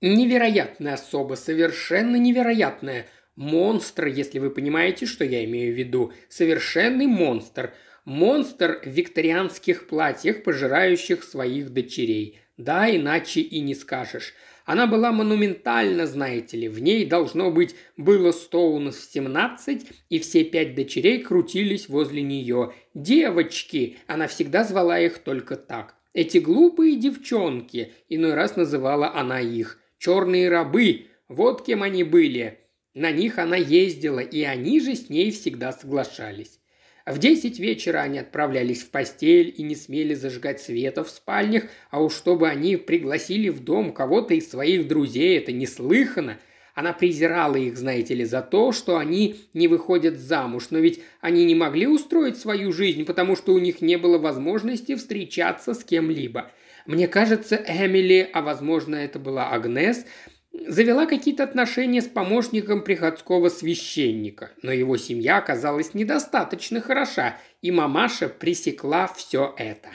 Невероятная 0.00 0.94
особа, 0.94 1.34
совершенно 1.34 2.16
невероятная. 2.16 3.06
Монстр, 3.34 4.06
если 4.06 4.38
вы 4.38 4.50
понимаете, 4.50 5.04
что 5.04 5.24
я 5.24 5.44
имею 5.44 5.74
в 5.74 5.76
виду. 5.76 6.12
Совершенный 6.28 7.06
монстр– 7.06 7.74
Монстр 8.10 8.80
в 8.84 8.88
викторианских 8.88 9.86
платьях, 9.86 10.42
пожирающих 10.42 11.22
своих 11.22 11.70
дочерей. 11.70 12.40
Да, 12.56 12.90
иначе 12.90 13.40
и 13.40 13.60
не 13.60 13.76
скажешь. 13.76 14.34
Она 14.64 14.88
была 14.88 15.12
монументальна, 15.12 16.08
знаете 16.08 16.56
ли. 16.56 16.68
В 16.68 16.80
ней, 16.80 17.04
должно 17.04 17.52
быть, 17.52 17.76
было 17.96 18.32
Стоунов 18.32 18.96
17, 18.96 19.86
и 20.08 20.18
все 20.18 20.42
пять 20.42 20.74
дочерей 20.74 21.20
крутились 21.20 21.88
возле 21.88 22.22
нее. 22.22 22.72
«Девочки!» 22.94 23.98
Она 24.08 24.26
всегда 24.26 24.64
звала 24.64 24.98
их 24.98 25.18
только 25.18 25.54
так. 25.54 25.94
Эти 26.12 26.38
глупые 26.38 26.96
девчонки, 26.96 27.92
иной 28.08 28.34
раз 28.34 28.56
называла 28.56 29.14
она 29.14 29.38
их. 29.38 29.78
Черные 29.98 30.48
рабы, 30.48 31.06
вот 31.28 31.64
кем 31.64 31.84
они 31.84 32.02
были. 32.02 32.58
На 32.92 33.12
них 33.12 33.38
она 33.38 33.54
ездила, 33.54 34.18
и 34.18 34.42
они 34.42 34.80
же 34.80 34.96
с 34.96 35.10
ней 35.10 35.30
всегда 35.30 35.72
соглашались. 35.72 36.60
В 37.06 37.18
десять 37.18 37.58
вечера 37.58 37.98
они 37.98 38.18
отправлялись 38.18 38.82
в 38.82 38.90
постель 38.90 39.54
и 39.56 39.62
не 39.62 39.74
смели 39.74 40.14
зажигать 40.14 40.60
света 40.60 41.02
в 41.02 41.10
спальнях, 41.10 41.64
а 41.90 42.02
уж 42.02 42.14
чтобы 42.14 42.48
они 42.48 42.76
пригласили 42.76 43.48
в 43.48 43.64
дом 43.64 43.92
кого-то 43.92 44.34
из 44.34 44.50
своих 44.50 44.86
друзей, 44.86 45.38
это 45.38 45.52
неслыханно. 45.52 46.38
Она 46.74 46.92
презирала 46.92 47.56
их, 47.56 47.76
знаете 47.76 48.14
ли, 48.14 48.24
за 48.24 48.42
то, 48.42 48.72
что 48.72 48.96
они 48.96 49.36
не 49.54 49.66
выходят 49.66 50.18
замуж, 50.18 50.68
но 50.70 50.78
ведь 50.78 51.00
они 51.20 51.44
не 51.44 51.54
могли 51.54 51.86
устроить 51.86 52.38
свою 52.38 52.72
жизнь, 52.72 53.04
потому 53.04 53.34
что 53.34 53.54
у 53.54 53.58
них 53.58 53.80
не 53.80 53.96
было 53.96 54.18
возможности 54.18 54.94
встречаться 54.94 55.74
с 55.74 55.82
кем-либо. 55.82 56.50
Мне 56.86 57.08
кажется, 57.08 57.56
Эмили, 57.56 58.28
а 58.32 58.42
возможно 58.42 58.96
это 58.96 59.18
была 59.18 59.50
Агнес, 59.50 60.06
завела 60.52 61.06
какие-то 61.06 61.44
отношения 61.44 62.02
с 62.02 62.08
помощником 62.08 62.82
приходского 62.82 63.48
священника, 63.48 64.50
но 64.62 64.72
его 64.72 64.96
семья 64.96 65.38
оказалась 65.38 65.94
недостаточно 65.94 66.80
хороша, 66.80 67.36
и 67.62 67.70
мамаша 67.70 68.28
пресекла 68.28 69.06
все 69.06 69.54
это. 69.56 69.88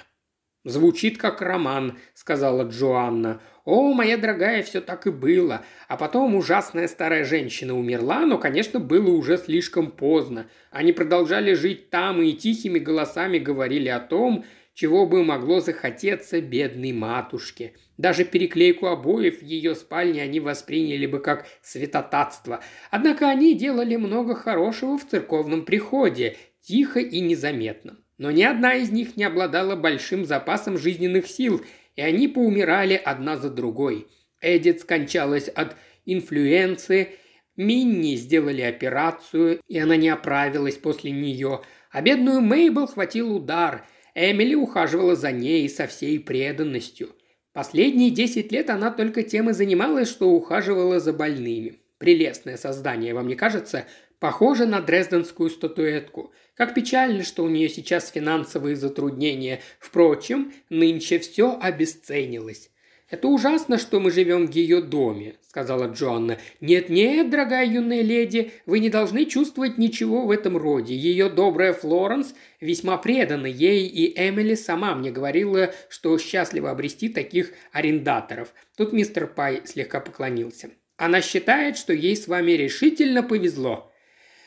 «Звучит 0.65 1.19
как 1.19 1.41
роман»,— 1.41 1.99
сказала 2.15 2.63
Джоанна. 2.63 3.39
«О, 3.65 3.93
моя 3.93 4.17
дорогая, 4.17 4.63
все 4.63 4.81
так 4.81 5.05
и 5.05 5.11
было. 5.11 5.61
А 5.87 5.95
потом 5.95 6.33
ужасная 6.33 6.87
старая 6.87 7.23
женщина 7.23 7.77
умерла, 7.77 8.25
но, 8.25 8.39
конечно, 8.39 8.79
было 8.79 9.11
уже 9.11 9.37
слишком 9.37 9.91
поздно. 9.91 10.47
Они 10.71 10.91
продолжали 10.91 11.53
жить 11.53 11.91
там 11.91 12.19
и 12.23 12.33
тихими 12.33 12.79
голосами 12.79 13.37
говорили 13.37 13.89
о 13.89 13.99
том, 13.99 14.43
чего 14.75 15.07
бы 15.07 15.23
могло 15.23 15.61
захотеться 15.61 16.41
бедной 16.41 16.91
матушке. 16.91 17.73
Даже 17.97 18.25
переклейку 18.25 18.87
обоев 18.87 19.39
в 19.39 19.43
ее 19.43 19.73
спальне 19.73 20.21
они 20.21 20.41
восприняли 20.41 21.05
бы 21.07 21.19
как 21.19 21.47
святотатство. 21.61 22.61
Однако 22.91 23.29
они 23.29 23.55
делали 23.55 23.95
много 23.95 24.35
хорошего 24.35 24.97
в 24.97 25.07
церковном 25.07 25.63
приходе, 25.63 26.35
тихо 26.61 26.99
и 26.99 27.21
незаметно. 27.21 27.97
Но 28.17 28.31
ни 28.31 28.43
одна 28.43 28.75
из 28.75 28.91
них 28.91 29.15
не 29.15 29.23
обладала 29.23 29.77
большим 29.77 30.25
запасом 30.25 30.77
жизненных 30.77 31.27
сил, 31.27 31.61
и 31.95 32.01
они 32.01 32.27
поумирали 32.27 33.01
одна 33.01 33.37
за 33.37 33.49
другой. 33.49 34.07
Эдит 34.41 34.81
скончалась 34.81 35.47
от 35.47 35.75
инфлюенции, 36.05 37.15
Минни 37.55 38.15
сделали 38.15 38.61
операцию, 38.61 39.61
и 39.69 39.79
она 39.79 39.95
не 39.95 40.09
оправилась 40.09 40.75
после 40.75 41.11
нее, 41.11 41.61
а 41.89 42.01
бедную 42.01 42.41
Мейбл 42.41 42.87
хватил 42.87 43.33
удар– 43.33 43.85
Эмили 44.15 44.55
ухаживала 44.55 45.15
за 45.15 45.31
ней 45.31 45.69
со 45.69 45.87
всей 45.87 46.19
преданностью. 46.19 47.13
Последние 47.51 48.09
десять 48.09 48.51
лет 48.51 48.69
она 48.69 48.89
только 48.89 49.23
тем 49.23 49.49
и 49.49 49.53
занималась, 49.53 50.09
что 50.09 50.29
ухаживала 50.29 50.99
за 50.99 51.13
больными. 51.13 51.81
Прелестное 51.97 52.57
создание, 52.57 53.13
вам 53.13 53.27
не 53.27 53.35
кажется? 53.35 53.85
Похоже 54.19 54.65
на 54.65 54.81
дрезденскую 54.81 55.49
статуэтку. 55.49 56.33
Как 56.55 56.73
печально, 56.73 57.23
что 57.23 57.43
у 57.43 57.49
нее 57.49 57.67
сейчас 57.67 58.09
финансовые 58.09 58.77
затруднения. 58.77 59.61
Впрочем, 59.79 60.53
нынче 60.69 61.19
все 61.19 61.59
обесценилось. 61.61 62.71
«Это 63.07 63.27
ужасно, 63.27 63.77
что 63.77 63.99
мы 63.99 64.09
живем 64.09 64.47
в 64.47 64.51
ее 64.51 64.81
доме»,— 64.81 65.35
сказала 65.47 65.91
Джоанна. 65.91 66.39
«Нет-нет, 66.59 67.29
дорогая 67.29 67.63
юная 67.67 68.01
леди, 68.01 68.51
вы 68.65 68.79
не 68.79 68.89
должны 68.89 69.25
чувствовать 69.25 69.77
ничего 69.77 70.25
в 70.25 70.31
этом 70.31 70.57
роде. 70.57 70.95
Ее 70.95 71.29
добрая 71.29 71.73
Флоренс 71.73 72.33
весьма 72.59 72.97
предана 72.97 73.45
ей, 73.45 73.85
и 73.85 74.19
Эмили 74.19 74.55
сама 74.55 74.95
мне 74.95 75.11
говорила, 75.11 75.71
что 75.87 76.17
счастлива 76.17 76.71
обрести 76.71 77.09
таких 77.09 77.51
арендаторов». 77.71 78.51
Тут 78.75 78.91
мистер 78.91 79.27
Пай 79.27 79.61
слегка 79.65 79.99
поклонился. 79.99 80.71
«Она 80.97 81.21
считает, 81.21 81.77
что 81.77 81.93
ей 81.93 82.15
с 82.15 82.27
вами 82.27 82.53
решительно 82.53 83.21
повезло». 83.21 83.91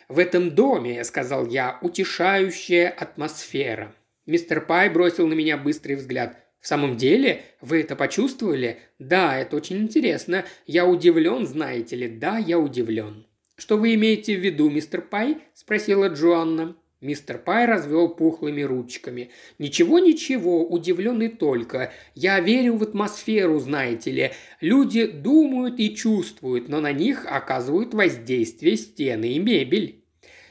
«В 0.09 0.19
этом 0.19 0.51
доме»,— 0.51 1.05
сказал 1.05 1.47
я,— 1.47 1.79
«утешающая 1.83 2.89
атмосфера». 2.89 3.95
Мистер 4.27 4.63
Пай 4.63 4.91
бросил 4.91 5.29
на 5.29 5.35
меня 5.35 5.57
быстрый 5.57 5.95
взгляд– 5.95 6.39
в 6.61 6.67
самом 6.67 6.97
деле? 6.97 7.43
Вы 7.61 7.81
это 7.81 7.97
почувствовали? 7.97 8.79
Да, 8.99 9.39
это 9.39 9.57
очень 9.57 9.79
интересно. 9.79 10.45
Я 10.67 10.87
удивлен, 10.87 11.47
знаете 11.47 11.97
ли. 11.97 12.09
Да, 12.09 12.39
я 12.39 12.59
удивлен. 12.59 13.27
Что 13.57 13.77
вы 13.77 13.95
имеете 13.95 14.37
в 14.37 14.41
виду, 14.41 14.69
мистер 14.71 15.03
Пай? 15.03 15.39
Спросила 15.55 16.09
Джоанна. 16.09 16.77
Мистер 17.01 17.39
Пай 17.39 17.65
развел 17.67 18.09
пухлыми 18.09 18.63
ручками. 18.63 19.31
«Ничего, 19.61 20.01
ничего, 20.01 20.67
удивленный 20.67 21.29
только. 21.29 21.93
Я 22.17 22.41
верю 22.41 22.77
в 22.77 22.83
атмосферу, 22.83 23.61
знаете 23.61 24.11
ли. 24.11 24.33
Люди 24.61 25.07
думают 25.07 25.79
и 25.79 25.95
чувствуют, 25.95 26.69
но 26.69 26.81
на 26.81 26.91
них 26.91 27.25
оказывают 27.25 27.95
воздействие 27.95 28.77
стены 28.77 29.35
и 29.35 29.39
мебель». 29.39 30.03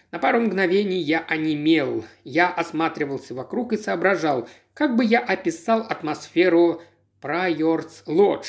На 0.10 0.20
пару 0.20 0.40
мгновений 0.40 1.02
я 1.02 1.20
онемел. 1.28 2.06
Я 2.24 2.48
осматривался 2.48 3.36
вокруг 3.36 3.74
и 3.74 3.78
соображал, 3.78 4.48
как 4.78 4.96
бы 4.96 5.04
я 5.04 5.22
описал 5.22 5.82
атмосферу 5.82 6.84
Прайордс 7.20 8.04
Лодж? 8.06 8.46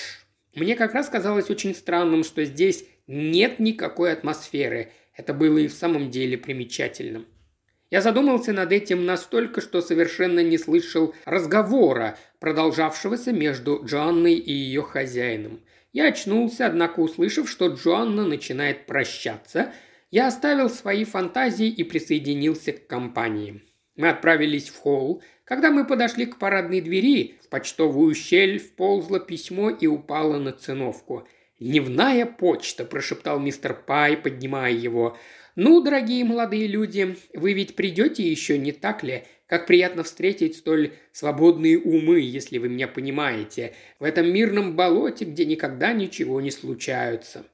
Мне 0.55 0.77
как 0.77 0.93
раз 0.93 1.09
казалось 1.09 1.49
очень 1.49 1.75
странным, 1.75 2.23
что 2.23 2.45
здесь 2.45 2.85
нет 3.07 3.59
никакой 3.59 4.13
атмосферы. 4.13 4.93
Это 5.17 5.33
было 5.33 5.57
и 5.57 5.69
в 5.69 5.73
самом 5.73 6.11
деле 6.11 6.37
примечательным. 6.37 7.25
Я 7.91 8.03
задумался 8.03 8.53
над 8.53 8.73
этим 8.73 9.07
настолько, 9.07 9.63
что 9.63 9.81
совершенно 9.81 10.41
не 10.41 10.59
слышал 10.59 11.15
разговора, 11.25 12.19
продолжавшегося 12.41 13.33
между 13.33 13.81
Джоанной 13.83 14.35
и 14.35 14.53
ее 14.53 14.83
хозяином. 14.83 15.63
Я 15.95 16.09
очнулся, 16.09 16.67
однако 16.67 17.01
услышав, 17.01 17.49
что 17.49 17.69
Джоанна 17.69 18.27
начинает 18.27 18.85
прощаться, 18.85 19.73
я 20.11 20.27
оставил 20.27 20.69
свои 20.69 21.05
фантазии 21.05 21.69
и 21.69 21.85
присоединился 21.85 22.73
к 22.73 22.87
компании. 22.87 23.63
Мы 23.97 24.11
отправились 24.11 24.69
в 24.69 24.77
холл, 24.77 25.23
когда 25.49 25.71
мы 25.71 25.87
подошли 25.87 26.27
к 26.27 26.39
парадной 26.39 26.83
двери, 26.83 27.37
в 27.43 27.49
почтовую 27.49 28.15
щель 28.15 28.59
вползло 28.59 29.19
письмо 29.19 29.71
и 29.71 29.87
упало 29.87 30.39
на 30.39 30.53
циновку. 30.53 31.27
«Дневная 31.59 32.27
почта»,– 32.27 32.85
прошептал 32.85 33.41
мистер 33.41 33.75
Пай, 33.75 34.19
поднимая 34.19 34.73
его. 34.73 35.17
«Ну, 35.57 35.81
дорогие 35.81 36.23
молодые 36.25 36.67
люди, 36.67 37.17
вы 37.33 37.55
ведь 37.55 37.77
придете 37.77 38.31
еще, 38.31 38.59
не 38.59 38.73
так 38.73 39.03
ли? 39.03 39.25
Как 39.47 39.67
приятно 39.67 40.03
встретить 40.03 40.57
столь 40.57 40.93
свободные 41.13 41.79
умы, 41.79 42.21
если 42.21 42.59
вы 42.59 42.69
меня 42.69 42.87
понимаете, 42.87 43.75
в 43.99 44.05
этом 44.05 44.31
мирном 44.31 44.77
болоте, 44.77 45.25
где 45.25 45.47
никогда 45.47 45.95
ничего 45.95 46.43
не 46.43 46.51
случаются». 46.51 47.47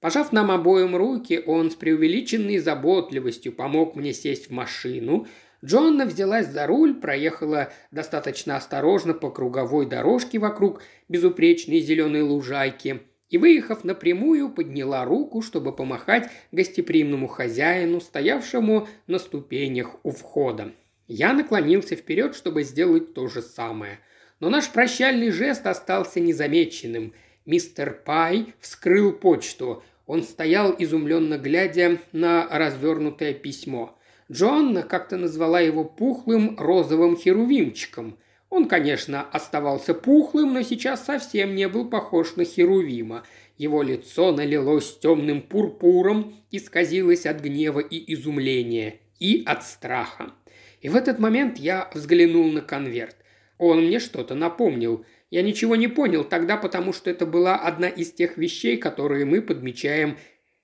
Пожав 0.00 0.32
нам 0.32 0.52
обоим 0.52 0.94
руки, 0.94 1.42
он 1.44 1.72
с 1.72 1.74
преувеличенной 1.74 2.58
заботливостью 2.58 3.52
помог 3.52 3.96
мне 3.96 4.12
сесть 4.12 4.50
в 4.50 4.52
машину– 4.52 5.26
Джоанна 5.64 6.06
взялась 6.06 6.46
за 6.48 6.66
руль, 6.66 6.94
проехала 6.94 7.70
достаточно 7.90 8.56
осторожно 8.56 9.12
по 9.12 9.30
круговой 9.30 9.86
дорожке 9.86 10.38
вокруг 10.38 10.82
безупречной 11.08 11.80
зеленой 11.80 12.22
лужайки 12.22 13.02
и, 13.28 13.36
выехав 13.36 13.84
напрямую, 13.84 14.48
подняла 14.48 15.04
руку, 15.04 15.42
чтобы 15.42 15.74
помахать 15.74 16.30
гостеприимному 16.50 17.28
хозяину, 17.28 18.00
стоявшему 18.00 18.88
на 19.06 19.18
ступенях 19.18 19.96
у 20.02 20.12
входа. 20.12 20.72
Я 21.06 21.34
наклонился 21.34 21.94
вперед, 21.94 22.34
чтобы 22.34 22.62
сделать 22.62 23.12
то 23.12 23.28
же 23.28 23.42
самое. 23.42 23.98
Но 24.38 24.48
наш 24.48 24.70
прощальный 24.70 25.30
жест 25.30 25.66
остался 25.66 26.20
незамеченным. 26.20 27.12
Мистер 27.44 28.00
Пай 28.06 28.54
вскрыл 28.60 29.12
почту. 29.12 29.82
Он 30.06 30.22
стоял, 30.22 30.74
изумленно 30.78 31.36
глядя 31.36 31.98
на 32.12 32.48
развернутое 32.48 33.34
письмо– 33.34 33.94
Джоанна 34.30 34.82
как-то 34.82 35.16
назвала 35.16 35.60
его 35.60 35.84
пухлым 35.84 36.56
розовым 36.56 37.16
херувимчиком. 37.16 38.18
Он, 38.48 38.68
конечно, 38.68 39.22
оставался 39.22 39.92
пухлым, 39.92 40.54
но 40.54 40.62
сейчас 40.62 41.04
совсем 41.04 41.54
не 41.54 41.68
был 41.68 41.88
похож 41.88 42.36
на 42.36 42.44
херувима. 42.44 43.24
Его 43.58 43.82
лицо 43.82 44.32
налилось 44.32 44.98
темным 44.98 45.42
пурпуром, 45.42 46.34
исказилось 46.50 47.26
от 47.26 47.40
гнева 47.40 47.80
и 47.80 48.12
изумления, 48.14 49.00
и 49.18 49.42
от 49.44 49.64
страха. 49.64 50.32
И 50.80 50.88
в 50.88 50.96
этот 50.96 51.18
момент 51.18 51.58
я 51.58 51.90
взглянул 51.92 52.50
на 52.50 52.60
конверт. 52.60 53.16
Он 53.58 53.84
мне 53.84 53.98
что-то 53.98 54.34
напомнил. 54.34 55.04
Я 55.30 55.42
ничего 55.42 55.76
не 55.76 55.88
понял 55.88 56.24
тогда, 56.24 56.56
потому 56.56 56.92
что 56.92 57.10
это 57.10 57.26
была 57.26 57.56
одна 57.56 57.88
из 57.88 58.12
тех 58.12 58.36
вещей, 58.36 58.76
которые 58.78 59.24
мы 59.24 59.42
подмечаем 59.42 60.16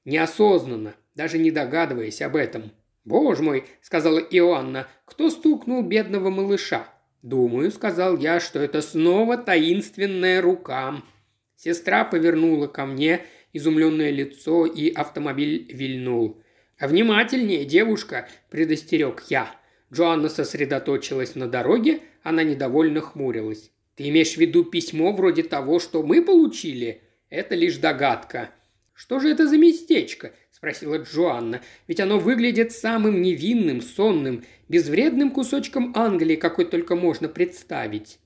неосознанно, 0.05 0.95
даже 1.15 1.39
не 1.39 1.51
догадываясь 1.51 2.23
об 2.23 2.37
этом. 2.37 2.73
«Боже 3.07 3.43
мой!»– 3.43 3.65
сказала 3.83 4.19
Иоанна. 4.19 4.89
«Кто 5.05 5.31
стукнул 5.31 5.83
бедного 5.83 6.29
малыша?» 6.29 6.89
«Думаю»,– 7.23 7.71
сказал 7.73 8.19
я,– 8.19 8.41
«что 8.41 8.59
это 8.59 8.83
снова 8.83 9.39
таинственная 9.39 10.43
рука». 10.43 11.03
Сестра 11.57 12.05
повернула 12.05 12.67
ко 12.67 12.85
мне 12.85 13.23
изумленное 13.53 14.11
лицо, 14.11 14.67
и 14.67 14.91
автомобиль 14.91 15.73
вильнул. 15.73 16.43
«А 16.79 16.89
внимательнее, 16.89 17.65
девушка!»– 17.65 18.29
предостерег 18.51 19.23
я. 19.29 19.55
Джоанна 19.93 20.29
сосредоточилась 20.29 21.37
на 21.37 21.47
дороге, 21.47 22.01
она 22.25 22.43
недовольно 22.43 23.01
хмурилась. 23.01 23.71
«Ты 23.95 24.09
имеешь 24.09 24.35
в 24.35 24.39
виду 24.39 24.65
письмо 24.65 25.13
вроде 25.13 25.45
того, 25.45 25.79
что 25.79 26.03
мы 26.03 26.23
получили?» 26.23 27.03
«Это 27.31 27.55
лишь 27.55 27.77
догадка». 27.77 28.51
«Что 28.93 29.21
же 29.21 29.31
это 29.31 29.47
за 29.47 29.59
местечко?» 29.59 30.33
Спросила 30.57 30.97
Джоанна. 30.97 31.61
«Ведь 31.87 32.01
оно 32.01 32.19
выглядит 32.19 32.73
самым 32.73 33.21
невинным, 33.21 33.83
сонным, 33.83 34.43
безвредным 34.71 35.31
кусочком 35.31 35.93
Англии, 35.95 36.37
какой 36.37 36.65
только 36.65 36.97
можно 36.97 37.29
представить». 37.29 38.19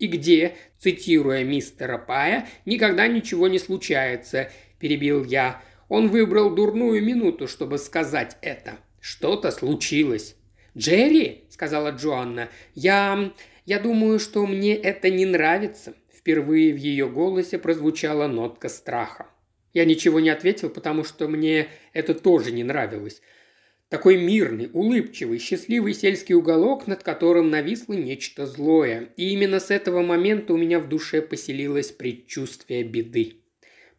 «И 0.00 0.08
где, 0.08 0.56
цитируя 0.80 1.44
мистера 1.44 1.96
Пая, 1.96 2.48
никогда 2.64 3.06
ничего 3.06 3.46
не 3.46 3.60
случается»,– 3.60 4.50
перебил 4.80 5.24
я. 5.24 5.62
Он 5.88 6.08
выбрал 6.08 6.52
дурную 6.52 7.04
минуту, 7.04 7.46
чтобы 7.46 7.78
сказать 7.78 8.36
это. 8.42 8.78
Что-то 9.00 9.52
случилось. 9.52 10.34
«Джерри»,— 10.76 11.44
сказала 11.50 11.90
Джоанна,— 11.90 12.48
«я... 12.74 13.32
я 13.64 13.78
думаю, 13.78 14.18
что 14.18 14.44
мне 14.44 14.74
это 14.74 15.08
не 15.08 15.24
нравится». 15.24 15.94
Впервые 16.12 16.74
в 16.74 16.78
ее 16.78 17.08
голосе 17.08 17.58
прозвучала 17.58 18.26
нотка 18.26 18.68
страха. 18.68 19.28
Я 19.76 19.84
ничего 19.84 20.20
не 20.20 20.30
ответил, 20.30 20.70
потому 20.70 21.04
что 21.04 21.28
мне 21.28 21.68
это 21.92 22.14
тоже 22.14 22.50
не 22.50 22.64
нравилось. 22.64 23.20
Такой 23.90 24.16
мирный, 24.16 24.70
улыбчивый, 24.72 25.38
счастливый 25.38 25.92
сельский 25.92 26.34
уголок, 26.34 26.86
над 26.86 27.02
которым 27.02 27.50
нависло 27.50 27.92
нечто 27.92 28.46
злое. 28.46 29.10
И 29.18 29.34
именно 29.34 29.60
с 29.60 29.70
этого 29.70 30.00
момента 30.00 30.54
у 30.54 30.56
меня 30.56 30.80
в 30.80 30.88
душе 30.88 31.20
поселилось 31.20 31.92
предчувствие 31.92 32.84
беды. 32.84 33.42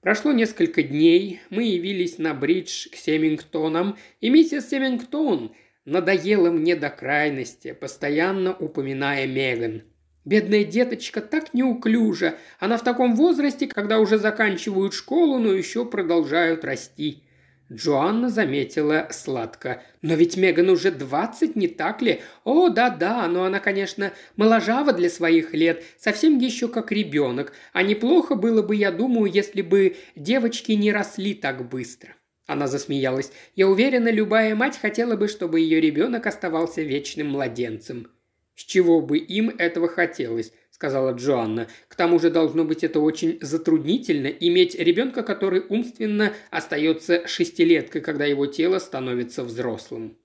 Прошло 0.01 0.32
несколько 0.32 0.82
дней, 0.82 1.41
мы 1.51 1.61
явились 1.61 2.17
на 2.17 2.34
бридж 2.34 2.89
к 2.89 2.95
Семингтонам, 2.95 3.99
и 4.19 4.32
миссис 4.32 4.67
Семингтон 4.71 5.55
надоела 5.86 6.49
мне 6.49 6.75
до 6.75 6.89
крайности, 6.89 7.73
постоянно 7.73 8.57
упоминая 8.57 9.28
Меган. 9.28 9.84
Бедная 10.28 10.65
деточка 10.65 11.21
так 11.21 11.53
неуклюжа. 11.53 12.36
Она 12.59 12.78
в 12.78 12.84
таком 12.84 13.15
возрасте, 13.15 13.65
когда 13.65 13.97
уже 13.97 14.17
заканчивают 14.17 14.93
школу, 14.93 15.39
но 15.39 15.53
еще 15.53 15.86
продолжают 15.86 16.65
расти. 16.65 17.23
Джоанна 17.71 18.30
заметила 18.30 19.07
сладко. 19.09 19.82
«Но 20.01 20.15
ведь 20.15 20.36
Меган 20.36 20.69
уже 20.69 20.91
двадцать, 20.91 21.55
не 21.55 21.69
так 21.69 22.01
ли? 22.01 22.19
О, 22.43 22.67
да-да, 22.67 23.25
но 23.30 23.45
она, 23.45 23.61
конечно, 23.61 24.11
моложава 24.36 24.91
для 24.91 25.09
своих 25.09 25.53
лет, 25.53 25.86
совсем 25.97 26.38
еще 26.39 26.67
как 26.67 26.91
ребенок. 26.91 27.53
А 27.71 27.82
неплохо 27.82 28.36
было 28.36 28.61
бы, 28.61 28.75
я 28.75 28.91
думаю, 28.91 29.32
если 29.32 29.61
бы 29.61 29.95
девочки 30.17 30.73
не 30.73 30.91
росли 30.91 31.36
так 31.36 31.69
быстро». 31.69 32.15
Она 32.47 32.67
засмеялась. 32.67 33.32
«Я 33.55 33.69
уверена, 33.69 34.09
любая 34.11 34.55
мать 34.55 34.78
хотела 34.78 35.15
бы, 35.15 35.30
чтобы 35.30 35.61
ее 35.61 35.80
ребенок 35.80 36.28
оставался 36.28 36.82
вечным 36.82 37.30
младенцем». 37.30 38.09
«С 38.58 38.64
чего 38.64 38.99
бы 38.99 39.20
им 39.20 39.49
этого 39.58 39.88
хотелось?» 39.88 40.51
сказала 40.72 41.12
Джоанна. 41.12 41.68
«К 41.88 41.95
тому 41.95 42.20
же 42.20 42.30
должно 42.30 42.64
быть 42.66 42.84
это 42.84 42.99
очень 42.99 43.38
затруднительно 43.41 44.28
иметь 44.28 44.76
ребенка, 44.76 45.24
который 45.24 45.64
умственно 45.70 46.34
остается 46.51 47.28
шестилеткой, 47.28 48.01
когда 48.01 48.26
его 48.26 48.45
тело 48.47 48.80
становится 48.80 49.43
взрослым». 49.43 50.18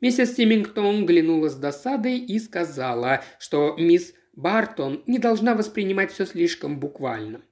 Миссис 0.00 0.34
Тимингтон 0.34 1.06
глянула 1.06 1.48
с 1.48 1.54
досадой 1.54 2.18
и 2.18 2.38
сказала, 2.38 3.22
что 3.38 3.76
мисс 3.78 4.14
Бартон 4.32 5.02
не 5.06 5.18
должна 5.18 5.54
воспринимать 5.54 6.12
все 6.12 6.24
слишком 6.24 6.80
буквально. 6.80 7.42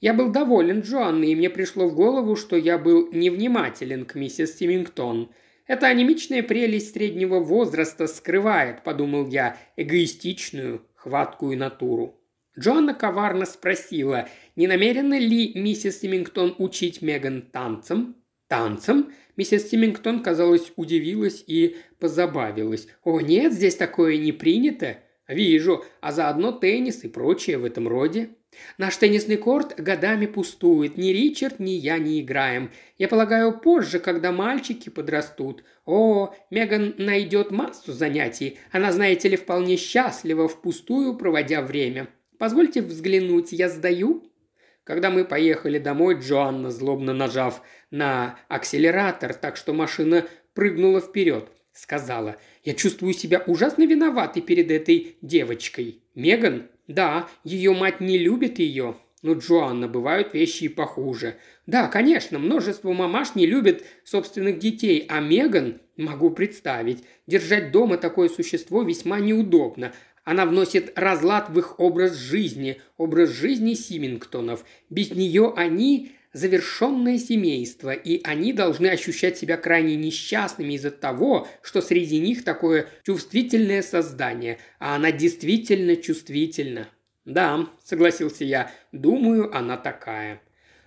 Я 0.00 0.14
был 0.14 0.30
доволен 0.30 0.80
Джоанной, 0.80 1.32
и 1.32 1.36
мне 1.36 1.50
пришло 1.50 1.88
в 1.88 1.94
голову, 1.94 2.36
что 2.36 2.56
я 2.56 2.78
был 2.78 3.10
невнимателен 3.12 4.06
к 4.06 4.14
миссис 4.14 4.54
Тимингтон. 4.54 5.32
«Это 5.70 5.86
анемичная 5.86 6.42
прелесть 6.42 6.94
среднего 6.94 7.38
возраста 7.38 8.08
скрывает»,– 8.08 8.82
подумал 8.84 9.28
я,– 9.28 9.56
«эгоистичную, 9.76 10.84
хваткую 10.96 11.56
натуру. 11.56 12.20
Джоанна 12.58 12.92
коварно 12.92 13.46
спросила, 13.46 14.28
не 14.56 14.66
намерена 14.66 15.16
ли 15.16 15.52
миссис 15.54 16.00
Симингтон 16.00 16.56
учить 16.58 17.02
Меган 17.02 17.42
танцам? 17.42 18.16
Танцам? 18.48 19.12
Миссис 19.36 19.70
Симингтон, 19.70 20.24
казалось, 20.24 20.72
удивилась 20.74 21.44
и 21.46 21.76
позабавилась. 22.00 22.88
«О, 23.04 23.20
нет, 23.20 23.52
здесь 23.52 23.76
такое 23.76 24.16
не 24.16 24.32
принято!» 24.32 24.96
«Вижу, 25.30 25.84
а 26.00 26.10
заодно 26.10 26.50
теннис 26.50 27.04
и 27.04 27.08
прочее 27.08 27.58
в 27.58 27.64
этом 27.64 27.86
роде». 27.86 28.30
Наш 28.78 28.96
теннисный 28.96 29.36
корт 29.36 29.80
годами 29.80 30.26
пустует. 30.26 30.96
Ни 30.96 31.10
Ричард, 31.10 31.60
ни 31.60 31.70
я 31.70 31.98
не 31.98 32.20
играем. 32.20 32.72
Я 32.98 33.06
полагаю, 33.06 33.56
позже, 33.56 34.00
когда 34.00 34.32
мальчики 34.32 34.88
подрастут. 34.88 35.62
О, 35.86 36.34
Меган 36.50 36.96
найдет 36.98 37.52
массу 37.52 37.92
занятий. 37.92 38.58
Она, 38.72 38.90
знаете 38.90 39.28
ли, 39.28 39.36
вполне 39.36 39.76
счастлива, 39.76 40.48
впустую 40.48 41.16
проводя 41.16 41.62
время. 41.62 42.08
Позвольте 42.38 42.82
взглянуть, 42.82 43.52
я 43.52 43.68
сдаю?» 43.68 44.24
Когда 44.82 45.10
мы 45.10 45.24
поехали 45.24 45.78
домой, 45.78 46.18
Джоанна, 46.18 46.72
злобно 46.72 47.12
нажав 47.12 47.62
на 47.92 48.40
акселератор, 48.48 49.34
так 49.34 49.56
что 49.56 49.72
машина 49.72 50.26
прыгнула 50.54 51.00
вперед, 51.00 51.48
сказала, 51.72 52.36
«Я 52.64 52.74
чувствую 52.74 53.14
себя 53.14 53.42
ужасно 53.46 53.86
виноватой 53.86 54.42
перед 54.42 54.70
этой 54.70 55.16
девочкой. 55.22 56.02
Меган 56.14 56.68
да, 56.90 57.28
ее 57.44 57.72
мать 57.72 58.00
не 58.00 58.18
любит 58.18 58.58
ее. 58.58 58.96
Но, 59.22 59.34
Джоанна, 59.34 59.86
бывают 59.86 60.34
вещи 60.34 60.64
и 60.64 60.68
похуже. 60.68 61.36
Да, 61.66 61.86
конечно, 61.86 62.40
множество 62.40 62.92
мамаш 62.92 63.36
не 63.36 63.46
любят 63.46 63.84
собственных 64.02 64.58
детей, 64.58 65.06
а 65.08 65.20
Меган, 65.20 65.80
могу 65.96 66.30
представить, 66.30 67.04
держать 67.28 67.70
дома 67.70 67.96
такое 67.96 68.28
существо 68.28 68.82
весьма 68.82 69.20
неудобно. 69.20 69.92
Она 70.30 70.46
вносит 70.46 70.92
разлад 70.94 71.48
в 71.48 71.58
их 71.58 71.80
образ 71.80 72.14
жизни, 72.14 72.80
образ 72.96 73.30
жизни 73.30 73.74
Симингтонов. 73.74 74.64
Без 74.88 75.10
нее 75.10 75.52
они 75.56 76.12
завершенное 76.32 77.18
семейство, 77.18 77.92
и 77.92 78.20
они 78.22 78.52
должны 78.52 78.86
ощущать 78.86 79.38
себя 79.38 79.56
крайне 79.56 79.96
несчастными 79.96 80.74
из-за 80.74 80.92
того, 80.92 81.48
что 81.62 81.80
среди 81.82 82.20
них 82.20 82.44
такое 82.44 82.86
чувствительное 83.04 83.82
создание, 83.82 84.60
а 84.78 84.94
она 84.94 85.10
действительно 85.10 85.96
чувствительна. 85.96 86.86
«Да»,— 87.24 87.66
согласился 87.84 88.44
я,— 88.44 88.70
«думаю, 88.92 89.52
она 89.52 89.76
такая». 89.76 90.40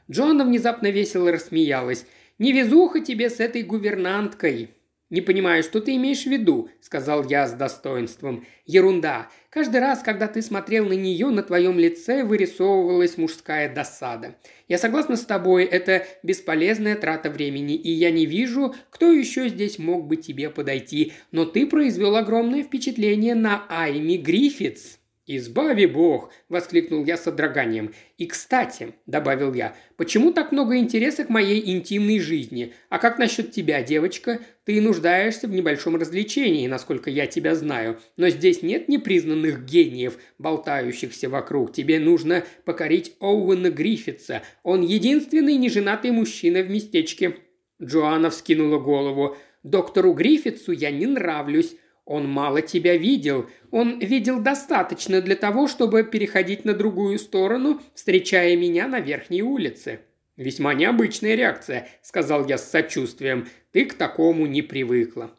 Джоанна 0.09 0.45
внезапно 0.45 0.89
весело 0.89 1.33
рассмеялась. 1.33 2.05
«Невезуха 2.39 3.01
тебе 3.01 3.29
с 3.29 3.41
этой 3.41 3.63
гувернанткой. 3.63 4.69
«Не 5.13 5.21
понимаю, 5.21 5.61
что 5.61 5.79
ты 5.79 5.95
имеешь 5.95 6.23
в 6.23 6.25
виду»,– 6.25 6.69
сказал 6.81 7.23
я 7.29 7.47
с 7.47 7.53
достоинством. 7.53 8.47
«Ерунда. 8.65 9.29
Каждый 9.51 9.79
раз, 9.79 10.01
когда 10.01 10.27
ты 10.27 10.41
смотрел 10.41 10.87
на 10.87 10.93
нее, 10.93 11.27
на 11.27 11.43
твоем 11.43 11.77
лице 11.77 12.23
вырисовывалась 12.23 13.15
мужская 13.15 13.71
досада. 13.71 14.35
Я 14.67 14.79
согласна 14.79 15.15
с 15.15 15.23
тобой, 15.23 15.65
это 15.65 16.03
бесполезная 16.23 16.95
трата 16.95 17.29
времени, 17.29 17.75
и 17.75 17.91
я 17.91 18.09
не 18.09 18.25
вижу, 18.25 18.73
кто 18.89 19.11
еще 19.11 19.49
здесь 19.49 19.77
мог 19.77 20.07
бы 20.07 20.15
тебе 20.15 20.49
подойти. 20.49 21.13
Но 21.31 21.45
ты 21.45 21.67
произвел 21.67 22.15
огромное 22.15 22.63
впечатление 22.63 23.35
на 23.35 23.67
Айми 23.69 24.17
Гриффитс». 24.17 24.97
«Избави 25.25 25.85
Бог!»– 25.85 26.33
воскликнул 26.49 27.05
я 27.05 27.15
с 27.15 27.23
содроганием. 27.23 27.93
«И, 28.17 28.25
кстати»,– 28.25 28.93
добавил 29.05 29.53
я,– 29.53 29.73
«почему 29.95 30.33
так 30.33 30.51
много 30.51 30.75
интереса 30.75 31.23
к 31.23 31.29
моей 31.29 31.71
интимной 31.71 32.19
жизни? 32.19 32.73
А 32.89 32.99
как 32.99 33.17
насчет 33.17 33.51
тебя, 33.51 33.81
девочка? 33.83 34.41
Ты 34.65 34.81
нуждаешься 34.81 35.47
в 35.47 35.51
небольшом 35.51 35.95
развлечении, 35.95 36.67
насколько 36.67 37.09
я 37.09 37.25
тебя 37.25 37.55
знаю. 37.55 37.99
Но 38.17 38.27
здесь 38.27 38.63
нет 38.63 38.89
непризнанных 38.89 39.63
гениев, 39.63 40.17
болтающихся 40.39 41.29
вокруг. 41.29 41.71
Тебе 41.71 41.99
нужно 41.99 42.43
покорить 42.65 43.15
Оуэна 43.21 43.69
Гриффитса. 43.69 44.41
Он 44.61 44.81
единственный 44.81 45.55
неженатый 45.55 46.11
мужчина 46.11 46.63
в 46.63 46.69
местечке». 46.69 47.37
Джоанна 47.81 48.29
вскинула 48.29 48.77
голову. 48.77 49.37
«Доктору 49.63 50.11
Гриффитсу 50.11 50.73
я 50.73 50.91
не 50.91 51.05
нравлюсь. 51.05 51.77
Он 52.05 52.27
мало 52.27 52.61
тебя 52.61 52.97
видел. 52.97 53.49
Он 53.71 53.99
видел 53.99 54.41
достаточно 54.41 55.21
для 55.21 55.35
того, 55.35 55.67
чтобы 55.67 56.03
переходить 56.03 56.65
на 56.65 56.73
другую 56.73 57.17
сторону, 57.17 57.81
встречая 57.93 58.57
меня 58.57 58.87
на 58.87 58.99
верхней 58.99 59.41
улице. 59.41 60.01
«Весьма 60.35 60.73
необычная 60.73 61.35
реакция»,– 61.35 61.87
сказал 62.01 62.47
я 62.47 62.57
с 62.57 62.69
сочувствием. 62.69 63.47
«Ты 63.71 63.85
к 63.85 63.93
такому 63.93 64.47
не 64.47 64.61
привыкла». 64.61 65.31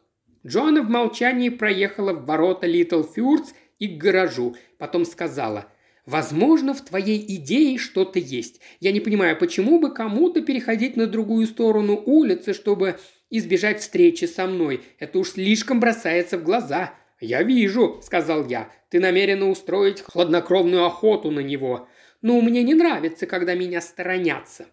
Джоанна 0.45 0.81
в 0.81 0.89
молчании 0.89 1.49
проехала 1.49 2.13
в 2.13 2.25
ворота 2.25 2.65
Литл 2.65 3.03
Фюрц 3.03 3.51
и 3.77 3.87
к 3.87 3.97
гаражу. 3.97 4.55
Потом 4.77 5.05
сказала– 5.05 5.67
Возможно, 6.05 6.75
в 6.75 6.81
твоей 6.81 7.23
идее 7.35 7.79
что-то 7.79 8.19
есть. 8.19 8.61
Я 8.79 8.91
не 8.91 8.99
понимаю, 8.99 9.37
почему 9.37 9.79
бы 9.79 9.91
кому-то 9.91 10.41
переходить 10.41 10.95
на 10.95 11.07
другую 11.07 11.47
сторону 11.47 12.01
улицы, 12.05 12.53
чтобы 12.53 12.99
избежать 13.31 13.81
встречи 13.81 14.25
со 14.25 14.45
мной. 14.45 14.81
Это 14.99 15.17
уж 15.17 15.31
слишком 15.31 15.79
бросается 15.79 16.37
в 16.37 16.43
глаза. 16.43 16.93
«Я 17.19 17.41
вижу»,— 17.43 18.01
сказал 18.03 18.45
я,— 18.47 18.69
«ты 18.89 18.99
намерена 18.99 19.49
устроить 19.49 20.01
хладнокровную 20.01 20.85
охоту 20.85 21.31
на 21.31 21.39
него. 21.39 21.87
Но 22.21 22.39
мне 22.41 22.61
не 22.61 22.75
нравится, 22.75 23.25
когда 23.25 23.55
меня 23.55 23.81
сторонятся». 23.81 24.67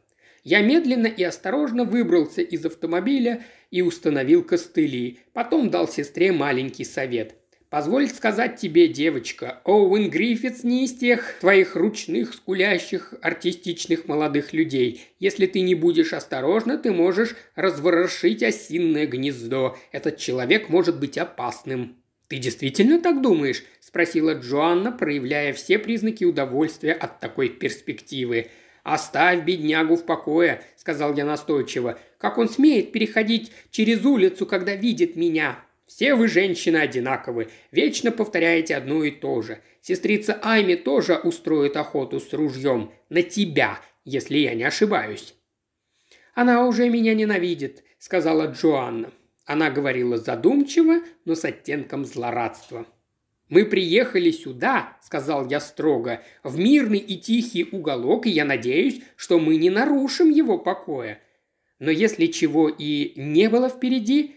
Я 0.45 0.61
медленно 0.61 1.07
и 1.07 1.22
осторожно 1.22 1.85
выбрался 1.85 2.43
из 2.43 2.66
автомобиля 2.66 3.45
и 3.70 3.80
установил 3.80 4.43
костыли. 4.43 5.20
Потом 5.33 5.70
дал 5.70 5.87
сестре 5.87 6.33
маленький 6.33 6.85
совет. 6.85 7.37
Позволь 7.73 8.11
сказать 8.11 8.57
тебе, 8.57 8.87
девочка, 8.87 9.62
Оуэн 9.64 10.11
Гриффитс 10.11 10.62
не 10.62 10.85
из 10.85 10.93
тех 10.93 11.39
твоих 11.41 11.75
ручных, 11.75 12.35
скулящих, 12.35 13.14
артистичных 13.23 14.07
молодых 14.07 14.53
людей. 14.53 15.07
Если 15.18 15.47
ты 15.47 15.62
не 15.62 15.75
будешь 15.75 16.12
осторожна, 16.12 16.77
ты 16.77 16.93
можешь 16.93 17.35
разворошить 17.55 18.43
осинное 18.43 19.07
гнездо. 19.07 19.79
Этот 19.91 20.18
человек 20.18 20.68
может 20.68 21.01
быть 21.01 21.16
опасным». 21.16 21.97
«Ты 22.29 22.37
действительно 22.37 23.01
так 23.01 23.23
думаешь?»– 23.23 23.64
спросила 23.81 24.35
Джоанна, 24.35 24.93
проявляя 24.93 25.55
все 25.55 25.79
признаки 25.79 26.25
удовольствия 26.25 26.93
от 26.93 27.20
такой 27.20 27.49
перспективы. 27.49 28.49
«Оставь 28.83 29.45
беднягу 29.45 29.97
в 29.97 30.05
покое»,– 30.05 30.62
сказал 30.77 31.16
я 31.16 31.25
настойчиво. 31.25 31.99
«Как 32.18 32.37
он 32.37 32.51
смеет 32.51 32.93
переходить 32.93 33.51
через 33.70 34.05
улицу, 34.05 34.45
когда 34.45 34.77
видит 34.77 35.16
меня? 35.16 35.64
Все 35.95 36.14
вы, 36.14 36.26
женщины, 36.26 36.78
одинаковы. 36.78 37.51
Вечно 37.70 38.12
повторяете 38.12 38.76
одно 38.76 39.05
и 39.05 39.11
то 39.11 39.43
же. 39.43 39.61
Сестрица 39.82 40.40
Айми 40.43 40.74
тоже 40.74 41.16
устроит 41.16 41.76
охоту 41.76 42.18
с 42.18 42.32
ружьем. 42.32 42.93
На 43.11 43.22
тебя, 43.22 43.78
если 44.07 44.38
я 44.38 44.55
не 44.55 44.64
ошибаюсь». 44.64 45.34
«Она 46.34 46.66
уже 46.66 46.88
меня 46.88 47.12
ненавидит»,– 47.12 47.84
сказала 47.99 48.47
Джоанна. 48.47 49.12
Она 49.45 49.68
говорила 49.68 50.16
задумчиво, 50.16 51.01
но 51.26 51.34
с 51.34 51.45
оттенком 51.45 52.07
злорадства. 52.07 52.86
«Мы 53.51 53.66
приехали 53.66 54.30
сюда»,– 54.30 54.97
сказал 55.03 55.47
я 55.51 55.61
строго,– 55.61 56.22
«в 56.43 56.59
мирный 56.59 57.01
и 57.01 57.18
тихий 57.18 57.68
уголок, 57.70 58.26
и 58.26 58.30
я 58.30 58.47
надеюсь, 58.47 59.03
что 59.16 59.38
мы 59.38 59.57
не 59.57 59.68
нарушим 59.68 60.30
его 60.30 60.57
покоя. 60.57 61.20
Но 61.78 61.90
если 61.90 62.28
чего 62.28 62.70
и 62.70 63.12
не 63.16 63.51
было 63.51 63.68
впереди, 63.68 64.36